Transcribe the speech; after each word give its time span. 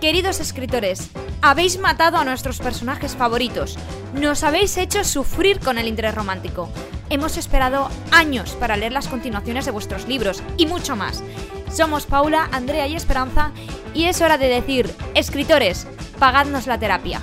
Queridos 0.00 0.40
escritores, 0.40 1.10
habéis 1.42 1.78
matado 1.78 2.18
a 2.18 2.24
nuestros 2.24 2.58
personajes 2.58 3.16
favoritos. 3.16 3.78
Nos 4.14 4.44
habéis 4.44 4.76
hecho 4.76 5.04
sufrir 5.04 5.58
con 5.60 5.78
el 5.78 5.88
interés 5.88 6.14
romántico. 6.14 6.68
Hemos 7.08 7.36
esperado 7.36 7.88
años 8.12 8.54
para 8.56 8.76
leer 8.76 8.92
las 8.92 9.08
continuaciones 9.08 9.64
de 9.64 9.70
vuestros 9.70 10.06
libros 10.06 10.42
y 10.56 10.66
mucho 10.66 10.96
más. 10.96 11.24
Somos 11.70 12.06
Paula, 12.06 12.48
Andrea 12.52 12.86
y 12.86 12.94
Esperanza 12.94 13.52
y 13.94 14.04
es 14.04 14.20
hora 14.20 14.38
de 14.38 14.48
decir, 14.48 14.90
escritores, 15.14 15.86
pagadnos 16.18 16.66
la 16.66 16.78
terapia. 16.78 17.20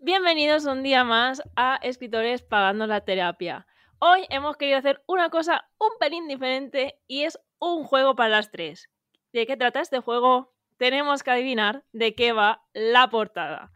Bienvenidos 0.00 0.64
un 0.64 0.82
día 0.82 1.04
más 1.04 1.42
a 1.56 1.78
Escritores 1.82 2.42
Pagando 2.42 2.86
la 2.86 3.00
Terapia. 3.02 3.66
Hoy 4.00 4.26
hemos 4.28 4.56
querido 4.56 4.78
hacer 4.78 5.02
una 5.06 5.30
cosa 5.30 5.68
un 5.78 5.90
pelín 5.98 6.26
diferente 6.26 6.98
y 7.06 7.22
es 7.22 7.38
un 7.58 7.84
juego 7.84 8.16
para 8.16 8.30
las 8.30 8.50
tres. 8.50 8.90
¿De 9.32 9.46
qué 9.46 9.56
trata 9.56 9.80
este 9.80 10.00
juego? 10.00 10.52
Tenemos 10.76 11.22
que 11.22 11.30
adivinar 11.30 11.84
de 11.92 12.14
qué 12.14 12.32
va 12.32 12.62
la 12.72 13.10
portada 13.10 13.70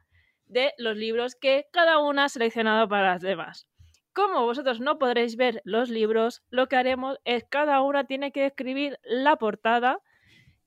de 0.47 0.73
los 0.79 0.97
libros 0.97 1.37
que 1.37 1.67
cada 1.73 1.99
una 1.99 2.25
ha 2.25 2.29
seleccionado 2.29 2.89
para 2.89 3.13
las 3.13 3.23
demás. 3.23 3.69
Como 4.13 4.45
vosotros 4.45 4.81
no 4.81 4.99
podréis 4.99 5.37
ver 5.37 5.61
los 5.65 5.91
libros, 5.91 6.43
lo 6.51 6.69
que 6.69 6.77
haremos 6.77 7.19
es 7.25 7.45
cada 7.45 7.83
una 7.83 8.05
tiene 8.05 8.33
que 8.33 8.47
escribir 8.47 8.99
la 9.05 9.37
portada 9.37 9.99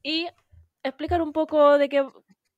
y 0.04 0.28
explicar 0.84 1.22
un 1.22 1.34
poco 1.34 1.78
de 1.78 1.90
qué, 1.90 2.06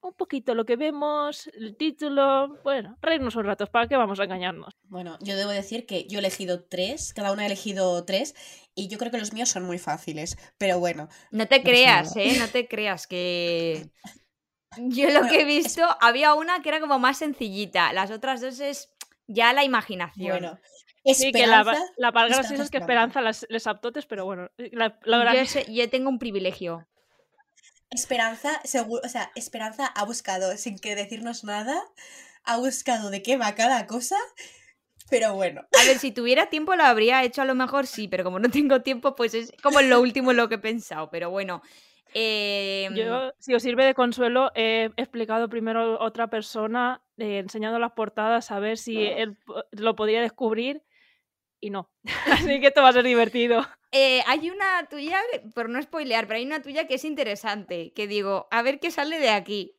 un 0.01 0.13
poquito 0.13 0.55
lo 0.55 0.65
que 0.65 0.75
vemos, 0.75 1.47
el 1.53 1.75
título, 1.75 2.57
bueno, 2.63 2.97
reírnos 3.01 3.35
un 3.35 3.45
rato, 3.45 3.67
¿para 3.67 3.87
qué 3.87 3.97
vamos 3.97 4.19
a 4.19 4.23
engañarnos? 4.23 4.73
Bueno, 4.83 5.17
yo 5.21 5.35
debo 5.35 5.51
decir 5.51 5.85
que 5.85 6.07
yo 6.07 6.19
he 6.19 6.21
elegido 6.21 6.63
tres, 6.63 7.13
cada 7.13 7.31
una 7.31 7.43
ha 7.43 7.45
elegido 7.45 8.03
tres, 8.05 8.35
y 8.75 8.87
yo 8.87 8.97
creo 8.97 9.11
que 9.11 9.17
los 9.17 9.33
míos 9.33 9.49
son 9.49 9.63
muy 9.63 9.77
fáciles, 9.77 10.37
pero 10.57 10.79
bueno. 10.79 11.09
No 11.31 11.47
te 11.47 11.61
creas, 11.63 12.15
¿eh? 12.15 12.37
No 12.39 12.47
te 12.47 12.67
creas 12.67 13.07
que... 13.07 13.89
Yo 14.77 15.09
lo 15.09 15.27
que 15.27 15.41
he 15.41 15.45
visto, 15.45 15.81
había 15.99 16.35
una 16.35 16.61
que 16.61 16.69
era 16.69 16.79
como 16.79 16.99
más 16.99 17.17
sencillita, 17.17 17.91
las 17.91 18.11
otras 18.11 18.39
dos 18.39 18.59
es 18.59 18.93
ya 19.25 19.51
la 19.51 19.63
imaginación. 19.63 20.29
Bueno, 20.29 20.59
sí, 21.05 21.31
que 21.31 21.47
la, 21.47 21.63
la 21.97 22.11
graciosa 22.11 22.63
es 22.63 22.69
que 22.69 22.77
Esperanza 22.77 23.19
las, 23.19 23.47
les 23.49 23.65
aptotes, 23.65 24.05
pero 24.05 24.25
bueno, 24.25 24.51
la, 24.57 24.99
la 25.05 25.43
yo, 25.43 25.61
yo 25.67 25.89
tengo 25.89 26.09
un 26.09 26.19
privilegio. 26.19 26.87
Esperanza, 27.91 28.61
seguro, 28.63 29.01
o 29.03 29.09
sea, 29.09 29.31
Esperanza 29.35 29.87
ha 29.87 30.05
buscado, 30.05 30.55
sin 30.57 30.77
que 30.77 30.95
decirnos 30.95 31.43
nada, 31.43 31.81
ha 32.43 32.57
buscado 32.57 33.09
de 33.09 33.23
qué 33.23 33.37
va 33.37 33.55
cada 33.55 33.87
cosa, 33.87 34.15
pero 35.09 35.33
bueno. 35.33 35.61
A 35.79 35.85
ver, 35.85 35.97
si 35.97 36.11
tuviera 36.11 36.49
tiempo 36.49 36.75
lo 36.75 36.83
habría 36.83 37.23
hecho 37.23 37.41
a 37.41 37.45
lo 37.45 37.55
mejor 37.55 37.87
sí, 37.87 38.07
pero 38.07 38.23
como 38.23 38.39
no 38.39 38.49
tengo 38.49 38.81
tiempo, 38.81 39.15
pues 39.15 39.33
es 39.33 39.51
como 39.63 39.81
lo 39.81 40.01
último 40.01 40.33
lo 40.33 40.47
que 40.49 40.55
he 40.55 40.59
pensado, 40.59 41.09
pero 41.09 41.29
bueno. 41.29 41.61
Em, 42.13 42.95
Yo, 42.95 43.33
si 43.39 43.53
os 43.53 43.61
sirve 43.61 43.85
de 43.85 43.93
consuelo, 43.93 44.51
he 44.55 44.89
explicado 44.97 45.47
primero 45.47 46.01
a 46.01 46.05
otra 46.05 46.27
persona, 46.27 47.01
eh, 47.17 47.37
enseñando 47.37 47.77
las 47.77 47.91
portadas, 47.91 48.51
a 48.51 48.59
ver 48.59 48.77
si 48.77 49.03
él 49.03 49.37
lo 49.71 49.95
podría 49.95 50.21
descubrir 50.21 50.81
y 51.59 51.69
no. 51.69 51.89
Así 52.47 52.59
que 52.59 52.67
esto 52.67 52.81
va 52.81 52.89
a 52.89 52.93
ser 52.93 53.05
divertido. 53.05 53.65
Eh, 53.91 54.21
hay 54.27 54.49
una 54.49 54.85
tuya, 54.89 55.19
por 55.55 55.69
no 55.69 55.81
spoilear, 55.81 56.27
pero 56.27 56.37
hay 56.37 56.45
una 56.45 56.61
tuya 56.61 56.87
que 56.87 56.95
es 56.95 57.05
interesante, 57.05 57.91
que 57.93 58.07
digo, 58.07 58.47
a 58.51 58.61
ver 58.61 58.79
qué 58.79 58.91
sale 58.91 59.19
de 59.19 59.29
aquí. 59.29 59.75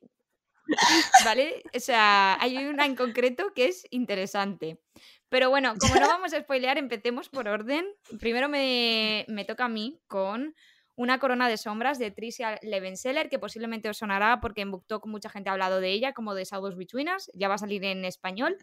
¿Vale? 1.24 1.62
O 1.74 1.80
sea, 1.80 2.36
hay 2.40 2.56
una 2.58 2.86
en 2.86 2.96
concreto 2.96 3.52
que 3.54 3.66
es 3.66 3.86
interesante. 3.90 4.80
Pero 5.28 5.50
bueno, 5.50 5.74
como 5.78 5.94
no 5.94 6.06
vamos 6.08 6.32
a 6.32 6.40
spoilear, 6.40 6.78
empecemos 6.78 7.28
por 7.28 7.48
orden. 7.48 7.86
Primero 8.18 8.48
me, 8.48 9.24
me 9.28 9.44
toca 9.44 9.66
a 9.66 9.68
mí 9.68 10.00
con 10.06 10.54
una 10.96 11.18
corona 11.18 11.48
de 11.48 11.56
sombras 11.56 11.98
de 11.98 12.10
Tricia 12.10 12.58
Levenseller, 12.62 13.28
que 13.28 13.38
posiblemente 13.38 13.88
os 13.88 13.96
sonará 13.96 14.40
porque 14.40 14.60
en 14.60 14.70
BookTok 14.70 15.06
mucha 15.06 15.30
gente 15.30 15.48
ha 15.48 15.52
hablado 15.52 15.80
de 15.80 15.90
ella, 15.92 16.12
como 16.12 16.34
de 16.34 16.44
Shadows 16.44 16.76
Between 16.76 17.08
Us, 17.08 17.30
ya 17.32 17.48
va 17.48 17.54
a 17.54 17.58
salir 17.58 17.84
en 17.84 18.04
español. 18.04 18.56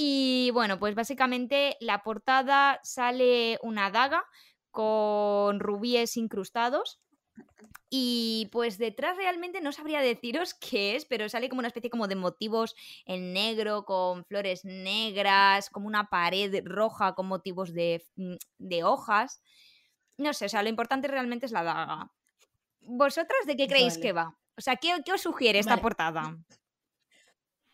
Y 0.00 0.52
bueno, 0.52 0.78
pues 0.78 0.94
básicamente 0.94 1.76
la 1.80 2.04
portada 2.04 2.78
sale 2.84 3.58
una 3.64 3.90
daga 3.90 4.24
con 4.70 5.58
rubíes 5.58 6.16
incrustados. 6.16 7.00
Y 7.90 8.48
pues 8.52 8.78
detrás 8.78 9.16
realmente 9.16 9.60
no 9.60 9.72
sabría 9.72 10.00
deciros 10.00 10.54
qué 10.54 10.94
es, 10.94 11.04
pero 11.04 11.28
sale 11.28 11.48
como 11.48 11.58
una 11.58 11.66
especie 11.66 11.90
como 11.90 12.06
de 12.06 12.14
motivos 12.14 12.76
en 13.06 13.32
negro, 13.32 13.84
con 13.84 14.24
flores 14.24 14.64
negras, 14.64 15.68
como 15.68 15.88
una 15.88 16.08
pared 16.08 16.62
roja 16.64 17.16
con 17.16 17.26
motivos 17.26 17.74
de, 17.74 18.06
mm, 18.14 18.36
de 18.58 18.84
hojas. 18.84 19.42
No 20.16 20.32
sé, 20.32 20.44
o 20.44 20.48
sea, 20.48 20.62
lo 20.62 20.68
importante 20.68 21.08
realmente 21.08 21.46
es 21.46 21.52
la 21.52 21.64
daga. 21.64 22.12
¿Vosotras 22.82 23.46
de 23.46 23.56
qué 23.56 23.66
creéis 23.66 23.98
que 23.98 24.12
va? 24.12 24.38
O 24.56 24.60
sea, 24.60 24.76
¿qué, 24.76 24.94
os 25.12 25.20
sugiere 25.20 25.58
esta 25.58 25.78
portada? 25.78 26.38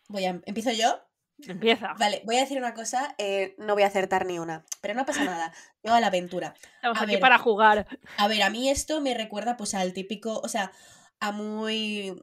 Voy 0.07 0.25
a... 0.25 0.41
¿Empiezo 0.45 0.71
yo? 0.71 1.05
Empieza. 1.39 1.93
Vale, 1.99 2.21
voy 2.25 2.37
a 2.37 2.41
decir 2.41 2.57
una 2.57 2.73
cosa, 2.73 3.13
eh, 3.17 3.55
no 3.57 3.73
voy 3.73 3.83
a 3.83 3.87
acertar 3.87 4.25
ni 4.25 4.39
una, 4.39 4.65
pero 4.81 4.93
no 4.93 5.05
pasa 5.05 5.23
nada, 5.25 5.53
yo 5.83 5.93
a 5.93 5.99
la 5.99 6.07
aventura. 6.07 6.53
Estamos 6.75 7.01
aquí 7.01 7.17
para 7.17 7.37
jugar. 7.37 7.87
A 8.17 8.27
ver, 8.27 8.41
a 8.43 8.49
mí 8.49 8.69
esto 8.69 9.01
me 9.01 9.13
recuerda 9.13 9.57
pues 9.57 9.73
al 9.73 9.93
típico, 9.93 10.39
o 10.39 10.47
sea, 10.47 10.71
a 11.19 11.31
muy... 11.31 12.15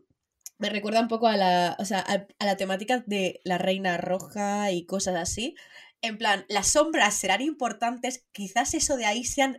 Me 0.59 0.71
recuerda 0.71 1.01
un 1.01 1.09
poco 1.09 1.27
a 1.27 1.37
la, 1.37 1.77
o 1.79 1.85
sea, 1.85 2.01
a, 2.01 2.45
la 2.45 2.57
temática 2.57 3.03
de 3.07 3.41
la 3.45 3.59
reina 3.59 3.97
roja 3.97 4.71
y 4.71 4.87
cosas 4.87 5.17
así. 5.17 5.57
En 6.03 6.19
plan, 6.19 6.45
las 6.49 6.69
sombras 6.69 7.15
serán 7.15 7.43
importantes, 7.43 8.27
quizás 8.33 8.73
eso 8.75 8.97
de 8.97 9.07
ahí 9.07 9.25
sean 9.25 9.59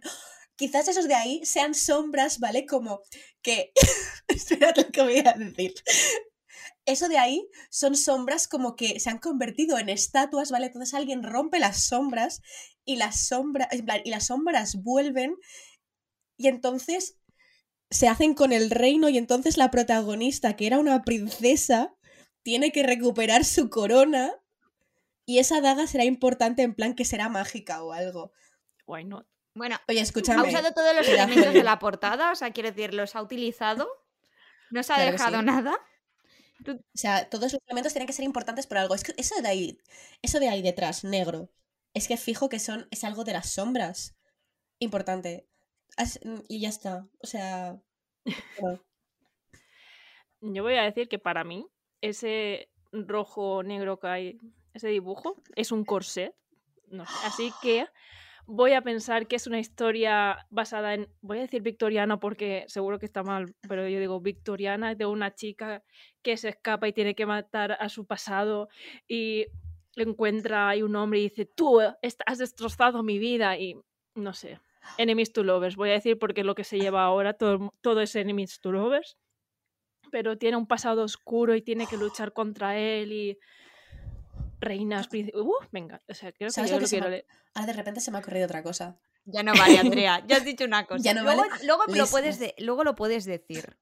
quizás 0.55 0.87
esos 0.87 1.07
de 1.07 1.15
ahí 1.15 1.41
sean 1.45 1.73
sombras, 1.73 2.39
¿vale? 2.39 2.65
Como 2.65 3.01
que. 3.41 3.73
Espérate 4.27 4.83
lo 4.83 4.91
que 4.91 5.01
voy 5.01 5.19
a 5.19 5.33
decir 5.33 5.73
eso 6.85 7.07
de 7.07 7.17
ahí 7.17 7.47
son 7.69 7.95
sombras 7.95 8.47
como 8.47 8.75
que 8.75 8.99
se 8.99 9.09
han 9.09 9.19
convertido 9.19 9.77
en 9.77 9.89
estatuas, 9.89 10.51
¿vale? 10.51 10.67
Entonces 10.67 10.93
alguien 10.93 11.23
rompe 11.23 11.59
las 11.59 11.85
sombras 11.85 12.41
y 12.85 12.97
las 12.97 13.27
sombras, 13.27 13.69
y 14.03 14.09
las 14.09 14.27
sombras 14.27 14.75
vuelven 14.83 15.35
y 16.37 16.47
entonces 16.47 17.17
se 17.89 18.07
hacen 18.07 18.33
con 18.33 18.51
el 18.51 18.69
reino 18.71 19.07
y 19.09 19.17
entonces 19.17 19.57
la 19.57 19.71
protagonista, 19.71 20.55
que 20.55 20.67
era 20.67 20.79
una 20.79 21.03
princesa, 21.03 21.93
tiene 22.41 22.71
que 22.71 22.83
recuperar 22.83 23.45
su 23.45 23.69
corona 23.69 24.33
y 25.25 25.39
esa 25.39 25.61
daga 25.61 25.87
será 25.87 26.03
importante 26.03 26.63
en 26.63 26.73
plan 26.73 26.95
que 26.95 27.05
será 27.05 27.29
mágica 27.29 27.83
o 27.83 27.93
algo. 27.93 28.31
Why 28.85 29.05
not? 29.05 29.27
Bueno, 29.55 29.77
Oye, 29.87 30.01
escúchame. 30.01 30.41
ha 30.41 30.49
usado 30.49 30.73
todos 30.73 30.95
los 30.95 31.07
elementos 31.07 31.53
de 31.53 31.63
la 31.63 31.77
portada, 31.77 32.31
o 32.31 32.35
sea, 32.35 32.51
quiero 32.51 32.71
decir, 32.71 32.93
los 32.93 33.15
ha 33.15 33.21
utilizado, 33.21 33.87
no 34.71 34.81
se 34.81 34.93
ha 34.93 34.99
dejado 34.99 35.43
nada. 35.43 35.79
O 36.67 36.79
sea, 36.93 37.29
todos 37.29 37.53
los 37.53 37.61
elementos 37.67 37.93
tienen 37.93 38.07
que 38.07 38.13
ser 38.13 38.25
importantes 38.25 38.67
por 38.67 38.77
algo. 38.77 38.95
Es 38.95 39.03
que 39.03 39.13
eso 39.17 39.41
de 39.41 39.47
ahí, 39.47 39.77
eso 40.21 40.39
de 40.39 40.49
ahí 40.49 40.61
detrás, 40.61 41.03
negro, 41.03 41.49
es 41.93 42.07
que 42.07 42.17
fijo 42.17 42.49
que 42.49 42.59
son, 42.59 42.87
es 42.91 43.03
algo 43.03 43.23
de 43.23 43.33
las 43.33 43.49
sombras. 43.49 44.15
Importante. 44.79 45.47
y 46.47 46.61
ya 46.61 46.69
está. 46.69 47.07
O 47.21 47.27
sea. 47.27 47.79
Yo 50.41 50.63
voy 50.63 50.75
a 50.75 50.83
decir 50.83 51.07
que 51.07 51.19
para 51.19 51.43
mí, 51.43 51.65
ese 52.01 52.69
rojo 52.91 53.63
negro 53.63 53.99
que 53.99 54.07
hay, 54.07 54.37
ese 54.73 54.89
dibujo, 54.89 55.41
es 55.55 55.71
un 55.71 55.85
corset. 55.85 56.35
No 56.87 57.05
Así 57.23 57.51
que 57.61 57.87
voy 58.45 58.73
a 58.73 58.81
pensar 58.81 59.27
que 59.27 59.35
es 59.35 59.47
una 59.47 59.59
historia 59.59 60.45
basada 60.49 60.93
en, 60.93 61.07
voy 61.21 61.39
a 61.39 61.41
decir 61.41 61.61
victoriana 61.61 62.19
porque 62.19 62.65
seguro 62.67 62.99
que 62.99 63.05
está 63.05 63.23
mal, 63.23 63.55
pero 63.67 63.87
yo 63.87 63.99
digo 63.99 64.19
victoriana 64.19 64.95
de 64.95 65.05
una 65.05 65.33
chica 65.33 65.83
que 66.21 66.37
se 66.37 66.49
escapa 66.49 66.87
y 66.87 66.93
tiene 66.93 67.15
que 67.15 67.25
matar 67.25 67.77
a 67.79 67.89
su 67.89 68.05
pasado 68.05 68.69
y 69.07 69.47
encuentra 69.95 70.69
ahí 70.69 70.81
un 70.81 70.95
hombre 70.95 71.19
y 71.19 71.23
dice, 71.23 71.45
tú 71.45 71.79
has 71.79 72.37
destrozado 72.37 73.03
mi 73.03 73.19
vida 73.19 73.57
y 73.57 73.75
no 74.15 74.33
sé, 74.33 74.59
enemies 74.97 75.31
to 75.31 75.43
lovers, 75.43 75.75
voy 75.75 75.89
a 75.89 75.93
decir 75.93 76.19
porque 76.19 76.43
lo 76.43 76.55
que 76.55 76.63
se 76.63 76.79
lleva 76.79 77.03
ahora, 77.03 77.33
todo, 77.33 77.73
todo 77.81 78.01
es 78.01 78.15
enemies 78.15 78.59
to 78.59 78.71
lovers, 78.71 79.17
pero 80.11 80.37
tiene 80.37 80.57
un 80.57 80.67
pasado 80.67 81.03
oscuro 81.03 81.55
y 81.55 81.61
tiene 81.61 81.87
que 81.87 81.97
luchar 81.97 82.33
contra 82.33 82.77
él 82.77 83.11
y 83.11 83.39
reinas, 84.59 85.07
Uh, 85.11 85.53
venga, 85.71 86.01
o 86.07 86.13
sea, 86.13 86.31
creo 86.31 86.49
que 86.49 86.67
yo 86.67 86.79
lo, 86.79 86.87
quiero 86.87 87.09
leer. 87.09 87.25
Ahora 87.53 87.67
de 87.67 87.73
repente 87.73 88.01
se 88.01 88.11
me 88.11 88.17
ha 88.17 88.21
ocurrido 88.21 88.45
otra 88.45 88.63
cosa. 88.63 88.97
Ya 89.25 89.43
no 89.43 89.53
vale, 89.53 89.79
Andrea. 89.79 90.23
Ya 90.27 90.37
has 90.37 90.45
dicho 90.45 90.65
una 90.65 90.85
cosa. 90.85 91.03
Ya 91.03 91.13
no 91.13 91.23
luego, 91.23 91.41
vale. 91.49 91.65
luego, 91.65 91.83
lo 91.87 92.07
puedes 92.07 92.39
luego 92.57 92.83
lo 92.83 92.95
puedes 92.95 93.25
decir. 93.25 93.77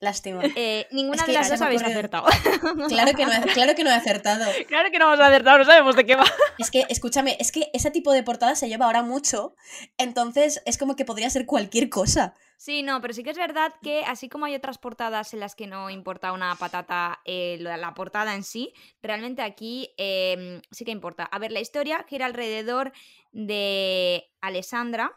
Lástima. 0.00 0.42
Eh, 0.54 0.86
ninguna 0.90 1.24
de 1.24 1.32
las 1.32 1.48
dos 1.48 1.60
habéis 1.62 1.82
acertado. 1.82 2.26
Claro 2.88 3.12
que, 3.16 3.24
no 3.24 3.32
he, 3.32 3.40
claro 3.54 3.74
que 3.74 3.84
no 3.84 3.90
he 3.90 3.94
acertado. 3.94 4.44
Claro 4.68 4.90
que 4.90 4.98
no 4.98 5.06
hemos 5.06 5.24
acertado, 5.24 5.58
no 5.58 5.64
sabemos 5.64 5.96
de 5.96 6.04
qué 6.04 6.14
va. 6.16 6.26
Es 6.58 6.70
que, 6.70 6.84
escúchame, 6.88 7.36
es 7.40 7.52
que 7.52 7.70
ese 7.72 7.90
tipo 7.90 8.12
de 8.12 8.22
portada 8.22 8.54
se 8.54 8.68
lleva 8.68 8.86
ahora 8.86 9.02
mucho, 9.02 9.54
entonces 9.96 10.62
es 10.66 10.76
como 10.78 10.96
que 10.96 11.04
podría 11.04 11.30
ser 11.30 11.46
cualquier 11.46 11.88
cosa. 11.88 12.34
Sí, 12.56 12.82
no, 12.82 13.00
pero 13.00 13.12
sí 13.12 13.22
que 13.22 13.30
es 13.30 13.36
verdad 13.36 13.74
que 13.82 14.04
así 14.04 14.28
como 14.28 14.46
hay 14.46 14.54
otras 14.54 14.78
portadas 14.78 15.34
en 15.34 15.40
las 15.40 15.54
que 15.54 15.66
no 15.66 15.90
importa 15.90 16.32
una 16.32 16.54
patata 16.54 17.20
eh, 17.24 17.58
la 17.60 17.94
portada 17.94 18.34
en 18.34 18.42
sí, 18.42 18.72
realmente 19.02 19.42
aquí 19.42 19.92
em, 19.96 20.62
sí 20.70 20.84
que 20.84 20.90
importa. 20.92 21.24
A 21.24 21.38
ver, 21.38 21.52
la 21.52 21.60
historia 21.60 22.04
gira 22.08 22.26
alrededor 22.26 22.92
de 23.32 24.30
Alessandra, 24.40 25.12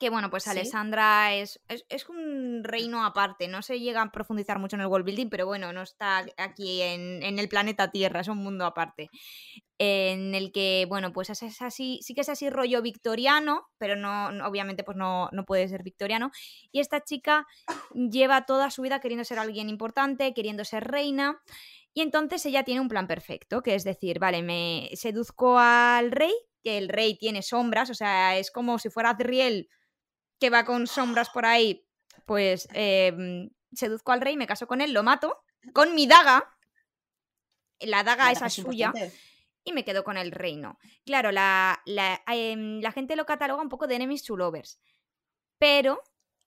que 0.00 0.10
bueno, 0.10 0.30
pues 0.30 0.44
Sí. 0.44 0.50
Alessandra 0.50 1.34
es, 1.34 1.60
es, 1.68 1.84
es 1.90 2.08
un 2.08 2.64
reino 2.64 3.04
aparte, 3.04 3.46
no 3.48 3.62
se 3.62 3.78
llega 3.78 4.02
a 4.02 4.10
profundizar 4.10 4.58
mucho 4.58 4.76
en 4.76 4.80
el 4.82 4.88
world 4.88 5.06
building, 5.06 5.28
pero 5.28 5.46
bueno, 5.46 5.72
no 5.72 5.82
está 5.82 6.26
aquí 6.38 6.82
en, 6.82 7.22
en 7.22 7.38
el 7.38 7.48
planeta 7.48 7.90
Tierra, 7.92 8.20
es 8.20 8.28
un 8.28 8.38
mundo 8.38 8.64
aparte. 8.66 9.10
En 9.78 10.34
el 10.34 10.52
que, 10.52 10.84
bueno, 10.88 11.12
pues 11.12 11.30
es, 11.30 11.42
es 11.42 11.62
así, 11.62 12.00
sí 12.02 12.14
que 12.14 12.20
es 12.20 12.28
así 12.28 12.50
rollo 12.50 12.82
victoriano, 12.82 13.68
pero 13.78 13.96
no, 13.96 14.30
no- 14.30 14.46
obviamente 14.46 14.84
pues 14.84 14.96
no, 14.98 15.30
no 15.32 15.44
puede 15.46 15.68
ser 15.68 15.82
victoriano. 15.82 16.30
Y 16.70 16.80
esta 16.80 17.00
chica 17.02 17.46
lleva 17.94 18.44
toda 18.44 18.70
su 18.70 18.82
vida 18.82 19.00
queriendo 19.00 19.24
ser 19.24 19.38
alguien 19.38 19.68
importante, 19.70 20.34
queriendo 20.34 20.64
ser 20.66 20.84
reina. 20.84 21.40
Y 21.94 22.02
entonces 22.02 22.44
ella 22.46 22.62
tiene 22.64 22.80
un 22.80 22.88
plan 22.88 23.06
perfecto, 23.06 23.62
que 23.62 23.74
es 23.74 23.84
decir, 23.84 24.18
vale, 24.18 24.42
me 24.42 24.90
seduzco 24.94 25.58
al 25.58 26.12
rey, 26.12 26.32
que 26.62 26.78
el 26.78 26.88
rey 26.88 27.16
tiene 27.18 27.42
sombras, 27.42 27.90
o 27.90 27.94
sea, 27.94 28.36
es 28.38 28.50
como 28.50 28.78
si 28.78 28.90
fuera 28.90 29.10
Adriel 29.10 29.68
que 30.40 30.50
va 30.50 30.64
con 30.64 30.86
sombras 30.86 31.30
por 31.30 31.44
ahí, 31.46 31.86
pues 32.26 32.66
eh, 32.72 33.12
mm, 33.12 33.76
seduzco 33.76 34.12
al 34.12 34.20
rey, 34.20 34.36
me 34.36 34.46
caso 34.46 34.66
con 34.66 34.80
él, 34.80 34.92
lo 34.92 35.02
mato, 35.02 35.42
con 35.72 35.94
mi 35.94 36.06
daga, 36.06 36.56
la 37.80 38.02
daga 38.02 38.26
La 38.26 38.32
esa 38.32 38.46
es 38.46 38.54
suya, 38.54 38.86
importante. 38.86 39.16
y 39.64 39.72
me 39.72 39.84
quedo 39.84 40.04
con 40.04 40.16
el 40.16 40.32
reino. 40.32 40.78
Claro, 41.04 41.32
la, 41.32 41.80
la, 41.86 42.22
em, 42.26 42.80
la 42.80 42.92
gente 42.92 43.16
lo 43.16 43.26
cataloga 43.26 43.62
un 43.62 43.68
poco 43.68 43.86
de 43.86 43.94
enemies 43.96 44.22
to 44.24 44.36
lovers, 44.36 44.80
pero 45.58 46.02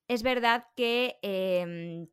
es 0.08 0.24
verdad 0.24 0.66
que 0.76 1.18
em, 1.22 2.08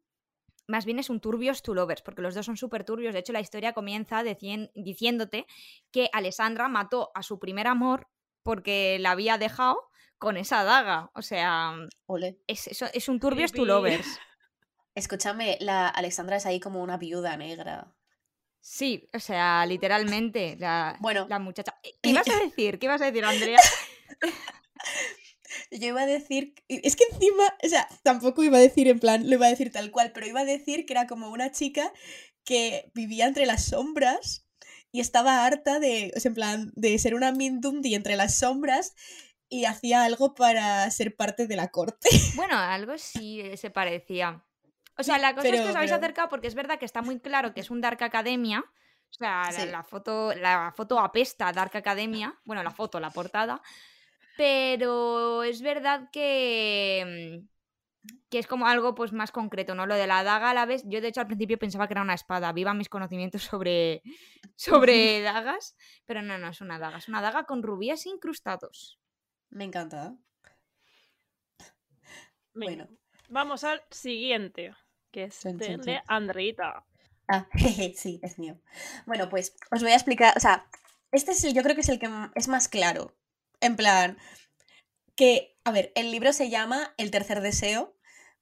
más 0.69 0.85
bien 0.85 0.99
es 0.99 1.11
un 1.11 1.21
turbios 1.21 1.63
to 1.63 1.75
lovers, 1.75 2.03
porque 2.03 2.23
los 2.23 2.35
dos 2.35 2.47
son 2.47 2.57
súper 2.57 2.85
turbios. 2.85 3.13
De 3.13 3.21
hecho, 3.21 3.33
la 3.33 3.41
historia 3.41 3.73
comienza 3.73 4.23
decien- 4.23 4.71
diciéndote 4.75 5.47
que 5.91 6.09
Alessandra 6.13 6.69
mató 6.69 7.11
a 7.15 7.23
su 7.23 7.39
primer 7.39 7.67
amor 7.67 8.09
porque 8.43 8.99
la 9.01 9.11
había 9.11 9.37
dejado 9.37 9.90
con 10.21 10.37
esa 10.37 10.63
daga. 10.63 11.11
O 11.17 11.23
sea, 11.23 11.73
Ole. 12.07 12.39
es, 12.47 12.69
eso- 12.69 12.87
es 12.95 13.09
un 13.09 13.19
turbios 13.19 13.51
to 13.51 13.65
lovers. 13.65 14.07
Escúchame, 14.95 15.57
la 15.61 15.89
Alexandra 15.89 16.37
es 16.37 16.47
ahí 16.47 16.61
como 16.61 16.81
una 16.83 16.97
viuda 16.97 17.37
negra. 17.37 17.93
Sí, 18.61 19.09
o 19.15 19.19
sea, 19.19 19.65
literalmente, 19.67 20.57
la, 20.59 20.97
Bueno. 21.01 21.27
la 21.29 21.39
muchacha. 21.39 21.75
¿Qué 22.03 22.11
ibas 22.11 22.29
a 22.29 22.39
decir? 22.45 22.79
¿Qué 22.79 22.87
ibas 22.87 23.01
a 23.01 23.07
decir, 23.07 23.25
Andrea? 23.25 23.59
Yo 25.73 25.89
iba 25.89 26.03
a 26.03 26.07
decir, 26.07 26.55
es 26.69 26.95
que 26.97 27.05
encima, 27.13 27.43
o 27.65 27.69
sea, 27.69 27.89
tampoco 28.03 28.45
iba 28.45 28.59
a 28.59 28.61
decir 28.61 28.87
en 28.89 29.01
plan, 29.01 29.29
lo 29.29 29.35
iba 29.37 29.47
a 29.47 29.51
decir 29.51 29.73
tal 29.73 29.91
cual, 29.91 30.13
pero 30.13 30.27
iba 30.27 30.41
a 30.41 30.45
decir 30.45 30.87
que 30.87 30.93
era 30.93 31.07
como 31.07 31.31
una 31.31 31.51
chica 31.51 31.93
que 32.45 32.91
vivía 32.95 33.27
entre 33.27 33.47
las 33.47 33.65
sombras 33.65 34.47
y 34.93 35.01
estaba 35.01 35.45
harta 35.45 35.79
de, 35.81 36.13
o 36.17 36.21
sea, 36.21 36.29
en 36.31 36.35
plan, 36.35 36.73
de 36.77 36.99
ser 36.99 37.15
una 37.15 37.33
Mindundi 37.33 37.95
entre 37.95 38.17
las 38.17 38.37
sombras 38.39 38.95
y 39.51 39.67
hacía 39.67 40.05
algo 40.05 40.35
para 40.35 40.91
ser 40.91 41.15
parte 41.17 41.47
de 41.47 41.57
la 41.57 41.69
corte. 41.69 42.09
Bueno, 42.37 42.57
algo 42.57 42.97
sí 42.97 43.41
eh, 43.43 43.57
se 43.59 43.69
parecía. 43.71 44.43
O 44.97 45.03
sea, 45.03 45.19
la 45.19 45.35
cosa 45.35 45.49
es 45.49 45.61
que 45.61 45.69
os 45.69 45.77
habéis 45.77 45.91
pero- 45.91 46.01
acercado 46.03 46.29
porque 46.31 46.47
es 46.47 46.55
verdad 46.55 46.79
que 46.79 46.85
está 46.87 47.03
muy 47.03 47.21
claro 47.21 47.53
que 47.53 47.61
es 47.61 47.71
un 47.71 47.81
Dark 47.83 48.03
Academia. 48.03 48.61
O 49.11 49.13
sea, 49.13 49.43
la, 49.47 49.53
Sí. 49.53 49.67
la 49.69 49.83
foto, 49.83 50.33
la 50.35 50.73
foto 50.77 51.01
apesta 51.01 51.49
a 51.49 51.53
Dark 51.53 51.77
Academia. 51.77 52.39
Bueno, 52.45 52.63
la 52.63 52.71
foto, 52.71 53.01
la 53.01 53.11
portada. 53.11 53.61
Pero 54.37 55.43
es 55.43 55.61
verdad 55.63 56.09
que. 56.13 57.41
mm, 57.43 57.49
Que 58.31 58.39
es 58.39 58.47
como 58.47 58.67
algo 58.67 58.95
pues 58.95 59.13
más 59.13 59.31
concreto, 59.33 59.75
¿no? 59.75 59.85
Lo 59.87 59.95
de 59.97 60.07
la 60.07 60.23
daga 60.23 60.51
a 60.51 60.55
la 60.55 60.65
vez. 60.65 60.83
Yo, 60.87 61.01
de 61.01 61.09
hecho, 61.09 61.21
al 61.21 61.27
principio 61.27 61.59
pensaba 61.59 61.87
que 61.89 61.95
era 61.95 62.01
una 62.03 62.15
espada. 62.15 62.53
Viva 62.53 62.73
mis 62.73 62.89
conocimientos 62.89 63.43
sobre, 63.43 64.03
sobre 64.57 65.21
dagas. 65.23 65.77
Pero 66.07 66.23
no, 66.23 66.39
no 66.39 66.49
es 66.49 66.61
una 66.61 66.79
daga. 66.79 66.99
Es 66.99 67.09
una 67.09 67.21
daga 67.21 67.45
con 67.45 67.63
rubíes 67.63 68.07
incrustados. 68.07 69.00
Me 69.51 69.65
encanta. 69.65 70.17
Venga, 72.55 72.87
Bueno. 72.87 72.89
Vamos 73.29 73.63
al 73.63 73.83
siguiente, 73.91 74.75
que 75.13 75.25
es 75.25 75.41
Chan, 75.41 75.57
de, 75.57 75.67
chan, 75.67 75.81
de. 75.83 76.03
Andreita. 76.07 76.85
Ah, 77.29 77.47
jeje, 77.55 77.95
sí, 77.97 78.21
es 78.23 78.39
mío. 78.39 78.61
Bueno, 79.07 79.29
pues 79.29 79.55
os 79.71 79.83
voy 79.83 79.93
a 79.93 79.95
explicar, 79.95 80.35
o 80.37 80.41
sea, 80.41 80.67
este 81.13 81.33
es 81.33 81.45
el, 81.45 81.55
yo 81.55 81.63
creo 81.63 81.75
que 81.75 81.83
es 81.83 81.89
el 81.89 81.99
que 81.99 82.09
es 82.35 82.49
más 82.49 82.69
claro. 82.69 83.17
En 83.61 83.77
plan, 83.77 84.19
que, 85.15 85.57
a 85.65 85.71
ver, 85.71 85.93
el 85.95 86.11
libro 86.11 86.33
se 86.33 86.51
llama 86.51 86.95
El 86.97 87.11
tercer 87.11 87.41
deseo 87.41 87.97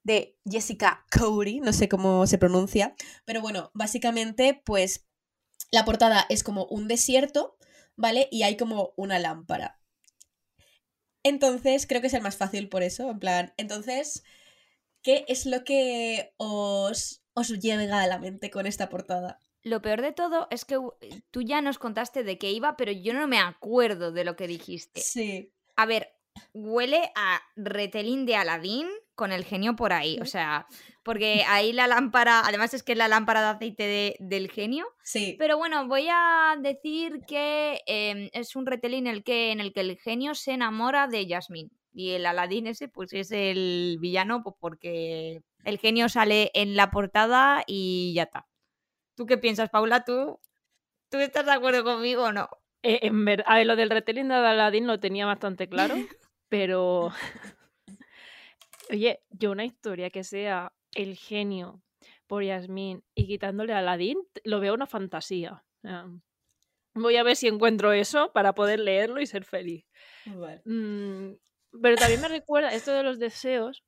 de 0.05 0.39
Jessica 0.45 1.05
Cody, 1.11 1.61
no 1.61 1.73
sé 1.73 1.89
cómo 1.89 2.27
se 2.27 2.39
pronuncia, 2.39 2.95
pero 3.25 3.43
bueno, 3.43 3.71
básicamente, 3.75 4.63
pues 4.65 5.07
la 5.71 5.85
portada 5.85 6.25
es 6.29 6.43
como 6.43 6.65
un 6.67 6.89
desierto, 6.89 7.59
¿vale? 7.97 8.29
Y 8.31 8.43
hay 8.43 8.57
como 8.57 8.95
una 8.97 9.19
lámpara. 9.19 9.79
Entonces, 11.23 11.87
creo 11.87 12.01
que 12.01 12.07
es 12.07 12.15
el 12.15 12.23
más 12.23 12.37
fácil 12.37 12.69
por 12.69 12.83
eso, 12.83 13.11
en 13.11 13.19
plan, 13.19 13.53
entonces, 13.57 14.23
¿qué 15.03 15.25
es 15.29 15.47
lo 15.47 15.65
que 15.65 16.33
os, 16.37 17.23
os 17.35 17.49
llega 17.61 18.03
a 18.03 18.07
la 18.07 18.19
mente 18.19 18.51
con 18.51 18.67
esta 18.67 18.89
portada? 18.89 19.41
Lo 19.63 19.83
peor 19.83 20.03
de 20.03 20.13
todo 20.13 20.47
es 20.51 20.65
que 20.65 20.79
u- 20.79 20.95
tú 21.31 21.43
ya 21.43 21.61
nos 21.61 21.79
contaste 21.79 22.23
de 22.23 22.39
qué 22.39 22.51
iba, 22.53 22.77
pero 22.77 22.93
yo 22.93 23.13
no 23.13 23.27
me 23.27 23.39
acuerdo 23.39 24.13
de 24.13 24.25
lo 24.25 24.37
que 24.37 24.47
dijiste. 24.47 25.01
Sí. 25.01 25.53
A 25.77 25.87
ver, 25.87 26.13
huele 26.55 27.11
a 27.15 27.41
retelín 27.57 28.25
de 28.27 28.37
Aladín 28.37 28.89
con 29.19 29.33
el 29.33 29.45
genio 29.45 29.75
por 29.75 29.93
ahí. 29.93 30.17
O 30.23 30.25
sea, 30.27 30.67
porque 31.03 31.43
ahí 31.49 31.73
la 31.73 31.89
lámpara, 31.89 32.41
además 32.47 32.73
es 32.73 32.85
que 32.85 32.93
es 32.93 32.99
la 32.99 33.09
lámpara 33.09 33.41
de 33.43 33.49
aceite 33.49 33.83
de- 33.83 34.17
del 34.21 34.49
genio. 34.49 34.87
Sí. 35.03 35.35
Pero 35.41 35.59
bueno, 35.59 35.89
voy 35.89 36.07
a 36.09 36.55
decir 36.61 37.19
que 37.27 37.81
em, 37.87 38.31
es 38.33 38.55
un 38.55 38.65
retelín 38.65 39.09
el 39.09 39.25
que, 39.25 39.51
en 39.51 39.59
el 39.59 39.73
que 39.73 39.81
el 39.81 39.99
genio 39.99 40.37
se 40.37 40.53
enamora 40.53 41.09
de 41.09 41.27
Jasmine. 41.29 41.71
Y 41.93 42.11
el 42.13 42.27
Aladín 42.27 42.69
ese, 42.69 42.87
pues 42.87 43.13
es 43.13 43.33
el 43.33 43.97
villano, 44.01 44.45
pues 44.45 44.55
porque 44.61 45.41
el 45.65 45.79
genio 45.81 46.09
sale 46.09 46.53
en 46.55 46.77
la 46.77 46.91
portada 46.93 47.65
y 47.67 48.13
ya 48.15 48.23
está. 48.23 48.47
¿Tú 49.17 49.27
qué 49.27 49.37
piensas, 49.37 49.69
Paula? 49.69 50.05
¿Tú, 50.05 50.39
¿tú 51.11 51.19
estás 51.19 51.45
de 51.45 51.51
acuerdo 51.53 51.83
conmigo 51.83 52.23
o 52.23 52.33
no? 52.33 52.49
Eh, 52.85 53.01
en 53.03 53.25
ver- 53.25 53.43
a 53.49 53.57
ver, 53.57 53.67
lo 53.67 53.75
del 53.75 53.91
retelling 53.91 54.29
de 54.29 54.35
Aladdin 54.37 54.87
lo 54.87 55.01
tenía 55.01 55.27
bastante 55.27 55.69
claro, 55.69 55.97
pero. 56.49 57.11
Oye, 58.91 59.21
yo 59.31 59.51
una 59.51 59.65
historia 59.65 60.11
que 60.11 60.25
sea 60.25 60.73
el 60.95 61.17
genio 61.17 61.83
por 62.27 62.43
Yasmín 62.43 63.05
y 63.15 63.27
quitándole 63.27 63.73
a 63.73 63.79
Aladdin, 63.79 64.19
lo 64.45 64.61
veo 64.61 64.75
una 64.75 64.87
fantasía. 64.87 65.65
Voy 66.95 67.17
a 67.17 67.23
ver 67.23 67.37
si 67.37 67.49
encuentro 67.49 67.93
eso 67.93 68.33
para 68.33 68.55
poder 68.55 68.81
leerlo 68.81 69.21
y 69.21 69.27
ser 69.27 69.45
feliz. 69.45 69.85
Vale. 70.27 70.63
Mm, 70.65 71.35
pero 71.83 71.97
también 71.97 72.21
me 72.21 72.29
recuerda 72.29 72.73
esto 72.75 72.93
de 72.93 73.03
los 73.03 73.19
deseos 73.19 73.85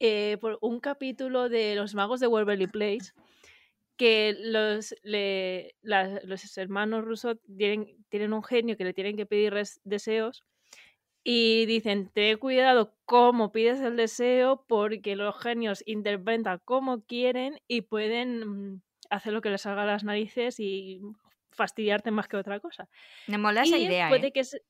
eh, 0.00 0.38
por 0.40 0.58
un 0.60 0.80
capítulo 0.80 1.48
de 1.48 1.74
Los 1.74 1.94
Magos 1.94 2.20
de 2.20 2.26
Waverly 2.26 2.66
Place 2.66 3.12
que 3.96 4.34
los, 4.38 4.94
le- 5.02 5.76
las- 5.82 6.22
los 6.24 6.58
hermanos 6.58 7.04
rusos 7.04 7.36
tienen, 7.56 8.04
tienen 8.08 8.32
un 8.32 8.42
genio 8.42 8.76
que 8.76 8.84
le 8.84 8.92
tienen 8.92 9.16
que 9.16 9.26
pedir 9.26 9.54
deseos 9.84 10.44
y 11.24 11.66
dicen, 11.66 12.10
ten 12.12 12.38
cuidado 12.38 12.96
cómo 13.06 13.50
pides 13.52 13.80
el 13.80 13.96
deseo 13.96 14.64
porque 14.68 15.16
los 15.16 15.38
genios 15.40 15.82
interpretan 15.86 16.60
como 16.64 17.04
quieren 17.04 17.60
y 17.66 17.82
pueden 17.82 18.74
mm, 18.76 18.82
hacer 19.10 19.32
lo 19.32 19.40
que 19.40 19.50
les 19.50 19.62
salga 19.62 19.82
a 19.82 19.86
las 19.86 20.04
narices 20.04 20.60
y 20.60 21.00
fastidiarte 21.52 22.10
más 22.10 22.28
que 22.28 22.36
otra 22.36 22.60
cosa. 22.60 22.88
Me 23.26 23.38
mola 23.38 23.62
esa 23.62 23.78
idea, 23.78 24.08
puede 24.08 24.26
¿eh? 24.28 24.32
que 24.32 24.44
se- 24.44 24.62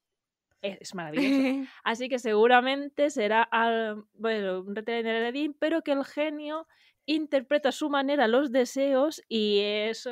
es, 0.62 0.78
es 0.80 0.94
maravilloso. 0.94 1.42
Así 1.84 2.08
que 2.08 2.18
seguramente 2.18 3.11
será 3.11 3.42
al- 3.42 4.04
bueno, 4.14 4.61
un 4.61 4.76
retelling 4.76 5.04
de 5.04 5.11
Aladdin, 5.18 5.54
pero 5.54 5.82
que 5.82 5.92
el 5.92 6.04
genio 6.04 6.66
interpreta 7.06 7.70
a 7.70 7.73
su 7.73 7.90
manera 7.90 8.28
los 8.28 8.52
deseos 8.52 9.23
y 9.28 9.61
es 9.61 10.08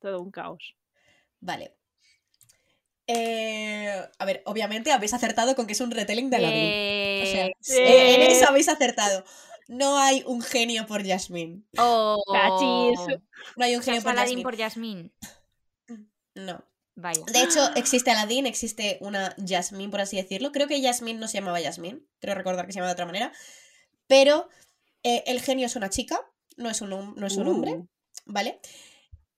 todo 0.00 0.20
un 0.20 0.30
caos. 0.30 0.76
Vale. 1.40 1.79
Eh, 3.12 4.08
a 4.18 4.24
ver, 4.24 4.42
obviamente 4.46 4.92
habéis 4.92 5.14
acertado 5.14 5.56
con 5.56 5.66
que 5.66 5.72
es 5.72 5.80
un 5.80 5.90
retelling 5.90 6.30
de 6.30 6.36
Aladdin. 6.36 7.22
O 7.22 7.26
sea, 7.26 7.46
Eh, 7.46 7.52
Sí. 7.60 7.78
eh, 7.78 8.14
en 8.14 8.30
eso 8.30 8.48
habéis 8.48 8.68
acertado. 8.68 9.24
No 9.68 9.98
hay 9.98 10.22
un 10.26 10.42
genio 10.42 10.86
por 10.86 11.06
Jasmine. 11.06 11.62
oh, 11.78 12.22
Cachis. 12.32 13.18
No 13.56 13.64
hay 13.64 13.76
un 13.76 13.82
genio 13.82 13.98
es 13.98 14.04
por 14.04 14.12
Aladín 14.12 14.28
Jasmine. 14.38 14.42
por 14.42 14.56
Yasmín. 14.56 15.12
No. 16.34 16.64
Vaya. 16.96 17.22
De 17.32 17.42
hecho, 17.42 17.60
existe 17.76 18.10
Aladdin, 18.10 18.46
existe 18.46 18.98
una 19.00 19.34
Jasmine, 19.46 19.90
por 19.90 20.00
así 20.00 20.16
decirlo. 20.16 20.52
Creo 20.52 20.66
que 20.68 20.82
Jasmine 20.82 21.18
no 21.18 21.28
se 21.28 21.38
llamaba 21.38 21.60
Jasmine. 21.60 22.00
Creo 22.20 22.34
recordar 22.34 22.66
que 22.66 22.72
se 22.72 22.76
llamaba 22.78 22.90
de 22.90 22.94
otra 22.94 23.06
manera. 23.06 23.32
Pero 24.06 24.48
eh, 25.02 25.22
el 25.26 25.40
genio 25.40 25.66
es 25.66 25.76
una 25.76 25.88
chica, 25.88 26.20
no 26.56 26.68
es 26.68 26.80
un, 26.82 26.90
no 26.90 27.26
es 27.26 27.36
un 27.36 27.48
hombre, 27.48 27.72
Uh. 27.72 27.88
¿vale? 28.26 28.60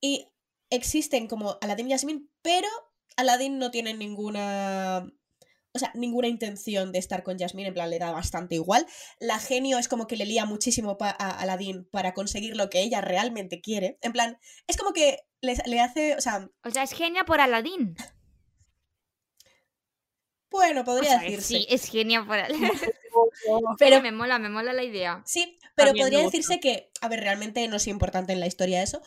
Y 0.01 0.29
existen 0.71 1.29
como 1.29 1.59
Aladdin 1.61 1.89
y 1.89 1.93
Jasmine, 1.93 2.23
pero 2.41 2.69
Aladdin 3.17 3.59
no 3.59 3.71
tiene 3.71 3.95
ninguna. 3.95 5.07
O 5.75 5.79
sea, 5.79 5.91
ninguna 5.95 6.29
intención 6.29 6.93
de 6.93 6.99
estar 6.99 7.23
con 7.23 7.39
Jasmine, 7.39 7.69
en 7.69 7.75
plan, 7.75 7.89
le 7.89 7.99
da 7.99 8.11
bastante 8.13 8.57
igual. 8.57 8.87
La 9.21 9.39
genio 9.39 9.79
es 9.79 9.89
como 9.89 10.07
que 10.07 10.17
le 10.17 10.27
lía 10.27 10.45
muchísimo 10.45 10.99
pa- 10.99 11.17
a 11.19 11.31
Aladdin 11.41 11.89
para 11.91 12.13
conseguir 12.13 12.57
lo 12.57 12.69
que 12.69 12.81
ella 12.83 13.01
realmente 13.01 13.63
quiere. 13.63 13.99
En 14.03 14.13
plan, 14.13 14.39
es 14.67 14.77
como 14.77 14.93
que 14.93 15.21
le, 15.41 15.57
le 15.65 15.81
hace. 15.81 16.15
O 16.17 16.21
sea, 16.21 16.49
O 16.63 16.71
sea, 16.71 16.83
es 16.83 16.93
genia 16.93 17.25
por 17.25 17.41
Aladín. 17.41 17.95
bueno, 20.51 20.83
O 20.83 20.85
podría 20.85 21.11
sea, 21.11 21.21
decirse. 21.21 21.47
sí, 21.49 21.67
es 21.71 21.89
genia 21.89 22.25
por 22.25 22.39
Aladín. 22.39 22.69
Pero 23.79 24.03
me 24.03 24.13
mola, 24.13 24.39
me 24.39 24.49
mola 24.51 24.73
la 24.73 24.85
idea. 24.85 25.23
Sí, 25.27 25.59
pero 25.75 25.89
También 25.89 26.05
podría 26.07 26.23
decirse 26.25 26.61
que, 26.61 26.91
a 27.01 27.09
ver, 27.09 27.21
realmente 27.21 27.67
no 27.69 27.77
es 27.77 27.87
importante 27.87 28.33
en 28.33 28.41
la 28.41 28.47
historia 28.47 28.83
eso, 28.83 29.01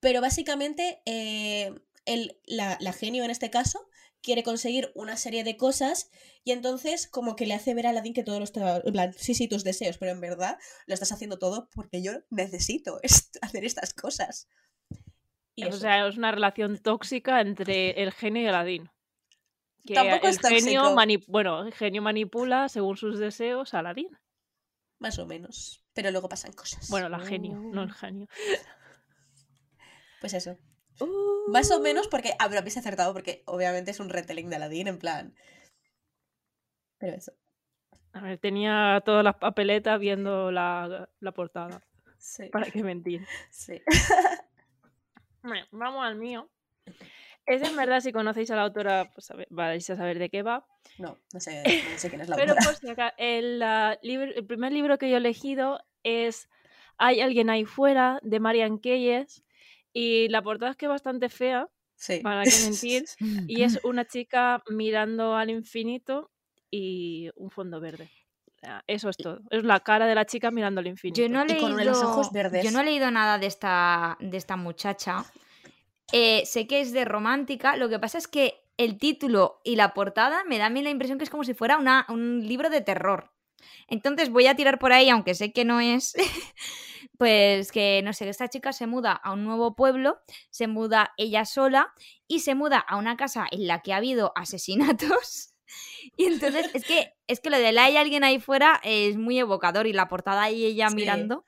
pero 0.00 0.20
básicamente 0.20 1.00
eh, 1.06 1.74
el, 2.06 2.40
la, 2.46 2.76
la 2.80 2.92
genio 2.92 3.24
en 3.24 3.30
este 3.30 3.50
caso 3.50 3.88
quiere 4.22 4.42
conseguir 4.42 4.90
una 4.94 5.16
serie 5.16 5.44
de 5.44 5.56
cosas 5.56 6.10
y 6.42 6.50
entonces 6.52 7.06
como 7.06 7.36
que 7.36 7.46
le 7.46 7.54
hace 7.54 7.74
ver 7.74 7.86
a 7.86 7.90
Aladdin 7.90 8.14
que 8.14 8.24
todo 8.24 8.38
lo 8.38 8.44
está, 8.44 8.78
en 8.84 8.92
plan, 8.92 9.12
sí, 9.16 9.34
sí, 9.34 9.46
tus 9.46 9.62
deseos, 9.62 9.98
pero 9.98 10.10
en 10.12 10.20
verdad 10.20 10.58
lo 10.86 10.94
estás 10.94 11.12
haciendo 11.12 11.38
todo 11.38 11.68
porque 11.74 12.02
yo 12.02 12.12
necesito 12.30 12.98
est- 13.02 13.36
hacer 13.42 13.64
estas 13.64 13.92
cosas. 13.94 14.48
Y 15.54 15.64
O 15.64 15.68
eso. 15.68 15.78
sea, 15.78 16.06
es 16.06 16.16
una 16.16 16.32
relación 16.32 16.78
tóxica 16.78 17.40
entre 17.40 18.02
el 18.02 18.12
genio 18.12 18.42
y 18.42 18.46
Aladín. 18.46 18.90
Que 19.86 19.94
Tampoco 19.94 20.26
el 20.26 20.34
es 20.34 20.40
genio 20.40 20.94
bueno, 21.28 21.64
el 21.64 21.72
genio 21.72 22.02
manipula 22.02 22.68
según 22.68 22.96
sus 22.96 23.18
deseos 23.20 23.72
a 23.74 23.78
Aladín. 23.78 24.08
Más 24.98 25.18
o 25.18 25.26
menos, 25.26 25.84
pero 25.92 26.10
luego 26.10 26.28
pasan 26.28 26.52
cosas. 26.52 26.88
Bueno, 26.90 27.08
la 27.08 27.20
genio, 27.20 27.54
no 27.58 27.82
el 27.84 27.92
genio. 27.92 28.26
Pues 30.20 30.34
eso. 30.34 30.58
Más 31.48 31.70
o 31.70 31.80
menos 31.80 32.08
porque, 32.08 32.32
ah, 32.38 32.46
pero 32.48 32.58
habéis 32.60 32.76
acertado 32.76 33.12
porque 33.12 33.42
obviamente 33.46 33.90
es 33.90 34.00
un 34.00 34.08
retelling 34.08 34.48
de 34.50 34.56
Aladdin, 34.56 34.88
en 34.88 34.98
plan... 34.98 35.34
Pero 36.98 37.16
eso. 37.16 37.32
A 38.12 38.20
ver, 38.22 38.38
tenía 38.38 39.02
todas 39.04 39.22
las 39.22 39.36
papeletas 39.36 40.00
viendo 40.00 40.50
la, 40.50 41.08
la 41.20 41.32
portada. 41.32 41.82
Sí. 42.18 42.48
¿Para 42.48 42.70
qué 42.70 42.82
mentir? 42.82 43.26
Sí. 43.50 43.82
Bueno, 45.42 45.66
vamos 45.70 46.04
al 46.04 46.16
mío. 46.16 46.48
Ese 47.44 47.66
en 47.66 47.76
verdad, 47.76 48.00
si 48.00 48.12
conocéis 48.12 48.50
a 48.50 48.56
la 48.56 48.62
autora, 48.62 49.10
pues 49.14 49.26
sabe- 49.26 49.46
vais 49.50 49.88
a 49.90 49.96
saber 49.96 50.18
de 50.18 50.30
qué 50.30 50.42
va. 50.42 50.66
No, 50.98 51.16
no 51.32 51.40
sé, 51.40 51.62
no 51.92 51.98
sé 51.98 52.08
quién 52.08 52.22
es 52.22 52.28
la 52.28 52.36
Pero 52.36 52.52
autora. 52.52 52.66
por 52.66 52.76
si 52.76 52.88
acaso, 52.88 53.14
el, 53.18 53.58
libro- 54.02 54.32
el 54.34 54.46
primer 54.46 54.72
libro 54.72 54.98
que 54.98 55.08
yo 55.08 55.16
he 55.16 55.18
elegido 55.18 55.80
es 56.02 56.48
Hay 56.98 57.20
alguien 57.20 57.50
ahí 57.50 57.64
fuera, 57.66 58.18
de 58.22 58.40
Marian 58.40 58.78
Keyes. 58.78 59.44
Y 59.98 60.28
la 60.28 60.42
portada 60.42 60.72
es 60.72 60.76
que 60.76 60.84
es 60.84 60.90
bastante 60.90 61.30
fea, 61.30 61.68
Sí. 61.94 62.20
para 62.22 62.44
qué 62.44 62.50
mentir. 62.64 63.04
Y 63.48 63.62
es 63.62 63.80
una 63.84 64.04
chica 64.04 64.62
mirando 64.68 65.34
al 65.34 65.48
infinito 65.48 66.30
y 66.70 67.30
un 67.34 67.50
fondo 67.50 67.80
verde. 67.80 68.10
Eso 68.86 69.08
es 69.08 69.16
todo. 69.16 69.40
Es 69.50 69.64
la 69.64 69.80
cara 69.80 70.06
de 70.06 70.14
la 70.14 70.26
chica 70.26 70.50
mirando 70.50 70.80
al 70.80 70.86
infinito. 70.88 71.20
Yo 71.22 71.28
no 71.30 71.42
he 71.42 71.56
Y 71.56 71.60
con 71.60 71.76
leído, 71.76 71.92
los 71.92 72.02
ojos 72.02 72.30
verdes. 72.30 72.62
Yo 72.62 72.70
no 72.72 72.80
he 72.80 72.84
leído 72.84 73.10
nada 73.10 73.38
de 73.38 73.46
esta, 73.46 74.18
de 74.20 74.36
esta 74.36 74.56
muchacha. 74.56 75.24
Eh, 76.12 76.42
sé 76.44 76.66
que 76.66 76.80
es 76.80 76.92
de 76.92 77.04
romántica. 77.06 77.76
Lo 77.76 77.88
que 77.88 77.98
pasa 77.98 78.18
es 78.18 78.28
que 78.28 78.54
el 78.76 78.98
título 78.98 79.60
y 79.64 79.76
la 79.76 79.94
portada 79.94 80.44
me 80.44 80.58
da 80.58 80.66
a 80.66 80.70
mí 80.70 80.82
la 80.82 80.90
impresión 80.90 81.16
que 81.16 81.24
es 81.24 81.30
como 81.30 81.44
si 81.44 81.54
fuera 81.54 81.78
una, 81.78 82.04
un 82.10 82.46
libro 82.46 82.68
de 82.68 82.82
terror. 82.82 83.30
Entonces 83.88 84.30
voy 84.30 84.46
a 84.46 84.54
tirar 84.56 84.78
por 84.78 84.92
ahí, 84.92 85.08
aunque 85.10 85.34
sé 85.34 85.52
que 85.52 85.64
no 85.64 85.80
es. 85.80 86.14
Pues 87.18 87.72
que 87.72 88.02
no 88.04 88.12
sé, 88.12 88.24
que 88.24 88.30
esta 88.30 88.48
chica 88.48 88.72
se 88.74 88.86
muda 88.86 89.12
a 89.12 89.32
un 89.32 89.42
nuevo 89.44 89.74
pueblo, 89.74 90.18
se 90.50 90.66
muda 90.66 91.12
ella 91.16 91.46
sola 91.46 91.94
y 92.28 92.40
se 92.40 92.54
muda 92.54 92.78
a 92.78 92.96
una 92.96 93.16
casa 93.16 93.46
en 93.50 93.66
la 93.66 93.80
que 93.80 93.94
ha 93.94 93.96
habido 93.96 94.32
asesinatos. 94.36 95.52
Y 96.16 96.26
entonces 96.26 96.70
es 96.74 96.84
que 96.84 97.12
es 97.26 97.40
que 97.40 97.50
lo 97.50 97.58
de 97.58 97.72
la 97.72 97.84
hay 97.84 97.96
alguien 97.96 98.22
ahí 98.22 98.38
fuera 98.38 98.80
es 98.84 99.16
muy 99.16 99.38
evocador 99.38 99.86
y 99.88 99.92
la 99.92 100.08
portada 100.08 100.42
ahí 100.42 100.64
ella 100.64 100.88
Sí. 100.90 100.94
mirando. 100.94 101.44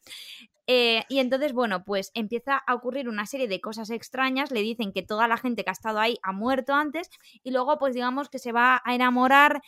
Eh, 0.67 1.05
y 1.09 1.21
entonces, 1.21 1.53
bueno, 1.55 1.85
pues 1.85 2.11
empieza 2.15 2.57
a 2.59 2.75
ocurrir 2.75 3.09
una 3.09 3.27
serie 3.27 3.49
de 3.49 3.61
cosas 3.61 3.91
extrañas. 3.91 4.51
Le 4.51 4.61
dicen 4.61 4.93
que 4.93 5.03
toda 5.03 5.29
la 5.29 5.39
gente 5.39 5.65
que 5.65 5.71
ha 5.71 5.73
estado 5.73 6.01
ahí 6.01 6.19
ha 6.23 6.33
muerto 6.33 6.75
antes. 6.75 7.09
Y 7.43 7.53
luego, 7.53 7.79
pues 7.79 7.95
digamos 7.95 8.29
que 8.29 8.39
se 8.39 8.53
va 8.53 8.83
a 8.85 8.95
enamorar 8.95 9.63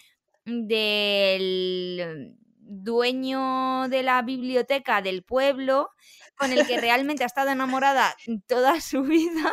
del 0.44 2.36
dueño 2.58 3.88
de 3.88 4.02
la 4.02 4.22
biblioteca 4.22 5.02
del 5.02 5.22
pueblo, 5.22 5.90
con 6.36 6.52
el 6.52 6.66
que 6.66 6.80
realmente 6.80 7.24
ha 7.24 7.26
estado 7.26 7.50
enamorada 7.50 8.16
toda 8.46 8.80
su 8.80 9.02
vida. 9.02 9.52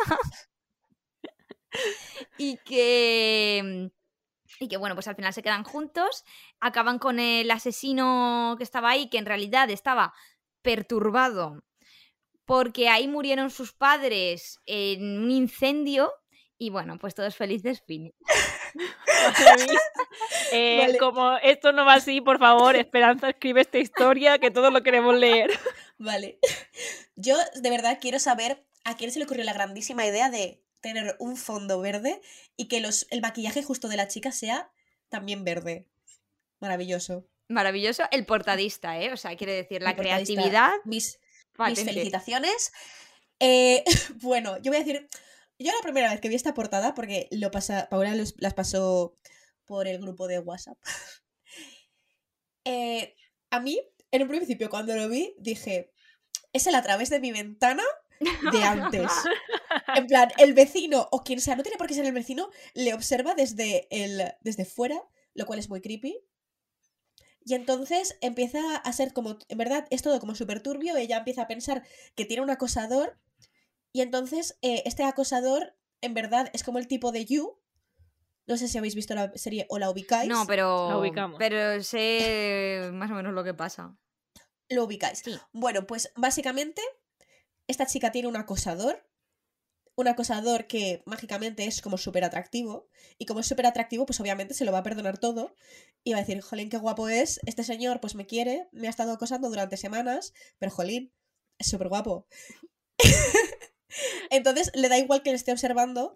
y 2.38 2.58
que. 2.58 3.90
Y 4.60 4.68
que 4.68 4.78
bueno, 4.78 4.96
pues 4.96 5.08
al 5.08 5.16
final 5.16 5.34
se 5.34 5.44
quedan 5.44 5.64
juntos. 5.64 6.24
Acaban 6.60 6.98
con 6.98 7.20
el 7.20 7.52
asesino 7.52 8.56
que 8.58 8.64
estaba 8.64 8.90
ahí, 8.90 9.10
que 9.10 9.20
en 9.20 9.26
realidad 9.26 9.70
estaba 9.70 10.14
perturbado 10.62 11.64
porque 12.48 12.88
ahí 12.88 13.10
murieron 13.10 13.52
sus 13.52 13.74
padres 13.74 14.62
en 14.66 15.20
un 15.20 15.30
incendio. 15.30 16.12
Y 16.58 16.70
bueno, 16.72 16.98
pues 16.98 17.14
todos 17.14 17.36
felices, 17.36 17.84
fin. 17.86 18.14
Eh, 20.52 20.80
Vale. 20.80 20.98
Como 20.98 21.38
esto 21.38 21.72
no 21.74 21.86
va 21.86 21.96
así, 21.96 22.22
por 22.22 22.40
favor, 22.40 22.76
Esperanza, 22.78 23.30
escribe 23.30 23.62
esta 23.62 23.78
historia 23.78 24.40
que 24.40 24.52
todos 24.52 24.72
lo 24.72 24.82
queremos 24.84 25.16
leer. 25.16 25.52
Vale. 25.98 26.40
Yo 27.16 27.38
de 27.56 27.70
verdad 27.70 27.98
quiero 28.02 28.20
saber 28.20 28.64
a 28.84 28.96
quién 28.96 29.12
se 29.12 29.20
le 29.20 29.26
ocurrió 29.26 29.44
la 29.44 29.54
grandísima 29.54 30.06
idea 30.06 30.30
de 30.30 30.62
tener 30.82 31.16
un 31.20 31.38
fondo 31.38 31.80
verde 31.82 32.22
y 32.56 32.68
que 32.68 32.80
los, 32.80 33.08
el 33.10 33.22
maquillaje 33.22 33.64
justo 33.64 33.88
de 33.88 33.98
la 33.98 34.08
chica 34.08 34.32
sea 34.32 34.72
también 35.10 35.44
verde. 35.44 35.88
Maravilloso. 36.60 37.26
Maravilloso. 37.50 38.04
El 38.12 38.26
portadista, 38.26 39.00
¿eh? 39.00 39.12
O 39.14 39.18
sea, 39.18 39.36
quiere 39.36 39.54
decir, 39.54 39.82
la 39.82 39.96
creatividad. 39.96 40.72
Mis, 40.86 41.20
felicitaciones. 41.56 42.72
Eh, 43.40 43.84
bueno, 44.22 44.58
yo 44.58 44.72
voy 44.72 44.78
a 44.78 44.84
decir, 44.84 45.08
yo 45.60 45.72
la 45.74 45.82
primera 45.84 46.12
vez 46.12 46.22
que 46.22 46.30
vi 46.30 46.36
esta 46.36 46.54
portada, 46.54 46.94
porque 46.94 47.28
lo 47.32 47.52
pasa, 47.52 47.88
Paula 47.90 48.16
los- 48.16 48.36
las 48.38 48.54
pasó 48.54 49.18
por 49.66 49.88
el 49.88 50.00
grupo 50.00 50.28
de 50.28 50.40
WhatsApp. 50.40 50.78
Eh, 52.66 53.16
a 53.50 53.60
mí, 53.60 53.80
en 54.12 54.24
un 54.24 54.28
principio, 54.28 54.70
cuando 54.70 54.96
lo 54.96 55.08
vi, 55.08 55.34
dije, 55.40 55.94
es 56.54 56.68
el 56.68 56.76
a 56.76 56.82
través 56.84 57.10
de 57.10 57.20
mi 57.20 57.32
ventana 57.32 57.84
de 58.52 58.64
antes. 58.64 59.12
En 59.96 60.06
plan, 60.08 60.30
el 60.38 60.54
vecino 60.54 61.08
o 61.12 61.24
quien 61.24 61.40
sea, 61.40 61.56
no 61.56 61.64
tiene 61.64 61.78
por 61.78 61.88
qué 61.88 61.94
ser 61.94 62.06
el 62.06 62.12
vecino, 62.12 62.50
le 62.74 62.94
observa 62.94 63.36
desde, 63.36 63.88
el, 63.90 64.34
desde 64.42 64.66
fuera, 64.66 65.02
lo 65.34 65.46
cual 65.46 65.60
es 65.60 65.70
muy 65.70 65.82
creepy. 65.82 66.20
Y 67.46 67.54
entonces 67.54 68.18
empieza 68.22 68.76
a 68.76 68.94
ser 68.94 69.14
como, 69.14 69.38
en 69.48 69.58
verdad, 69.58 69.88
es 69.90 70.02
todo 70.02 70.20
como 70.20 70.36
súper 70.36 70.62
turbio, 70.62 70.98
ella 70.98 71.18
empieza 71.20 71.44
a 71.44 71.48
pensar 71.48 71.84
que 72.16 72.26
tiene 72.26 72.44
un 72.44 72.50
acosador 72.50 73.18
y 73.98 74.02
entonces 74.02 74.60
eh, 74.62 74.84
este 74.86 75.04
acosador, 75.04 75.76
en 76.02 76.14
verdad, 76.14 76.52
es 76.54 76.62
como 76.62 76.78
el 76.78 76.88
tipo 76.88 77.12
de 77.12 77.26
You. 77.26 77.60
No 78.46 78.56
sé 78.56 78.68
si 78.68 78.78
habéis 78.78 78.94
visto 78.94 79.16
la 79.16 79.32
serie 79.34 79.66
o 79.70 79.80
la 79.80 79.90
ubicáis. 79.90 80.30
No, 80.30 80.46
pero. 80.46 80.88
La 80.88 81.00
ubicamos. 81.00 81.40
Pero 81.40 81.82
sé 81.82 82.92
más 82.94 83.10
o 83.10 83.16
menos 83.16 83.34
lo 83.34 83.44
que 83.44 83.56
pasa. 83.56 83.98
Lo 84.70 84.84
ubicáis. 84.84 85.24
Sí. 85.26 85.36
Bueno, 85.52 85.88
pues 85.88 86.12
básicamente 86.16 86.80
esta 87.66 87.88
chica 87.88 88.12
tiene 88.12 88.28
un 88.28 88.36
acosador. 88.36 89.04
Un 89.96 90.08
acosador 90.08 90.68
que 90.68 91.02
mágicamente 91.08 91.66
es 91.66 91.82
como 91.82 91.98
súper 91.98 92.24
atractivo. 92.24 92.88
Y 93.18 93.26
como 93.26 93.40
es 93.40 93.48
súper 93.48 93.66
atractivo, 93.66 94.06
pues 94.06 94.20
obviamente 94.20 94.54
se 94.54 94.64
lo 94.64 94.72
va 94.72 94.78
a 94.78 94.84
perdonar 94.84 95.18
todo. 95.18 95.56
Y 96.04 96.12
va 96.12 96.20
a 96.20 96.22
decir, 96.22 96.40
jolín, 96.42 96.70
qué 96.70 96.78
guapo 96.78 97.10
es. 97.10 97.40
Este 97.48 97.64
señor 97.64 98.00
pues 98.00 98.14
me 98.14 98.28
quiere, 98.28 98.70
me 98.72 98.86
ha 98.86 98.92
estado 98.92 99.12
acosando 99.12 99.50
durante 99.50 99.76
semanas. 99.76 100.34
Pero 100.60 100.72
jolín, 100.72 101.12
es 101.58 101.68
súper 101.68 101.88
guapo. 101.88 102.28
Entonces 104.30 104.72
le 104.76 104.90
da 104.90 104.98
igual 104.98 105.24
que 105.24 105.30
le 105.32 105.36
esté 105.36 105.52
observando. 105.52 106.16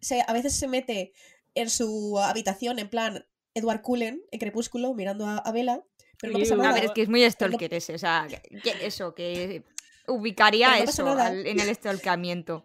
Se, 0.00 0.22
a 0.26 0.32
veces 0.32 0.54
se 0.54 0.66
mete 0.68 1.12
en 1.54 1.70
su 1.70 2.18
habitación 2.18 2.78
en 2.78 2.88
plan 2.88 3.26
Edward 3.54 3.82
Cullen 3.82 4.22
en 4.30 4.38
Crepúsculo 4.40 4.94
mirando 4.94 5.26
a, 5.26 5.38
a 5.38 5.52
Bella. 5.52 5.82
Pero 6.20 6.32
no 6.34 6.38
pasa 6.38 6.56
nada. 6.56 6.70
A 6.70 6.74
ver, 6.74 6.84
es 6.84 6.90
que 6.92 7.02
es 7.02 7.08
muy 7.08 7.28
stalker 7.30 7.74
ese. 7.74 7.94
O 7.94 7.98
sea, 7.98 8.26
que- 8.28 8.86
eso, 8.86 9.14
que 9.14 9.64
ubicaría 10.06 10.68
no 10.78 10.84
eso 10.84 11.06
al- 11.08 11.46
en 11.46 11.60
el 11.60 11.68
stalkeamiento. 11.74 12.64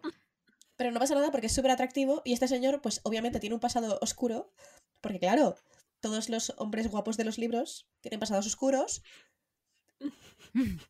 Pero 0.76 0.92
no 0.92 1.00
pasa 1.00 1.14
nada 1.14 1.30
porque 1.32 1.48
es 1.48 1.54
súper 1.54 1.72
atractivo 1.72 2.22
y 2.24 2.32
este 2.32 2.46
señor, 2.48 2.80
pues 2.80 3.00
obviamente 3.02 3.40
tiene 3.40 3.54
un 3.54 3.60
pasado 3.60 3.98
oscuro, 4.00 4.52
porque 5.00 5.18
claro, 5.18 5.56
todos 6.00 6.28
los 6.28 6.54
hombres 6.56 6.88
guapos 6.88 7.16
de 7.16 7.24
los 7.24 7.36
libros 7.36 7.88
tienen 8.00 8.20
pasados 8.20 8.46
oscuros. 8.46 9.02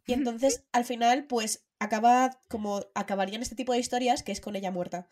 Y 0.06 0.12
entonces, 0.12 0.64
al 0.72 0.84
final, 0.84 1.24
pues 1.24 1.66
acaba 1.78 2.30
como 2.48 2.86
acabarían 2.94 3.42
este 3.42 3.54
tipo 3.54 3.72
de 3.72 3.78
historias 3.78 4.22
que 4.22 4.32
es 4.32 4.40
con 4.40 4.56
ella 4.56 4.70
muerta. 4.70 5.08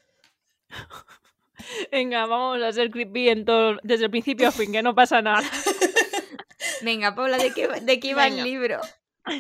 Venga, 1.90 2.26
vamos 2.26 2.62
a 2.62 2.72
ser 2.72 2.90
creepy 2.90 3.28
en 3.28 3.44
todo, 3.44 3.78
desde 3.82 4.04
el 4.04 4.10
principio 4.10 4.48
a 4.48 4.52
fin, 4.52 4.72
que 4.72 4.82
no 4.82 4.94
pasa 4.94 5.22
nada. 5.22 5.42
Venga, 6.82 7.14
Paula, 7.14 7.38
¿de 7.38 7.52
qué, 7.52 7.68
de 7.68 8.00
qué 8.00 8.08
iba 8.08 8.24
Venga. 8.24 8.38
el 8.38 8.44
libro? 8.44 8.80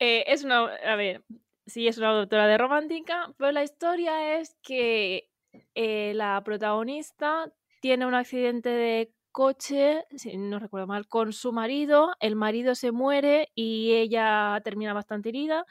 Eh, 0.00 0.24
es 0.28 0.44
una, 0.44 0.66
a 0.66 0.94
ver, 0.94 1.24
sí 1.66 1.88
es 1.88 1.98
una 1.98 2.10
autora 2.10 2.46
de 2.46 2.56
romántica, 2.56 3.34
pero 3.36 3.50
la 3.50 3.64
historia 3.64 4.38
es 4.38 4.56
que 4.62 5.28
eh, 5.74 6.12
la 6.14 6.40
protagonista 6.44 7.52
tiene 7.80 8.06
un 8.06 8.14
accidente 8.14 8.68
de 8.68 9.12
coche, 9.38 10.04
si 10.16 10.36
no 10.36 10.58
recuerdo 10.58 10.88
mal, 10.88 11.06
con 11.06 11.32
su 11.32 11.52
marido, 11.52 12.10
el 12.18 12.34
marido 12.34 12.74
se 12.74 12.90
muere 12.90 13.52
y 13.54 13.92
ella 13.94 14.60
termina 14.64 14.92
bastante 14.94 15.28
herida. 15.28 15.64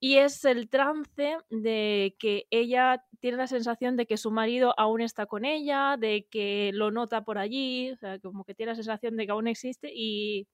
Y 0.00 0.16
es 0.18 0.44
el 0.46 0.70
trance 0.70 1.36
de 1.50 2.16
que 2.18 2.46
ella 2.50 3.04
tiene 3.20 3.36
la 3.36 3.46
sensación 3.46 3.96
de 3.96 4.06
que 4.06 4.16
su 4.16 4.30
marido 4.30 4.74
aún 4.78 5.02
está 5.02 5.26
con 5.26 5.44
ella, 5.44 5.96
de 5.98 6.26
que 6.30 6.70
lo 6.72 6.90
nota 6.90 7.24
por 7.24 7.36
allí, 7.38 7.90
o 7.92 7.96
sea, 7.96 8.18
como 8.20 8.44
que 8.44 8.54
tiene 8.54 8.72
la 8.72 8.76
sensación 8.76 9.18
de 9.18 9.26
que 9.26 9.32
aún 9.32 9.48
existe 9.48 9.90
y 9.94 10.48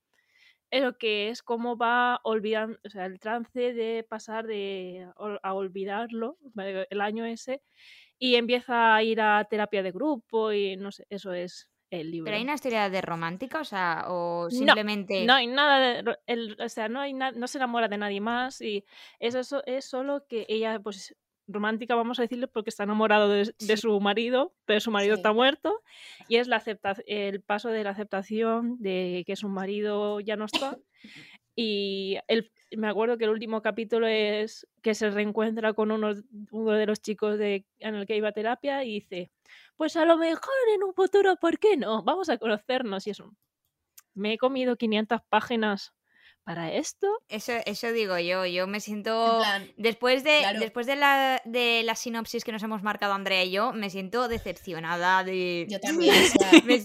lo 0.73 0.99
que 0.99 1.31
es 1.31 1.43
cómo 1.45 1.77
va 1.77 2.21
olvidando, 2.25 2.79
o 2.85 2.91
sea, 2.91 3.07
el 3.07 3.21
trance 3.21 3.75
de 3.75 4.05
pasar 4.09 4.47
de 4.49 5.09
a 5.43 5.55
olvidarlo, 5.55 6.39
el 6.91 7.01
año 7.01 7.25
ese, 7.27 7.63
y 8.19 8.37
empieza 8.37 8.95
a 8.97 9.03
ir 9.05 9.21
a 9.21 9.45
terapia 9.47 9.83
de 9.85 9.93
grupo 9.93 10.53
y 10.53 10.77
no 10.77 10.93
sé, 10.93 11.07
eso 11.11 11.33
es 11.33 11.70
el 11.91 12.11
libro. 12.11 12.25
¿Pero 12.25 12.37
hay 12.37 12.43
una 12.43 12.55
historia 12.55 12.89
de 12.89 13.01
romántica? 13.01 13.61
O 13.61 13.65
sea, 13.65 14.05
o 14.09 14.49
simplemente. 14.51 15.25
No, 15.25 15.35
hay 15.35 15.47
nada 15.47 15.79
de. 15.79 16.17
El, 16.27 16.57
o 16.61 16.69
sea, 16.69 16.89
no, 16.89 17.01
hay 17.01 17.13
no 17.13 17.47
se 17.47 17.59
enamora 17.59 17.89
de 17.89 17.99
nadie 17.99 18.21
más 18.21 18.61
y 18.61 18.85
eso, 19.19 19.41
eso 19.41 19.63
es 19.67 19.85
solo 19.85 20.25
que 20.29 20.47
ella, 20.49 20.81
pues, 20.81 21.15
romántica, 21.53 21.95
vamos 21.95 22.19
a 22.19 22.23
decirle, 22.23 22.47
porque 22.47 22.71
está 22.71 22.85
enamorado 22.85 23.29
de, 23.29 23.77
su 23.77 24.01
marido, 24.01 24.55
pero 24.65 24.81
su 24.81 24.91
marido 24.91 25.15
está 25.15 25.33
muerto, 25.33 25.83
y 26.29 26.37
es 26.37 26.49
la 26.49 26.63
el 27.07 27.43
paso 27.43 27.69
de 27.69 27.85
la 27.85 27.91
aceptación 27.91 28.77
de 28.81 29.25
que 29.27 29.37
su 29.37 29.49
marido 29.49 30.21
ya 30.21 30.37
no 30.37 30.47
está. 30.47 30.79
Y 31.57 32.17
el, 32.29 32.51
me 32.77 32.89
acuerdo 32.89 33.19
que 33.19 33.25
el 33.25 33.31
último 33.31 33.63
capítulo 33.63 34.07
es 34.07 34.67
que 34.83 34.95
se 34.95 35.11
reencuentra 35.11 35.73
con 35.73 35.91
uno, 35.91 36.15
uno 36.51 36.73
de 36.73 36.87
los 36.87 37.01
chicos 37.01 37.39
de, 37.39 37.67
en 37.79 37.95
el 37.95 38.07
que 38.07 38.17
iba 38.17 38.29
a 38.29 38.33
terapia 38.33 38.85
y 38.85 39.01
dice, 39.01 39.31
pues 39.77 39.97
a 39.97 40.05
lo 40.05 40.17
mejor 40.17 40.55
en 40.75 40.85
un 40.85 40.95
futuro, 40.95 41.37
¿por 41.37 41.59
qué 41.59 41.77
no? 41.77 42.03
Vamos 42.03 42.29
a 42.29 42.39
conocernos 42.39 43.07
y 43.07 43.11
eso. 43.11 43.35
Me 44.15 44.35
he 44.35 44.39
comido 44.39 44.77
500 44.77 45.21
páginas 45.29 45.93
para 46.45 46.73
esto. 46.73 47.07
Eso, 47.29 47.53
eso 47.65 47.93
digo 47.93 48.19
yo, 48.19 48.47
yo 48.47 48.67
me 48.67 48.81
siento... 48.81 49.41
después 49.77 50.25
de, 50.25 50.43
después 50.59 50.87
de 50.87 50.97
la, 50.97 51.41
de 51.45 51.83
la 51.85 51.95
sinopsis 51.95 52.45
que 52.45 52.53
nos 52.53 52.63
hemos 52.63 52.83
marcado 52.83 53.13
Andrea 53.13 53.45
y 53.45 53.53
yo, 53.53 53.73
me 53.73 53.91
siento 53.91 54.29
decepcionada 54.29 55.23
de... 55.23 55.67
Yo 55.69 55.81
también, 55.81 56.15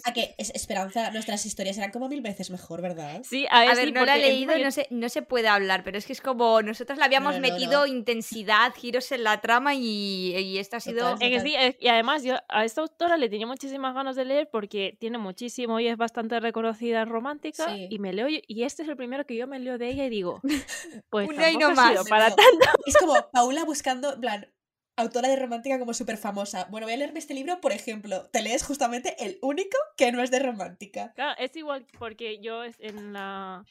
a 0.03 0.13
que 0.13 0.35
Esperanza, 0.37 1.11
nuestras 1.11 1.45
historias 1.45 1.77
eran 1.77 1.91
como 1.91 2.09
mil 2.09 2.21
veces 2.21 2.49
mejor, 2.51 2.81
¿verdad? 2.81 3.21
Sí, 3.23 3.47
a 3.49 3.65
ver, 3.73 3.93
no 3.93 4.05
la 4.05 4.17
he 4.17 4.19
leído 4.19 4.57
y 4.57 4.63
no 4.63 4.71
se, 4.71 4.87
no 4.89 5.09
se 5.09 5.21
puede 5.21 5.47
hablar, 5.47 5.83
pero 5.83 5.97
es 5.97 6.05
que 6.05 6.13
es 6.13 6.21
como 6.21 6.61
nosotros 6.61 6.99
le 6.99 7.05
habíamos 7.05 7.39
metido 7.39 7.87
intensidad, 7.87 8.73
giros 8.75 9.11
en 9.11 9.23
la 9.23 9.41
trama 9.41 9.73
y, 9.73 10.35
y 10.35 10.57
esto 10.57 10.77
ha 10.77 10.79
sido... 10.79 11.17
y 11.19 11.87
además 11.87 12.23
yo 12.23 12.35
a 12.49 12.65
esta 12.65 12.81
autora 12.81 13.17
le 13.17 13.29
tenía 13.29 13.47
muchísimas 13.47 13.93
ganas 13.93 14.15
de 14.15 14.25
leer 14.25 14.49
porque 14.51 14.97
tiene 14.99 15.17
muchísimo 15.17 15.79
y 15.79 15.87
es 15.87 15.97
bastante 15.97 16.39
reconocida 16.39 17.05
romántica 17.05 17.75
y 17.75 17.97
me 17.99 18.13
leo 18.13 18.27
y 18.29 18.63
este 18.63 18.83
es 18.83 18.89
el 18.89 18.97
primero 18.97 19.25
que 19.25 19.35
yo 19.35 19.44
me 19.47 19.59
leo 19.59 19.77
de 19.77 19.89
ella 19.89 20.05
y 20.05 20.09
digo, 20.09 20.41
pues 21.09 21.29
no 21.29 21.71
más. 21.71 22.07
para 22.09 22.27
tanto. 22.27 22.67
Es 22.85 22.97
como 22.97 23.15
Paula 23.31 23.63
buscando, 23.63 24.13
en 24.13 24.21
plan, 24.21 24.47
autora 24.95 25.29
de 25.29 25.35
romántica 25.35 25.79
como 25.79 25.93
súper 25.93 26.17
famosa. 26.17 26.67
Bueno, 26.69 26.87
voy 26.87 26.93
a 26.93 26.97
leerme 26.97 27.19
este 27.19 27.33
libro, 27.33 27.59
por 27.61 27.71
ejemplo. 27.71 28.29
Te 28.31 28.41
lees 28.41 28.63
justamente 28.63 29.15
el 29.23 29.37
único 29.41 29.77
que 29.97 30.11
no 30.11 30.21
es 30.21 30.31
de 30.31 30.39
romántica. 30.39 31.13
Claro, 31.15 31.35
es 31.39 31.55
igual 31.55 31.85
porque 31.97 32.39
yo 32.39 32.63
en 32.79 33.13
la 33.13 33.65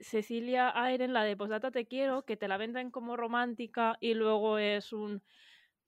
Cecilia 0.00 0.72
Aire, 0.74 1.04
en 1.04 1.12
la 1.12 1.24
de 1.24 1.36
Posdata 1.36 1.70
Te 1.70 1.86
Quiero, 1.86 2.24
que 2.24 2.36
te 2.36 2.48
la 2.48 2.56
venden 2.56 2.90
como 2.90 3.16
romántica 3.16 3.96
y 4.00 4.14
luego 4.14 4.58
es 4.58 4.92
un 4.92 5.22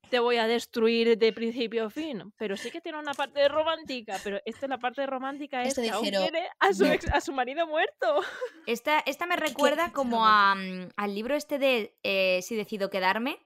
te 0.08 0.18
voy 0.18 0.36
a 0.36 0.46
destruir 0.46 1.16
de 1.16 1.32
principio 1.32 1.86
a 1.86 1.90
fin. 1.90 2.32
Pero 2.36 2.56
sí 2.56 2.70
que 2.70 2.80
tiene 2.80 2.98
una 2.98 3.14
parte 3.14 3.48
romántica, 3.48 4.18
pero 4.22 4.40
esta 4.44 4.66
es 4.66 4.70
la 4.70 4.78
parte 4.78 5.06
romántica 5.06 5.62
es 5.62 5.74
que 5.74 5.90
aún 5.90 6.08
quiere 6.08 6.48
a 6.58 6.72
su, 6.72 6.84
a 7.12 7.20
su 7.20 7.32
marido 7.32 7.66
muerto. 7.66 8.22
Esta, 8.66 9.00
esta 9.00 9.26
me 9.26 9.36
recuerda 9.36 9.92
como 9.92 10.26
a, 10.26 10.54
mm, 10.54 10.90
al 10.96 11.14
libro 11.14 11.34
este 11.34 11.58
de 11.58 11.96
eh, 12.02 12.40
Si 12.42 12.56
decido 12.56 12.90
quedarme, 12.90 13.38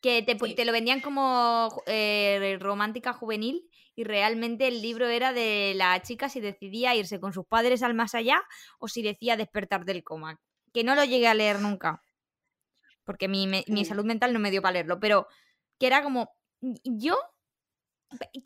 que 0.00 0.22
te, 0.22 0.36
te 0.36 0.64
lo 0.64 0.72
vendían 0.72 1.00
como 1.00 1.82
eh, 1.86 2.56
romántica 2.60 3.12
juvenil 3.12 3.68
y 3.96 4.04
realmente 4.04 4.68
el 4.68 4.82
libro 4.82 5.08
era 5.08 5.32
de 5.32 5.72
la 5.74 6.00
chica 6.02 6.28
si 6.28 6.40
decidía 6.40 6.94
irse 6.94 7.18
con 7.18 7.32
sus 7.32 7.46
padres 7.46 7.82
al 7.82 7.94
más 7.94 8.14
allá 8.14 8.42
o 8.78 8.88
si 8.88 9.02
decía 9.02 9.36
despertar 9.36 9.84
del 9.84 10.04
coma. 10.04 10.38
Que 10.72 10.84
no 10.84 10.94
lo 10.94 11.04
llegué 11.04 11.26
a 11.26 11.34
leer 11.34 11.60
nunca. 11.60 12.02
Porque 13.04 13.26
mi, 13.28 13.46
mi 13.46 13.84
salud 13.84 14.04
mental 14.04 14.32
no 14.32 14.38
me 14.38 14.50
dio 14.50 14.60
para 14.60 14.74
leerlo. 14.74 15.00
Pero 15.00 15.26
que 15.78 15.86
era 15.86 16.02
como, 16.02 16.30
yo, 16.60 17.16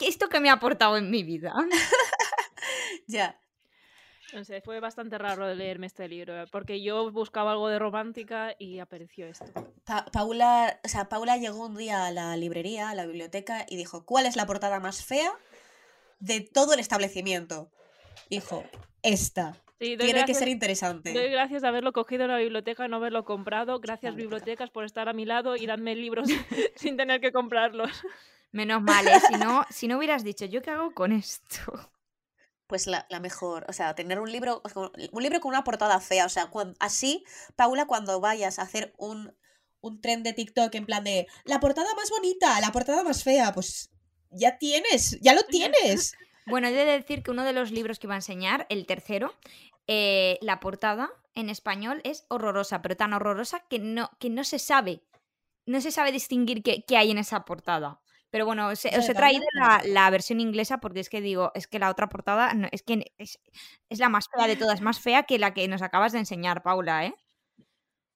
¿esto 0.01 0.29
que 0.29 0.41
me 0.41 0.51
ha 0.51 0.55
aportado 0.55 0.97
en 0.97 1.11
mi 1.11 1.23
vida? 1.23 1.55
ya. 3.07 3.41
No 4.33 4.45
sé, 4.45 4.61
fue 4.61 4.79
bastante 4.79 5.19
raro 5.19 5.53
leerme 5.55 5.89
este 5.89 6.09
libro, 6.09 6.35
porque 6.53 6.83
yo 6.83 7.11
buscaba 7.11 7.53
algo 7.53 7.69
de 7.69 7.81
romántica 7.81 8.55
y 8.59 8.79
apareció 8.79 9.27
esto. 9.27 9.47
Paula, 10.13 10.79
o 10.85 10.89
sea, 10.89 11.09
Paula 11.09 11.37
llegó 11.37 11.67
un 11.67 11.77
día 11.77 12.07
a 12.07 12.13
la 12.13 12.37
librería, 12.37 12.91
a 12.91 12.95
la 12.95 13.07
biblioteca, 13.07 13.67
y 13.69 13.77
dijo, 13.77 14.05
¿cuál 14.05 14.27
es 14.27 14.37
la 14.37 14.47
portada 14.47 14.79
más 14.79 15.05
fea 15.05 15.33
de 16.21 16.41
todo 16.41 16.75
el 16.75 16.81
establecimiento? 16.81 17.71
Dijo, 18.29 18.65
esta. 19.03 19.57
Tiene 19.81 20.27
que 20.27 20.35
ser 20.35 20.49
interesante. 20.49 21.15
Doy 21.15 21.31
gracias 21.31 21.63
de 21.63 21.69
haberlo 21.69 21.95
cogido 21.95 22.25
en 22.25 22.31
la 22.31 22.37
biblioteca 22.37 22.85
y 22.85 22.89
no 22.91 22.97
haberlo 22.97 23.25
comprado. 23.25 23.81
Gracias, 23.81 24.15
bibliotecas, 24.15 24.69
por 24.69 24.85
estar 24.85 25.09
a 25.09 25.15
mi 25.15 25.25
lado 25.25 25.57
y 25.57 25.65
darme 25.65 25.95
libros 25.95 26.29
sin 26.77 26.99
tener 26.99 27.23
que 27.23 27.33
comprarlos. 27.33 27.91
Menos 28.53 28.83
mal, 28.83 29.09
¿eh? 29.09 29.19
si, 29.27 29.35
no, 29.39 29.65
si 29.71 29.89
no 29.89 29.97
hubieras 29.97 30.23
dicho, 30.23 30.45
¿yo 30.45 30.61
qué 30.61 30.71
hago 30.71 30.93
con 30.93 31.13
esto? 31.13 31.91
Pues 32.67 32.87
la, 32.87 33.07
mejor, 33.23 33.65
o 33.69 33.73
sea, 33.73 33.95
tener 33.95 34.21
un 34.21 34.31
libro, 34.31 34.63
un 35.13 35.23
libro 35.23 35.41
con 35.41 35.49
una 35.49 35.65
portada 35.65 35.99
fea, 35.99 36.27
o 36.27 36.29
sea, 36.29 36.51
así, 36.79 37.25
Paula, 37.57 37.87
cuando 37.87 38.21
vayas 38.21 38.59
a 38.59 38.63
hacer 38.63 38.93
un, 38.99 39.35
un 39.81 40.01
tren 40.03 40.23
de 40.23 40.35
TikTok 40.35 40.75
en 40.75 40.85
plan 40.85 41.05
de 41.05 41.27
la 41.45 41.59
portada 41.59 41.93
más 41.95 42.11
bonita, 42.11 42.61
la 42.61 42.71
portada 42.71 43.03
más 43.03 43.25
fea, 43.25 43.53
pues 43.55 43.91
ya 44.31 44.59
tienes, 44.59 45.19
ya 45.21 45.33
lo 45.33 45.43
tienes. 45.45 46.13
Bueno, 46.51 46.69
he 46.69 46.73
de 46.73 46.85
decir 46.85 47.23
que 47.23 47.31
uno 47.31 47.45
de 47.45 47.53
los 47.53 47.71
libros 47.71 47.99
que 47.99 48.07
iba 48.07 48.15
a 48.15 48.19
enseñar, 48.19 48.67
el 48.69 48.87
tercero, 48.87 49.35
eh, 49.87 50.39
la 50.43 50.61
portada 50.61 51.11
en 51.35 51.49
español 51.49 52.01
es 52.05 52.25
horrorosa, 52.29 52.83
pero 52.83 52.97
tan 52.97 53.13
horrorosa 53.13 53.61
que 53.69 53.79
no, 53.79 54.11
que 54.19 54.31
no 54.31 54.45
se 54.45 54.59
sabe. 54.59 55.03
No 55.67 55.81
se 55.81 55.91
sabe 55.91 56.13
distinguir 56.13 56.63
qué, 56.63 56.85
hay 56.97 57.11
en 57.11 57.19
esa 57.19 57.45
portada. 57.45 58.01
Pero 58.31 58.47
bueno, 58.47 58.69
os, 58.69 58.85
he 58.85 59.15
traído 59.15 59.45
la, 59.85 60.11
versión 60.11 60.41
inglesa 60.41 60.79
porque 60.79 61.01
es 61.01 61.09
que 61.09 61.21
digo, 61.21 61.51
es 61.55 61.67
que 61.67 61.81
la 61.81 61.91
otra 61.91 62.09
portada 62.09 62.53
es 62.71 62.83
que 62.83 63.13
es, 63.19 63.41
la 63.89 64.09
más 64.09 64.27
fea 64.33 64.47
de 64.47 64.57
todas, 64.57 64.81
más 64.81 65.01
fea 65.01 65.25
que 65.25 65.39
la 65.39 65.53
que 65.53 65.67
nos 65.67 65.83
acabas 65.83 66.13
de 66.13 66.21
enseñar, 66.21 66.63
Paula, 66.63 67.07
¿eh? 67.07 67.15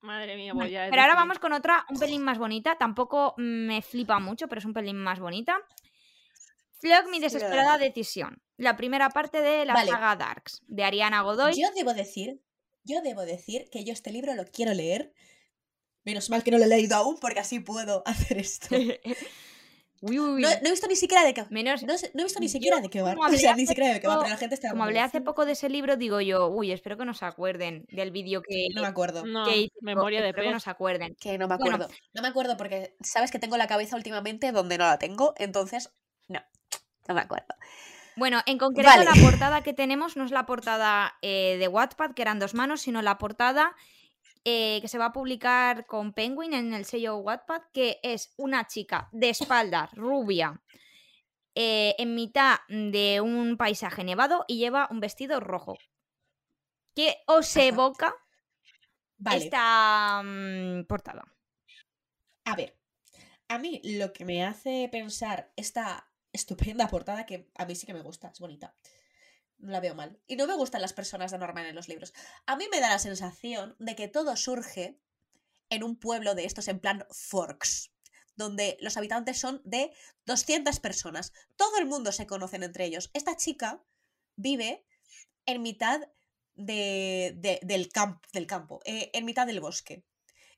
Madre 0.01 0.37
mía, 0.37 0.53
voy 0.53 0.77
a 0.77 0.91
Pero 0.91 1.03
ahora 1.03 1.15
vamos 1.15 1.39
con 1.39 1.53
otra 1.53 1.87
un 1.89 1.99
pelín 1.99 2.23
más 2.23 2.39
bonita. 2.39 2.77
Tampoco 2.77 3.35
me 3.39 3.81
flipa 3.83 4.21
mucho, 4.21 4.49
pero 4.49 4.59
es 4.59 4.65
un 4.65 4.75
pelín 4.75 4.99
más 4.99 5.19
bonita. 5.19 5.59
Flog, 6.85 7.09
mi 7.09 7.19
desesperada 7.19 7.79
decisión. 7.79 8.43
La 8.59 8.77
primera 8.77 9.09
parte 9.09 9.41
de 9.41 9.65
la 9.65 9.87
saga 9.87 10.17
Darks, 10.17 10.61
de 10.67 10.85
Ariana 10.85 11.23
Godoy. 11.23 11.59
Yo 11.59 11.71
debo 11.75 11.95
decir, 11.95 12.43
yo 12.83 13.01
debo 13.01 13.23
decir 13.23 13.71
que 13.73 13.85
yo 13.85 13.95
este 13.95 14.13
libro 14.13 14.35
lo 14.35 14.45
quiero 14.45 14.75
leer. 14.75 15.15
Menos 16.05 16.29
mal 16.29 16.43
que 16.43 16.51
no 16.51 16.59
lo 16.59 16.65
he 16.65 16.69
leído 16.69 16.97
aún, 16.97 17.17
porque 17.19 17.41
así 17.41 17.61
puedo 17.61 18.03
hacer 18.07 18.39
esto. 18.39 18.69
No, 20.03 20.39
he 20.39 20.71
visto 20.71 20.87
ni 20.87 20.97
siquiera 20.97 21.25
de 21.25 21.33
qué 21.33 21.47
Menos, 21.49 21.83
no, 21.83 21.95
he 21.95 22.25
visto 22.25 22.39
ni 22.39 22.51
siquiera 22.51 22.79
de 22.79 22.91
qué 22.91 23.01
va. 23.01 23.15
O 23.19 23.33
sea, 23.39 23.57
ni 23.57 23.65
siquiera 23.65 23.95
de 23.95 24.03
qué 24.03 24.07
va, 24.07 24.19
pero 24.19 24.29
la 24.29 24.37
gente 24.37 24.55
está. 24.55 24.69
Como 24.69 24.85
hablé 24.85 25.01
hace 25.01 25.23
poco 25.23 25.47
de 25.47 25.53
ese 25.53 25.71
libro, 25.71 25.97
digo 25.97 26.21
yo, 26.21 26.49
uy, 26.49 26.73
espero 26.73 26.99
que 26.99 27.07
no 27.07 27.15
se 27.15 27.25
acuerden 27.25 27.87
del 27.91 28.11
vídeo 28.11 28.43
que. 28.43 28.67
No 28.75 28.83
me 28.83 28.89
acuerdo. 28.89 29.25
No, 29.25 29.47
memoria 29.81 30.21
de 30.21 30.29
espero 30.29 30.49
que 30.49 30.53
no 30.53 30.61
se 30.61 30.69
acuerden. 30.69 31.17
Que 31.19 31.39
no 31.39 31.49
me 31.49 31.55
acuerdo. 31.55 31.89
no 32.13 32.21
me 32.21 32.29
acuerdo 32.29 32.59
porque 32.59 32.95
sabes 33.01 33.31
que 33.31 33.39
tengo 33.39 33.57
la 33.57 33.67
cabeza 33.67 33.97
últimamente 33.97 34.53
donde 34.53 34.77
no 34.77 34.85
la 34.85 34.99
tengo, 34.99 35.33
entonces. 35.39 35.91
No, 36.29 36.43
no 37.09 37.15
me 37.15 37.21
acuerdo. 37.21 37.55
Bueno, 38.17 38.41
en 38.47 38.59
concreto 38.59 39.03
la 39.03 39.15
portada 39.21 39.63
que 39.63 39.73
tenemos 39.73 40.17
no 40.17 40.25
es 40.25 40.31
la 40.31 40.47
portada 40.47 41.17
eh, 41.21 41.57
de 41.59 41.69
Wattpad, 41.69 42.13
que 42.13 42.23
eran 42.23 42.39
dos 42.39 42.55
manos, 42.55 42.81
sino 42.81 43.03
la 43.03 43.19
portada 43.19 43.75
eh, 44.45 44.79
que 44.81 44.89
se 44.89 44.99
va 44.99 45.07
a 45.07 45.13
publicar 45.13 45.87
con 45.87 46.13
Penguin 46.13 46.55
en 46.55 46.75
el 46.75 46.85
sello 46.85 47.17
Wattpad, 47.17 47.63
que 47.73 47.99
es 48.03 48.33
una 48.37 48.67
chica 48.67 49.09
de 49.11 49.31
espaldas, 49.31 49.91
rubia, 49.95 50.61
eh, 51.57 51.95
en 51.99 52.15
mitad 52.15 52.59
de 52.69 53.21
un 53.21 53.57
paisaje 53.57 54.05
nevado 54.05 54.45
y 54.47 54.59
lleva 54.59 54.87
un 54.91 55.01
vestido 55.01 55.41
rojo. 55.41 55.79
¿Qué 56.95 57.17
os 57.27 57.57
evoca 57.57 58.15
esta 59.33 60.23
mm, 60.25 60.85
portada? 60.85 61.25
A 62.45 62.55
ver, 62.55 62.77
a 63.49 63.59
mí 63.59 63.81
lo 63.83 64.13
que 64.13 64.25
me 64.25 64.45
hace 64.45 64.89
pensar 64.93 65.53
esta 65.57 66.09
estupenda 66.35 66.89
portada 66.89 67.25
que 67.25 67.49
a 67.55 67.65
mí 67.65 67.75
sí 67.75 67.87
que 67.87 67.95
me 67.95 68.03
gusta, 68.03 68.29
es 68.29 68.41
bonita. 68.41 68.75
No 69.59 69.71
la 69.71 69.81
veo 69.81 69.95
mal. 69.95 70.21
Y 70.27 70.37
no 70.37 70.47
me 70.47 70.57
gustan 70.57 70.83
las 70.83 70.93
personas 70.93 71.31
de 71.31 71.39
normal 71.39 71.67
en 71.67 71.75
los 71.75 71.89
libros. 71.89 72.13
A 72.45 72.57
mí 72.57 72.67
me 72.71 72.81
da 72.81 72.91
la 72.91 72.99
sensación 72.99 73.77
de 73.79 73.97
que 73.97 74.09
todo 74.09 74.37
surge 74.37 74.99
en 75.71 75.83
un 75.83 75.97
pueblo 75.97 76.35
de 76.35 76.45
estos 76.45 76.69
en 76.69 76.81
plan 76.81 77.07
Forks, 77.11 77.93
donde 78.37 78.77
los 78.81 78.97
habitantes 78.97 79.39
son 79.39 79.63
de 79.65 79.93
200 80.27 80.81
personas. 80.81 81.33
Todo 81.57 81.79
el 81.79 81.87
mundo 81.87 82.13
se 82.13 82.27
conoce 82.27 82.57
entre 82.57 82.85
ellos. 82.85 83.11
Esta 83.15 83.37
chica 83.37 83.83
vive 84.37 84.85
en 85.47 85.63
mitad 85.63 86.01
de, 86.57 87.35
del, 87.37 87.89
del 88.33 88.47
campo, 88.47 88.81
eh, 88.85 89.11
en 89.15 89.25
mitad 89.25 89.47
del 89.47 89.61
bosque. 89.61 90.05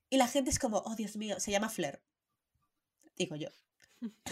y 0.08 0.16
la 0.16 0.28
gente 0.28 0.50
es 0.50 0.58
como, 0.58 0.78
oh 0.78 0.94
Dios 0.94 1.16
mío, 1.16 1.38
se 1.38 1.50
llama 1.50 1.68
Flair. 1.68 2.02
Digo 3.16 3.36
yo. 3.36 3.48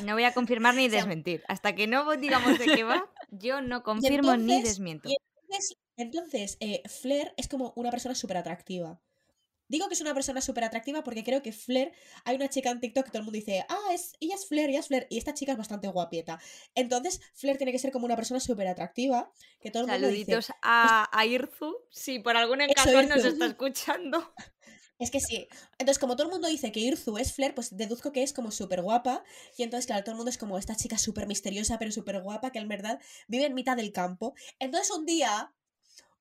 No 0.05 0.15
voy 0.15 0.25
a 0.25 0.33
confirmar 0.33 0.75
ni 0.75 0.89
desmentir. 0.89 1.43
Hasta 1.49 1.75
que 1.75 1.87
no 1.87 2.11
digamos 2.17 2.59
de 2.59 2.67
qué 2.67 2.85
va, 2.85 3.11
yo 3.31 3.61
no 3.61 3.83
confirmo 3.83 4.37
ni 4.37 4.63
desmiento. 4.63 5.09
y 5.09 5.17
entonces, 5.43 5.77
entonces 5.97 6.57
eh, 6.61 6.83
Flair 6.89 7.33
es 7.37 7.49
como 7.49 7.73
una 7.77 7.91
persona 7.91 8.15
súper 8.15 8.39
atractiva. 8.39 9.01
Digo 9.67 9.89
que 9.89 9.95
es 9.95 10.01
una 10.03 10.13
persona 10.13 10.41
súper 10.43 10.65
atractiva 10.65 11.03
porque 11.03 11.25
creo 11.25 11.43
que 11.43 11.51
Flair, 11.53 11.93
hay 12.25 12.37
una 12.37 12.49
chica 12.49 12.71
en 12.71 12.81
TikTok 12.81 13.07
que 13.07 13.11
todo 13.11 13.21
el 13.21 13.25
mundo 13.25 13.37
dice, 13.37 13.65
ah, 13.69 13.93
es, 13.93 14.13
ella 14.21 14.35
es 14.35 14.47
Flair, 14.47 14.69
ella 14.69 14.81
es 14.81 14.89
Flair, 14.89 15.07
y 15.09 15.17
esta 15.17 15.33
chica 15.33 15.53
es 15.53 15.59
bastante 15.59 15.89
guapieta. 15.89 16.39
Entonces, 16.75 17.21
Flair 17.33 17.57
tiene 17.57 17.73
que 17.73 17.79
ser 17.79 17.91
como 17.91 18.05
una 18.05 18.15
persona 18.15 18.41
súper 18.41 18.69
atractiva, 18.69 19.33
que 19.61 19.71
todo 19.71 19.85
el 19.85 19.89
mundo 19.89 20.09
dice, 20.09 20.33
Saluditos 20.33 20.53
a, 20.63 21.09
a 21.11 21.27
Irzu, 21.27 21.77
si 21.91 22.19
por 22.19 22.37
algún 22.37 22.59
casual 22.75 23.09
nos 23.09 23.25
está 23.25 23.47
escuchando. 23.47 24.35
Es 24.99 25.11
que 25.11 25.21
sí. 25.21 25.49
Entonces, 25.79 25.99
como 25.99 26.15
todo 26.15 26.29
el 26.29 26.33
mundo 26.33 26.49
dice 26.49 26.71
que 26.71 26.81
Irzu 26.81 27.19
es 27.19 27.33
Flair, 27.35 27.55
pues 27.55 27.77
deduzco 27.77 28.13
que 28.13 28.23
es 28.23 28.33
como 28.33 28.51
súper 28.53 28.83
guapa. 28.83 29.25
Y 29.57 29.65
entonces, 29.65 29.87
claro, 29.87 30.05
todo 30.05 30.13
el 30.13 30.17
mundo 30.17 30.31
es 30.31 30.39
como 30.39 30.57
esta 30.57 30.77
chica 30.77 30.99
súper 30.99 31.27
misteriosa, 31.27 31.79
pero 31.79 31.91
súper 31.91 32.23
guapa, 32.23 32.53
que 32.53 32.61
en 32.61 32.69
verdad 32.69 33.01
vive 33.27 33.47
en 33.47 33.55
mitad 33.55 33.77
del 33.77 33.93
campo. 33.93 34.35
Entonces, 34.61 34.91
un 34.97 35.05
día, 35.05 35.53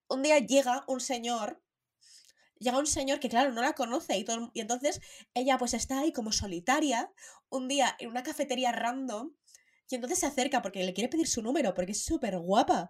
un 0.07 0.23
día 0.23 0.39
llega 0.39 0.83
un 0.87 1.01
señor, 1.01 1.61
llega 2.57 2.79
un 2.79 2.87
señor 2.87 3.19
que, 3.19 3.29
claro, 3.29 3.51
no 3.51 3.61
la 3.61 3.73
conoce. 3.73 4.17
Y, 4.17 4.23
todo, 4.25 4.49
y 4.53 4.61
entonces 4.61 5.01
ella 5.35 5.57
pues 5.59 5.75
está 5.75 5.99
ahí 5.99 6.11
como 6.11 6.31
solitaria, 6.31 7.11
un 7.49 7.67
día 7.67 7.95
en 7.99 8.09
una 8.09 8.23
cafetería 8.23 8.71
random. 8.71 9.33
Y 9.89 9.95
entonces 9.95 10.17
se 10.17 10.25
acerca 10.25 10.63
porque 10.63 10.83
le 10.83 10.93
quiere 10.95 11.09
pedir 11.09 11.27
su 11.27 11.43
número, 11.43 11.75
porque 11.75 11.91
es 11.91 12.03
súper 12.03 12.39
guapa. 12.39 12.89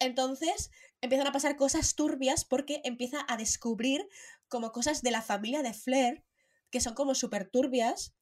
Entonces 0.00 0.70
empiezan 1.00 1.28
a 1.28 1.32
pasar 1.32 1.56
cosas 1.56 1.94
turbias 1.94 2.44
porque 2.44 2.80
empieza 2.84 3.24
a 3.28 3.36
descubrir 3.36 4.08
como 4.50 4.72
cosas 4.72 5.00
de 5.00 5.10
la 5.10 5.22
familia 5.22 5.62
de 5.62 5.72
Flair 5.72 6.22
que 6.70 6.82
son 6.82 6.92
como 6.94 7.14
súper 7.14 7.48
turbias. 7.48 8.12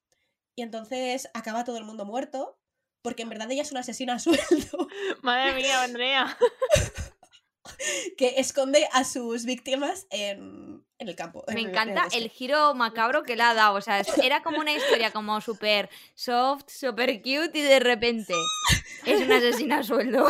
Y 0.55 0.63
entonces 0.63 1.29
acaba 1.35 1.65
todo 1.65 1.79
el 1.79 1.85
mundo 1.85 2.05
muerto 2.05 2.61
porque 3.03 3.23
en 3.23 3.29
verdad 3.31 3.51
ella 3.51 3.63
es 3.63 3.73
una 3.73 3.81
asesina 3.81 4.15
a 4.15 4.19
sueldo 4.21 4.87
Madre 5.23 5.55
mía, 5.55 5.83
Andrea. 5.83 6.39
que 8.17 8.35
esconde 8.41 8.89
a 8.93 9.05
sus 9.05 9.45
víctimas 9.45 10.07
en, 10.11 10.85
en 10.99 11.09
el 11.09 11.15
campo. 11.15 11.45
Me 11.49 11.53
en- 11.55 11.59
en 11.61 11.69
encanta 11.69 12.05
bosque. 12.05 12.19
el 12.19 12.31
giro 12.31 12.75
macabro 12.75 13.23
que 13.23 13.37
le 13.37 13.43
ha 13.43 13.55
dado. 13.55 13.75
O 13.77 13.81
sea, 13.81 14.03
era 14.23 14.43
como 14.43 14.59
una 14.59 14.73
historia 14.73 15.13
como 15.13 15.41
súper 15.41 15.89
soft, 16.15 16.65
súper 16.69 17.19
cute 17.23 17.59
y 17.59 17.63
de 17.63 17.79
repente 17.81 18.35
es 19.05 19.21
una 19.21 19.37
asesina 19.37 19.79
a 19.79 19.83
sueldo. 19.85 20.27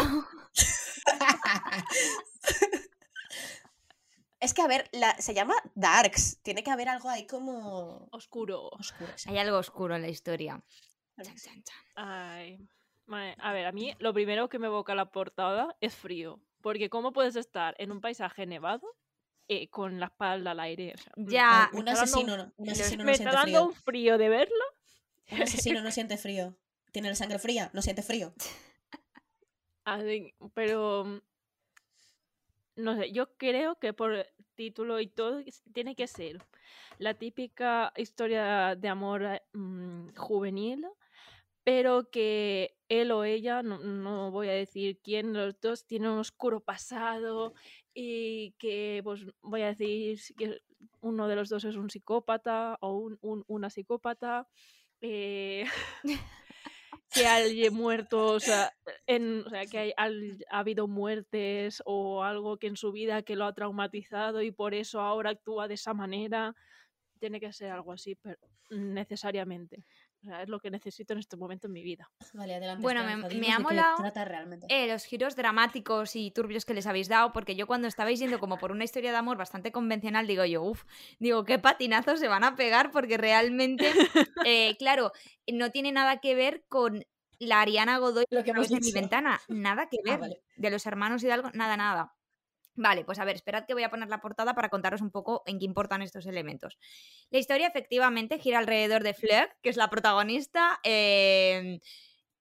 es 4.40 4.54
que, 4.54 4.62
a 4.62 4.66
ver, 4.68 4.88
la, 4.92 5.16
se 5.18 5.34
llama 5.34 5.54
Darks. 5.74 6.40
Tiene 6.42 6.62
que 6.62 6.70
haber 6.70 6.88
algo 6.88 7.08
ahí 7.08 7.26
como 7.26 8.08
Oscuro. 8.12 8.68
oscuro. 8.70 9.10
sí. 9.16 9.30
Hay 9.30 9.38
algo 9.38 9.58
oscuro 9.58 9.96
en 9.96 10.02
la 10.02 10.08
historia. 10.08 10.62
Chan, 11.22 11.34
chan, 11.36 11.62
chan. 11.62 11.76
Ay. 11.96 12.58
Madre- 13.06 13.36
A 13.38 13.52
ver, 13.52 13.66
a 13.66 13.72
mí 13.72 13.94
lo 13.98 14.12
primero 14.12 14.48
que 14.48 14.58
me 14.58 14.66
evoca 14.68 14.94
la 14.94 15.10
portada 15.10 15.76
es 15.80 15.94
frío. 15.94 16.40
Porque 16.60 16.90
¿cómo 16.90 17.12
puedes 17.12 17.36
estar 17.36 17.74
en 17.78 17.90
un 17.92 18.00
paisaje 18.00 18.44
nevado 18.46 18.86
eh, 19.48 19.68
con 19.70 19.98
la 19.98 20.06
espalda 20.06 20.50
al 20.52 20.60
aire? 20.60 20.94
O 20.94 20.98
sea, 20.98 21.12
Ya, 21.16 21.70
Un 21.72 21.88
asesino, 21.88 22.36
no- 22.36 22.52
un 22.56 22.68
asesino 22.70 23.04
me 23.04 23.06
no 23.06 23.10
está 23.12 23.24
siente 23.30 23.36
dando 23.36 23.42
frío. 23.44 23.64
un 23.66 23.74
frío 23.74 24.18
de 24.18 24.28
verlo. 24.28 24.64
Un 25.30 25.42
asesino 25.42 25.80
no 25.82 25.90
siente 25.92 26.16
frío. 26.18 26.56
Tiene 26.92 27.08
la 27.08 27.14
sangre 27.14 27.38
fría, 27.38 27.70
no 27.72 27.82
siente 27.82 28.02
frío. 28.02 28.32
Así, 29.84 30.34
pero 30.54 31.22
no 32.78 32.96
sé, 32.96 33.12
yo 33.12 33.36
creo 33.36 33.78
que 33.78 33.92
por 33.92 34.26
título 34.54 35.00
y 35.00 35.08
todo 35.08 35.42
tiene 35.72 35.94
que 35.96 36.06
ser 36.06 36.38
la 36.98 37.14
típica 37.14 37.92
historia 37.96 38.76
de 38.76 38.88
amor 38.88 39.22
eh, 39.24 39.42
mm, 39.52 40.14
juvenil, 40.16 40.86
pero 41.64 42.10
que 42.10 42.78
él 42.88 43.10
o 43.12 43.24
ella, 43.24 43.62
no, 43.62 43.78
no 43.78 44.30
voy 44.30 44.48
a 44.48 44.52
decir 44.52 45.00
quién, 45.02 45.32
los 45.34 45.60
dos 45.60 45.86
tienen 45.86 46.10
un 46.10 46.18
oscuro 46.20 46.60
pasado 46.60 47.54
y 47.94 48.52
que, 48.58 49.00
pues, 49.04 49.26
voy 49.42 49.62
a 49.62 49.68
decir 49.68 50.18
que 50.36 50.60
uno 51.00 51.28
de 51.28 51.36
los 51.36 51.48
dos 51.50 51.64
es 51.64 51.76
un 51.76 51.90
psicópata 51.90 52.78
o 52.80 52.92
un, 52.98 53.18
un- 53.20 53.44
una 53.48 53.70
psicópata. 53.70 54.48
eh, 55.00 55.66
que 57.12 57.26
haya 57.26 57.70
muerto, 57.70 58.26
o 58.34 58.40
sea, 58.40 58.72
que 59.06 59.78
hay- 59.96 60.38
ha 60.50 60.58
habido 60.58 60.86
muertes 60.88 61.82
o 61.86 62.22
algo 62.22 62.58
que 62.58 62.66
en 62.66 62.76
su 62.76 62.92
vida 62.92 63.22
que 63.22 63.36
lo 63.36 63.44
ha 63.46 63.54
traumatizado 63.54 64.42
y 64.42 64.50
por 64.52 64.74
eso 64.74 65.00
ahora 65.00 65.30
actúa 65.30 65.68
de 65.68 65.74
esa 65.74 65.94
manera. 65.94 66.54
Tiene 67.18 67.40
que 67.40 67.52
ser 67.52 67.70
algo 67.72 67.92
así, 67.92 68.14
pero 68.14 68.38
necesariamente. 68.70 69.84
O 70.22 70.26
sea, 70.26 70.42
es 70.42 70.48
lo 70.48 70.58
que 70.58 70.70
necesito 70.70 71.12
en 71.12 71.20
este 71.20 71.36
momento 71.36 71.68
en 71.68 71.72
mi 71.72 71.82
vida. 71.82 72.10
Vale, 72.34 72.56
adelante. 72.56 72.82
Bueno, 72.82 73.04
me- 73.04 73.16
me 73.40 73.52
ha 73.52 73.58
molado. 73.60 73.96
Eh, 74.68 74.86
los 74.88 75.04
giros 75.04 75.36
dramáticos 75.36 76.16
y 76.16 76.30
turbios 76.32 76.64
que 76.64 76.74
les 76.74 76.86
habéis 76.86 77.08
dado, 77.08 77.32
porque 77.32 77.54
yo 77.54 77.66
cuando 77.66 77.86
estabais 77.88 78.18
yendo 78.18 78.38
como 78.40 78.58
por 78.58 78.72
una 78.72 78.84
historia 78.84 79.12
de 79.12 79.16
amor 79.16 79.36
bastante 79.36 79.70
convencional, 79.72 80.26
digo 80.26 80.44
yo, 80.44 80.62
uff, 80.62 80.84
digo, 81.20 81.44
qué 81.44 81.58
patinazos 81.58 82.18
se 82.18 82.28
van 82.28 82.44
a 82.44 82.56
pegar, 82.56 82.90
porque 82.90 83.16
realmente, 83.16 83.86
eh, 84.44 84.76
claro, 84.78 85.12
no 85.52 85.70
tiene 85.70 85.92
nada 85.92 86.18
que 86.18 86.34
ver 86.34 86.64
con 86.68 87.04
la 87.38 87.60
Ariana 87.60 87.98
Godoy 87.98 88.24
Lo 88.30 88.42
que 88.42 88.50
hemos 88.50 88.68
de 88.68 88.80
mi 88.80 88.90
ventana, 88.92 89.40
nada 89.48 89.88
que 89.88 89.98
Ah, 90.04 90.10
ver. 90.10 90.20
vale. 90.20 90.42
De 90.56 90.70
los 90.70 90.84
hermanos 90.86 91.22
Hidalgo, 91.22 91.50
nada, 91.54 91.76
nada. 91.76 92.12
Vale, 92.80 93.04
pues 93.04 93.18
a 93.18 93.24
ver, 93.24 93.34
esperad 93.34 93.64
que 93.66 93.74
voy 93.74 93.82
a 93.82 93.90
poner 93.90 94.08
la 94.08 94.20
portada 94.20 94.54
para 94.54 94.68
contaros 94.68 95.00
un 95.00 95.10
poco 95.10 95.42
en 95.46 95.58
qué 95.58 95.64
importan 95.64 96.00
estos 96.00 96.26
elementos. 96.26 96.78
La 97.30 97.40
historia 97.40 97.66
efectivamente 97.66 98.38
gira 98.38 98.58
alrededor 98.60 99.02
de 99.02 99.14
Fleur, 99.14 99.50
que 99.62 99.70
es 99.70 99.76
la 99.76 99.90
protagonista. 99.90 100.78
em, 100.84 101.80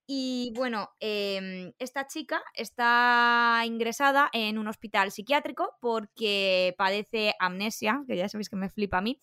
y 0.07 0.53
bueno, 0.55 0.89
em, 0.99 1.73
esta 1.79 2.07
chica 2.07 2.43
está 2.53 3.63
ingresada 3.65 4.29
en 4.33 4.57
un 4.59 4.67
hospital 4.67 5.11
psiquiátrico 5.11 5.75
porque 5.81 6.75
padece 6.77 7.33
amnesia, 7.39 8.03
que 8.07 8.15
ya 8.17 8.29
sabéis 8.29 8.49
que 8.49 8.55
me 8.57 8.69
flipa 8.69 8.99
a 8.99 9.01
mí, 9.01 9.19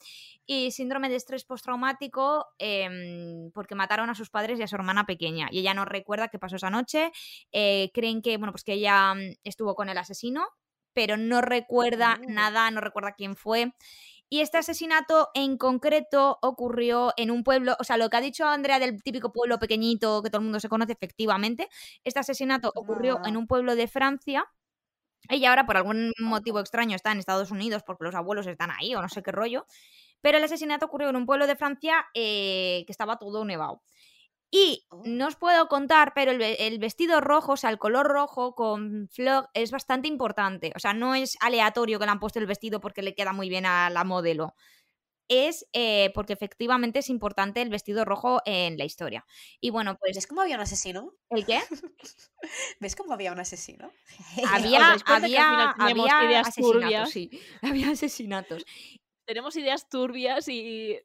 y 0.47 0.73
síndrome 0.73 1.09
de 1.09 1.17
estrés 1.17 1.45
postraumático 1.45 2.47
em, 2.59 3.51
porque 3.53 3.75
mataron 3.77 4.11
a 4.11 4.15
sus 4.15 4.31
padres 4.31 4.59
y 4.59 4.63
a 4.63 4.67
su 4.69 4.75
hermana 4.77 5.07
pequeña. 5.07 5.49
Y 5.53 5.61
ella 5.61 5.75
no 5.75 5.85
recuerda 5.85 6.29
qué 6.29 6.39
pasó 6.39 6.57
esa 6.57 6.71
noche. 6.71 7.13
eh, 7.53 7.91
creen 7.95 8.23
que, 8.23 8.37
bueno, 8.37 8.53
pues 8.53 8.65
que 8.65 8.75
ella 8.75 9.15
mm, 9.15 9.37
estuvo 9.45 9.75
con 9.75 9.89
el 9.89 9.99
asesino, 9.99 10.47
pero 10.95 11.17
no 11.17 11.41
recuerda 11.43 12.19
Oh. 12.21 12.25
nada, 12.31 12.71
no 12.71 12.81
recuerda 12.81 13.13
quién 13.17 13.37
fue. 13.37 13.73
Y 14.31 14.41
este 14.41 14.59
asesinato 14.59 15.29
en 15.35 15.59
concreto 15.59 16.39
ocurrió 16.43 17.13
en 17.17 17.31
un 17.31 17.45
pueblo, 17.45 17.77
o 17.79 17.85
sea, 17.85 17.97
lo 17.99 18.09
que 18.11 18.17
ha 18.17 18.21
dicho 18.21 18.47
Andrea 18.47 18.79
del 18.79 19.03
típico 19.03 19.33
pueblo 19.33 19.59
pequeñito 19.59 20.23
que 20.23 20.31
todo 20.31 20.39
el 20.41 20.45
mundo 20.45 20.61
se 20.61 20.69
conoce, 20.69 20.93
efectivamente, 20.93 21.69
este 22.05 22.21
asesinato 22.21 22.73
ocurrió 22.75 23.21
en 23.25 23.37
Ah. 23.37 23.39
un 23.39 23.47
pueblo 23.47 23.77
de 23.77 23.87
Francia. 23.89 24.47
Ella 25.29 25.51
ahora, 25.51 25.67
por 25.67 25.77
algún 25.79 26.13
motivo 26.21 26.61
extraño, 26.61 26.97
está 26.97 27.13
en 27.13 27.19
Estados 27.19 27.51
Unidos 27.51 27.83
porque 27.87 28.05
los 28.05 28.15
abuelos 28.15 28.47
están 28.47 28.71
ahí 28.71 28.95
o 28.95 29.03
no 29.03 29.09
sé 29.09 29.23
qué 29.23 29.33
rollo. 29.33 29.67
Pero 30.21 30.39
el 30.39 30.45
asesinato 30.45 30.87
ocurrió 30.87 31.11
en 31.11 31.17
un 31.17 31.27
pueblo 31.27 31.47
de 31.47 31.57
Francia 31.57 32.07
eh, 32.15 32.85
que 32.87 32.93
estaba 32.93 33.19
todo 33.19 33.45
nevado. 33.45 33.83
Y 34.57 34.87
Oh. 34.91 35.03
no 35.05 35.27
os 35.27 35.35
puedo 35.35 35.67
contar, 35.67 36.13
pero 36.15 36.31
el, 36.31 36.39
ve- 36.39 36.57
el 36.61 36.79
vestido 36.79 37.21
rojo, 37.21 37.53
o 37.53 37.57
sea, 37.57 37.71
el 37.71 37.79
color 37.79 38.07
rojo 38.07 38.55
con 38.55 39.09
flor 39.11 39.49
es 39.53 39.73
bastante 39.73 40.07
importante. 40.07 40.73
O 40.77 40.79
sea, 40.79 40.95
no 40.95 41.17
es 41.17 41.37
aleatorio 41.41 41.99
que 41.99 42.05
le 42.07 42.13
han 42.13 42.21
puesto 42.21 42.39
el 42.39 42.47
vestido 42.47 42.81
porque 42.81 43.03
le 43.03 43.15
queda 43.17 43.33
muy 43.33 43.49
bien 43.49 43.67
a 43.67 43.91
la 43.91 44.05
modelo. 44.05 44.55
Es 45.29 45.67
eh, 45.73 46.13
porque 46.15 46.35
efectivamente 46.35 46.99
es 47.01 47.11
importante 47.11 47.63
el 47.63 47.71
vestido 47.71 48.05
rojo 48.05 48.43
en 48.47 48.79
la 48.79 48.85
historia. 48.85 49.25
Y 49.61 49.71
bueno, 49.71 49.97
pues. 49.99 50.15
¿Ves 50.17 50.27
cómo 50.27 50.43
había 50.43 50.57
un 50.57 50.63
asesino? 50.63 51.15
¿El 51.31 51.47
qué? 51.47 51.61
¿Ves 52.81 52.97
cómo 52.97 53.13
había 53.15 53.33
un 53.33 53.41
asesino? 53.41 53.91
Había, 54.53 54.97
que 55.07 55.13
al 55.13 55.25
había, 55.25 55.75
final 55.75 55.75
había 56.11 56.41
asesinatos, 56.41 57.11
sí. 57.11 57.31
Había 57.63 57.91
asesinatos. 57.91 58.65
Tenemos 59.27 59.57
ideas 59.57 59.89
turbias 59.89 60.49
y 60.49 60.99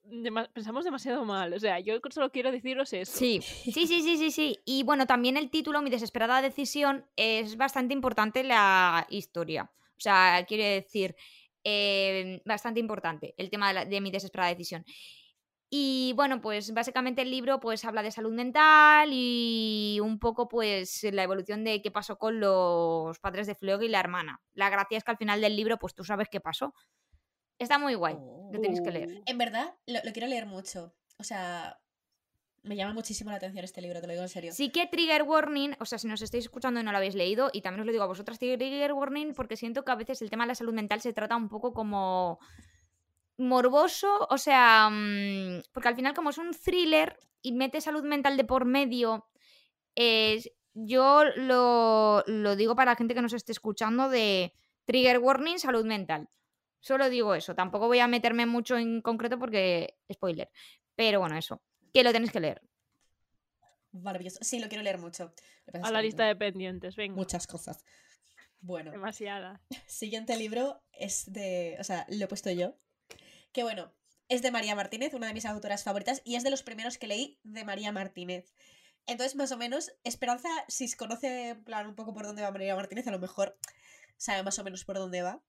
pensamos 0.53 0.83
demasiado 0.83 1.23
mal. 1.23 1.53
O 1.53 1.59
sea, 1.59 1.79
yo 1.79 1.97
solo 2.09 2.31
quiero 2.31 2.51
deciros 2.51 2.91
eso. 2.93 3.17
Sí, 3.17 3.41
sí, 3.41 3.87
sí, 3.87 4.01
sí, 4.01 4.31
sí. 4.31 4.59
Y 4.65 4.83
bueno, 4.83 5.07
también 5.07 5.37
el 5.37 5.49
título, 5.49 5.81
Mi 5.81 5.89
desesperada 5.89 6.41
decisión, 6.41 7.05
es 7.15 7.55
bastante 7.55 7.93
importante 7.93 8.43
la 8.43 9.07
historia. 9.09 9.71
O 9.97 10.01
sea, 10.01 10.45
quiere 10.47 10.65
decir, 10.65 11.15
eh, 11.63 12.41
bastante 12.45 12.79
importante 12.79 13.35
el 13.37 13.49
tema 13.49 13.73
de, 13.73 14.01
mi 14.01 14.11
desesperada 14.11 14.49
decisión. 14.49 14.85
Y 15.69 16.13
bueno, 16.15 16.41
pues 16.41 16.73
básicamente 16.73 17.21
el 17.21 17.29
libro 17.29 17.59
pues 17.59 17.85
habla 17.85 18.01
de 18.01 18.11
salud 18.11 18.33
mental 18.33 19.09
y 19.11 19.99
un 20.01 20.17
poco 20.17 20.47
pues 20.47 21.03
la 21.11 21.21
evolución 21.21 21.63
de 21.63 21.81
qué 21.81 21.91
pasó 21.91 22.17
con 22.17 22.39
los 22.39 23.19
padres 23.19 23.45
de 23.45 23.55
Fleur 23.55 23.83
y 23.83 23.87
la 23.87 23.99
hermana. 23.99 24.41
La 24.53 24.69
gracia 24.69 24.97
es 24.97 25.03
que 25.03 25.11
al 25.11 25.17
final 25.17 25.41
del 25.41 25.55
libro 25.55 25.77
pues 25.77 25.93
tú 25.93 26.03
sabes 26.03 26.27
qué 26.31 26.39
pasó. 26.39 26.73
Está 27.59 27.77
muy 27.77 27.93
guay, 27.95 28.15
Oh. 28.17 28.49
lo 28.51 28.59
tienes 28.59 28.81
que 28.81 28.91
leer. 28.91 29.09
Uh, 29.09 29.21
En 29.25 29.37
verdad, 29.37 29.75
lo, 29.85 29.99
lo 30.03 30.11
quiero 30.11 30.27
leer 30.27 30.45
mucho. 30.47 30.93
O 31.17 31.23
sea, 31.23 31.79
me 32.63 32.75
llama 32.75 32.93
muchísimo 32.93 33.29
la 33.31 33.37
atención 33.37 33.63
este 33.63 33.81
libro, 33.81 34.01
te 34.01 34.07
lo 34.07 34.13
digo 34.13 34.23
en 34.23 34.29
serio. 34.29 34.51
Sí 34.53 34.69
que 34.69 34.87
trigger 34.87 35.23
warning, 35.23 35.75
o 35.79 35.85
sea, 35.85 35.97
si 35.99 36.07
nos 36.07 36.21
estáis 36.21 36.45
escuchando 36.45 36.79
y 36.79 36.83
no 36.83 36.91
lo 36.91 36.97
habéis 36.97 37.15
leído, 37.15 37.49
y 37.53 37.61
también 37.61 37.81
os 37.81 37.85
lo 37.85 37.91
digo 37.91 38.03
a 38.03 38.07
vosotras, 38.07 38.39
trigger 38.39 38.93
warning, 38.93 39.33
porque 39.33 39.55
siento 39.55 39.83
que 39.85 39.91
a 39.91 39.95
veces 39.95 40.21
el 40.21 40.29
tema 40.29 40.43
de 40.43 40.49
la 40.49 40.55
salud 40.55 40.73
mental 40.73 40.99
se 41.01 41.13
trata 41.13 41.35
un 41.35 41.47
poco 41.49 41.73
como 41.73 42.39
morboso, 43.37 44.27
o 44.29 44.37
sea, 44.37 44.89
mm, 44.91 45.61
porque 45.71 45.87
al 45.87 45.95
final 45.95 46.13
como 46.13 46.29
es 46.31 46.37
un 46.37 46.51
thriller 46.53 47.17
y 47.41 47.53
mete 47.53 47.79
salud 47.81 48.03
mental 48.03 48.35
de 48.35 48.43
por 48.43 48.65
medio, 48.65 49.27
es- 49.95 50.51
yo 50.73 51.23
lo, 51.35 52.23
lo 52.27 52.55
digo 52.55 52.75
para 52.75 52.91
la 52.91 52.95
gente 52.97 53.13
que 53.13 53.21
nos 53.21 53.33
esté 53.33 53.51
escuchando 53.53 54.09
de 54.09 54.53
trigger 54.85 55.19
warning, 55.19 55.57
salud 55.59 55.85
mental. 55.85 56.29
Solo 56.79 57.09
digo 57.09 57.35
eso, 57.35 57.55
tampoco 57.55 57.87
voy 57.87 57.99
a 57.99 58.07
meterme 58.07 58.45
mucho 58.45 58.77
en 58.77 59.01
concreto 59.01 59.37
porque 59.37 59.97
spoiler. 60.11 60.49
Pero 60.95 61.19
bueno, 61.19 61.37
eso, 61.37 61.61
que 61.93 62.03
lo 62.03 62.11
tenéis 62.11 62.31
que 62.31 62.39
leer. 62.39 62.61
Maravilloso. 63.91 64.39
Sí, 64.41 64.59
lo 64.59 64.69
quiero 64.69 64.83
leer 64.83 64.99
mucho. 64.99 65.33
A 65.83 65.91
la 65.91 66.01
lista 66.01 66.25
de 66.25 66.35
pendientes, 66.35 66.95
venga. 66.95 67.15
Muchas 67.15 67.47
cosas. 67.47 67.83
Bueno, 68.61 68.91
Demasiada. 68.91 69.61
siguiente 69.87 70.35
libro 70.37 70.81
es 70.91 71.31
de. 71.31 71.77
O 71.79 71.83
sea, 71.83 72.05
lo 72.09 72.25
he 72.25 72.27
puesto 72.27 72.51
yo. 72.51 72.75
Que 73.51 73.63
bueno, 73.63 73.91
es 74.27 74.41
de 74.41 74.51
María 74.51 74.75
Martínez, 74.75 75.13
una 75.13 75.27
de 75.27 75.33
mis 75.33 75.45
autoras 75.45 75.83
favoritas, 75.83 76.21
y 76.23 76.35
es 76.35 76.43
de 76.43 76.51
los 76.51 76.63
primeros 76.63 76.97
que 76.97 77.07
leí 77.07 77.39
de 77.43 77.63
María 77.63 77.91
Martínez. 77.91 78.53
Entonces, 79.07 79.35
más 79.35 79.51
o 79.51 79.57
menos, 79.57 79.91
Esperanza, 80.03 80.49
si 80.67 80.87
se 80.87 80.97
conoce 80.97 81.49
en 81.49 81.63
plan, 81.63 81.87
un 81.87 81.95
poco 81.95 82.13
por 82.13 82.25
dónde 82.25 82.43
va 82.43 82.51
María 82.51 82.75
Martínez, 82.75 83.07
a 83.07 83.11
lo 83.11 83.17
mejor 83.17 83.57
sabe 84.17 84.43
más 84.43 84.59
o 84.59 84.63
menos 84.63 84.85
por 84.85 84.97
dónde 84.97 85.23
va. 85.23 85.41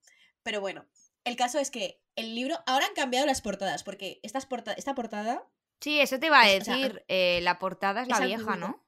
Pero 0.42 0.62
bueno, 0.62 0.86
el 1.24 1.36
caso 1.36 1.58
es 1.58 1.70
que 1.70 2.02
el 2.16 2.34
libro. 2.34 2.58
Ahora 2.66 2.86
han 2.86 2.94
cambiado 2.94 3.26
las 3.26 3.40
portadas, 3.42 3.82
porque 3.82 4.20
estas 4.22 4.46
porta- 4.46 4.72
esta 4.74 4.94
portada. 4.94 5.46
Sí, 5.80 6.00
eso 6.00 6.18
te 6.18 6.26
iba 6.26 6.40
a 6.40 6.50
Es- 6.50 6.62
o 6.62 6.64
sea, 6.64 6.76
decir. 6.76 7.04
eh, 7.08 7.40
la 7.42 7.58
portada 7.58 8.02
es 8.02 8.08
la 8.08 8.20
vieja. 8.20 8.56
¿no? 8.56 8.84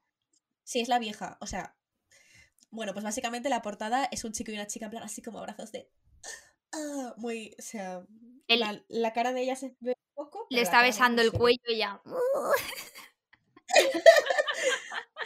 Sí, 0.63 0.79
es 0.79 0.87
la 0.87 0.99
vieja. 0.99 1.37
O 1.41 1.47
sea. 1.47 1.75
Bueno, 2.69 2.93
pues 2.93 3.03
básicamente 3.03 3.49
la 3.49 3.61
portada 3.61 4.05
es 4.11 4.23
un 4.23 4.31
chico 4.33 4.51
y 4.51 4.55
una 4.55 4.67
chica, 4.67 4.85
en 4.85 4.91
plan, 4.91 5.03
así 5.03 5.21
como 5.21 5.39
abrazos 5.39 5.71
de. 5.71 5.89
ah, 6.73 7.13
muy. 7.17 7.55
O 7.59 7.61
sea. 7.61 8.03
El- 8.47 8.59
la, 8.59 8.83
la 8.89 9.13
cara 9.13 9.31
de 9.33 9.41
ella 9.41 9.55
se 9.55 9.75
ve 9.79 9.93
un 10.15 10.25
poco. 10.25 10.47
Le 10.49 10.61
está 10.61 10.81
besando 10.81 11.21
no 11.23 11.29
el 11.29 11.31
cuello 11.31 11.61
y 11.67 11.77
ya. 11.77 12.01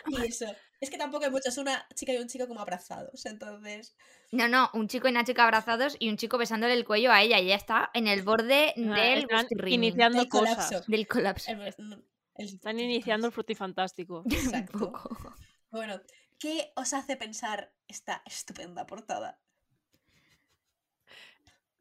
Y 0.07 0.25
eso. 0.25 0.45
Es 0.79 0.89
que 0.91 0.97
tampoco 0.97 1.25
hay 1.25 1.31
mucho, 1.31 1.49
es 1.49 1.57
una 1.57 1.87
chica 1.95 2.13
y 2.13 2.17
un 2.17 2.27
chico 2.27 2.47
como 2.47 2.59
abrazados. 2.61 3.25
Entonces. 3.25 3.95
No, 4.31 4.47
no, 4.47 4.69
un 4.73 4.87
chico 4.87 5.07
y 5.07 5.11
una 5.11 5.23
chica 5.23 5.43
abrazados 5.43 5.95
y 5.99 6.09
un 6.09 6.17
chico 6.17 6.37
besándole 6.37 6.73
el 6.73 6.85
cuello 6.85 7.11
a 7.11 7.21
ella. 7.23 7.39
Y 7.39 7.45
ella 7.47 7.55
está 7.55 7.89
en 7.93 8.07
el 8.07 8.21
borde 8.21 8.73
Ah, 8.77 8.93
del 9.01 9.27
iniciando 9.67 10.19
Del 10.19 10.29
cosas. 10.29 10.55
colapso. 10.67 10.91
del 10.91 11.07
colapso. 11.07 11.51
el- 11.51 12.03
Están 12.35 12.79
iniciando 12.79 13.25
el 13.27 13.33
frutifantástico. 13.33 14.21
Un 14.25 14.31
Exacto. 14.31 14.91
poco. 14.91 15.35
Bueno, 15.71 15.99
¿qué 16.37 16.71
os 16.75 16.93
hace 16.93 17.17
pensar 17.17 17.73
esta 17.87 18.21
estupenda 18.25 18.85
portada? 18.85 19.39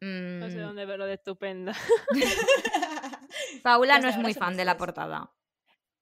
No 0.01 0.49
sé 0.51 0.57
Mm, 0.57 0.61
dónde 0.61 0.85
verlo 0.87 1.07
de 1.07 1.15
estupenda. 1.15 1.73
Paula 3.63 3.99
no 3.99 4.09
es 4.09 4.17
muy 4.19 4.35
fan 4.35 4.57
de 4.57 4.65
la 4.65 4.77
portada. 4.77 5.31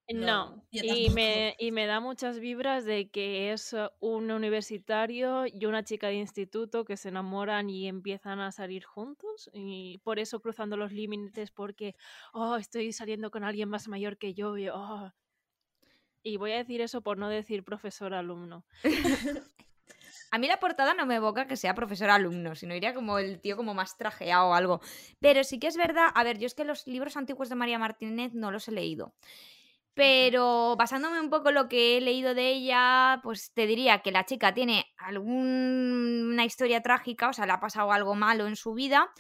No, 0.08 0.62
y, 0.70 1.08
me, 1.10 1.56
y 1.58 1.72
me 1.72 1.86
da 1.86 1.98
muchas 1.98 2.38
vibras 2.38 2.84
de 2.84 3.08
que 3.08 3.52
es 3.52 3.72
uh, 3.72 3.88
un 4.00 4.30
universitario 4.30 5.46
y 5.46 5.64
una 5.64 5.82
chica 5.82 6.08
de 6.08 6.16
instituto 6.16 6.84
que 6.84 6.98
se 6.98 7.08
enamoran 7.08 7.70
y 7.70 7.88
empiezan 7.88 8.38
a 8.40 8.52
salir 8.52 8.84
juntos 8.84 9.48
y 9.54 9.98
por 10.04 10.18
eso 10.18 10.40
cruzando 10.40 10.76
los 10.76 10.92
límites 10.92 11.50
porque, 11.50 11.94
oh, 12.34 12.56
estoy 12.56 12.92
saliendo 12.92 13.30
con 13.30 13.44
alguien 13.44 13.70
más 13.70 13.88
mayor 13.88 14.18
que 14.18 14.34
yo 14.34 14.58
y, 14.58 14.68
oh. 14.68 15.10
Y 16.22 16.36
voy 16.36 16.52
a 16.52 16.58
decir 16.58 16.82
eso 16.82 17.00
por 17.00 17.16
no 17.16 17.30
decir 17.30 17.64
profesor-alumno. 17.64 18.64
A 20.30 20.38
mí 20.38 20.48
la 20.48 20.58
portada 20.58 20.94
no 20.94 21.06
me 21.06 21.14
evoca 21.14 21.46
que 21.46 21.56
sea 21.56 21.74
profesor-alumno, 21.74 22.56
sino 22.56 22.74
iría 22.74 22.92
como 22.92 23.18
el 23.18 23.40
tío 23.40 23.56
como 23.56 23.72
más 23.72 23.96
trajeado 23.96 24.48
o 24.48 24.54
algo. 24.54 24.80
Pero 25.20 25.44
sí 25.44 25.60
que 25.60 25.68
es 25.68 25.76
verdad, 25.76 26.08
a 26.12 26.24
ver, 26.24 26.38
yo 26.38 26.46
es 26.46 26.54
que 26.54 26.64
los 26.64 26.88
libros 26.88 27.16
antiguos 27.16 27.48
de 27.48 27.54
María 27.54 27.78
Martínez 27.78 28.34
no 28.34 28.50
los 28.50 28.66
he 28.66 28.72
leído. 28.72 29.14
Pero 29.94 30.74
basándome 30.76 31.20
un 31.20 31.30
poco 31.30 31.50
en 31.50 31.54
lo 31.54 31.68
que 31.68 31.96
he 31.96 32.00
leído 32.00 32.35
de 32.35 32.50
ella, 32.50 33.20
pues 33.22 33.52
te 33.54 33.66
diría 33.66 34.00
que 34.00 34.11
la 34.11 34.26
chica 34.26 34.52
tiene 34.52 34.87
alguna 34.98 36.44
historia 36.44 36.83
trágica, 36.83 37.28
o 37.28 37.33
sea, 37.33 37.46
le 37.46 37.52
ha 37.52 37.61
pasado 37.61 37.92
algo 37.92 38.16
malo 38.16 38.46
en 38.48 38.57
su 38.57 38.74
vida, 38.74 39.11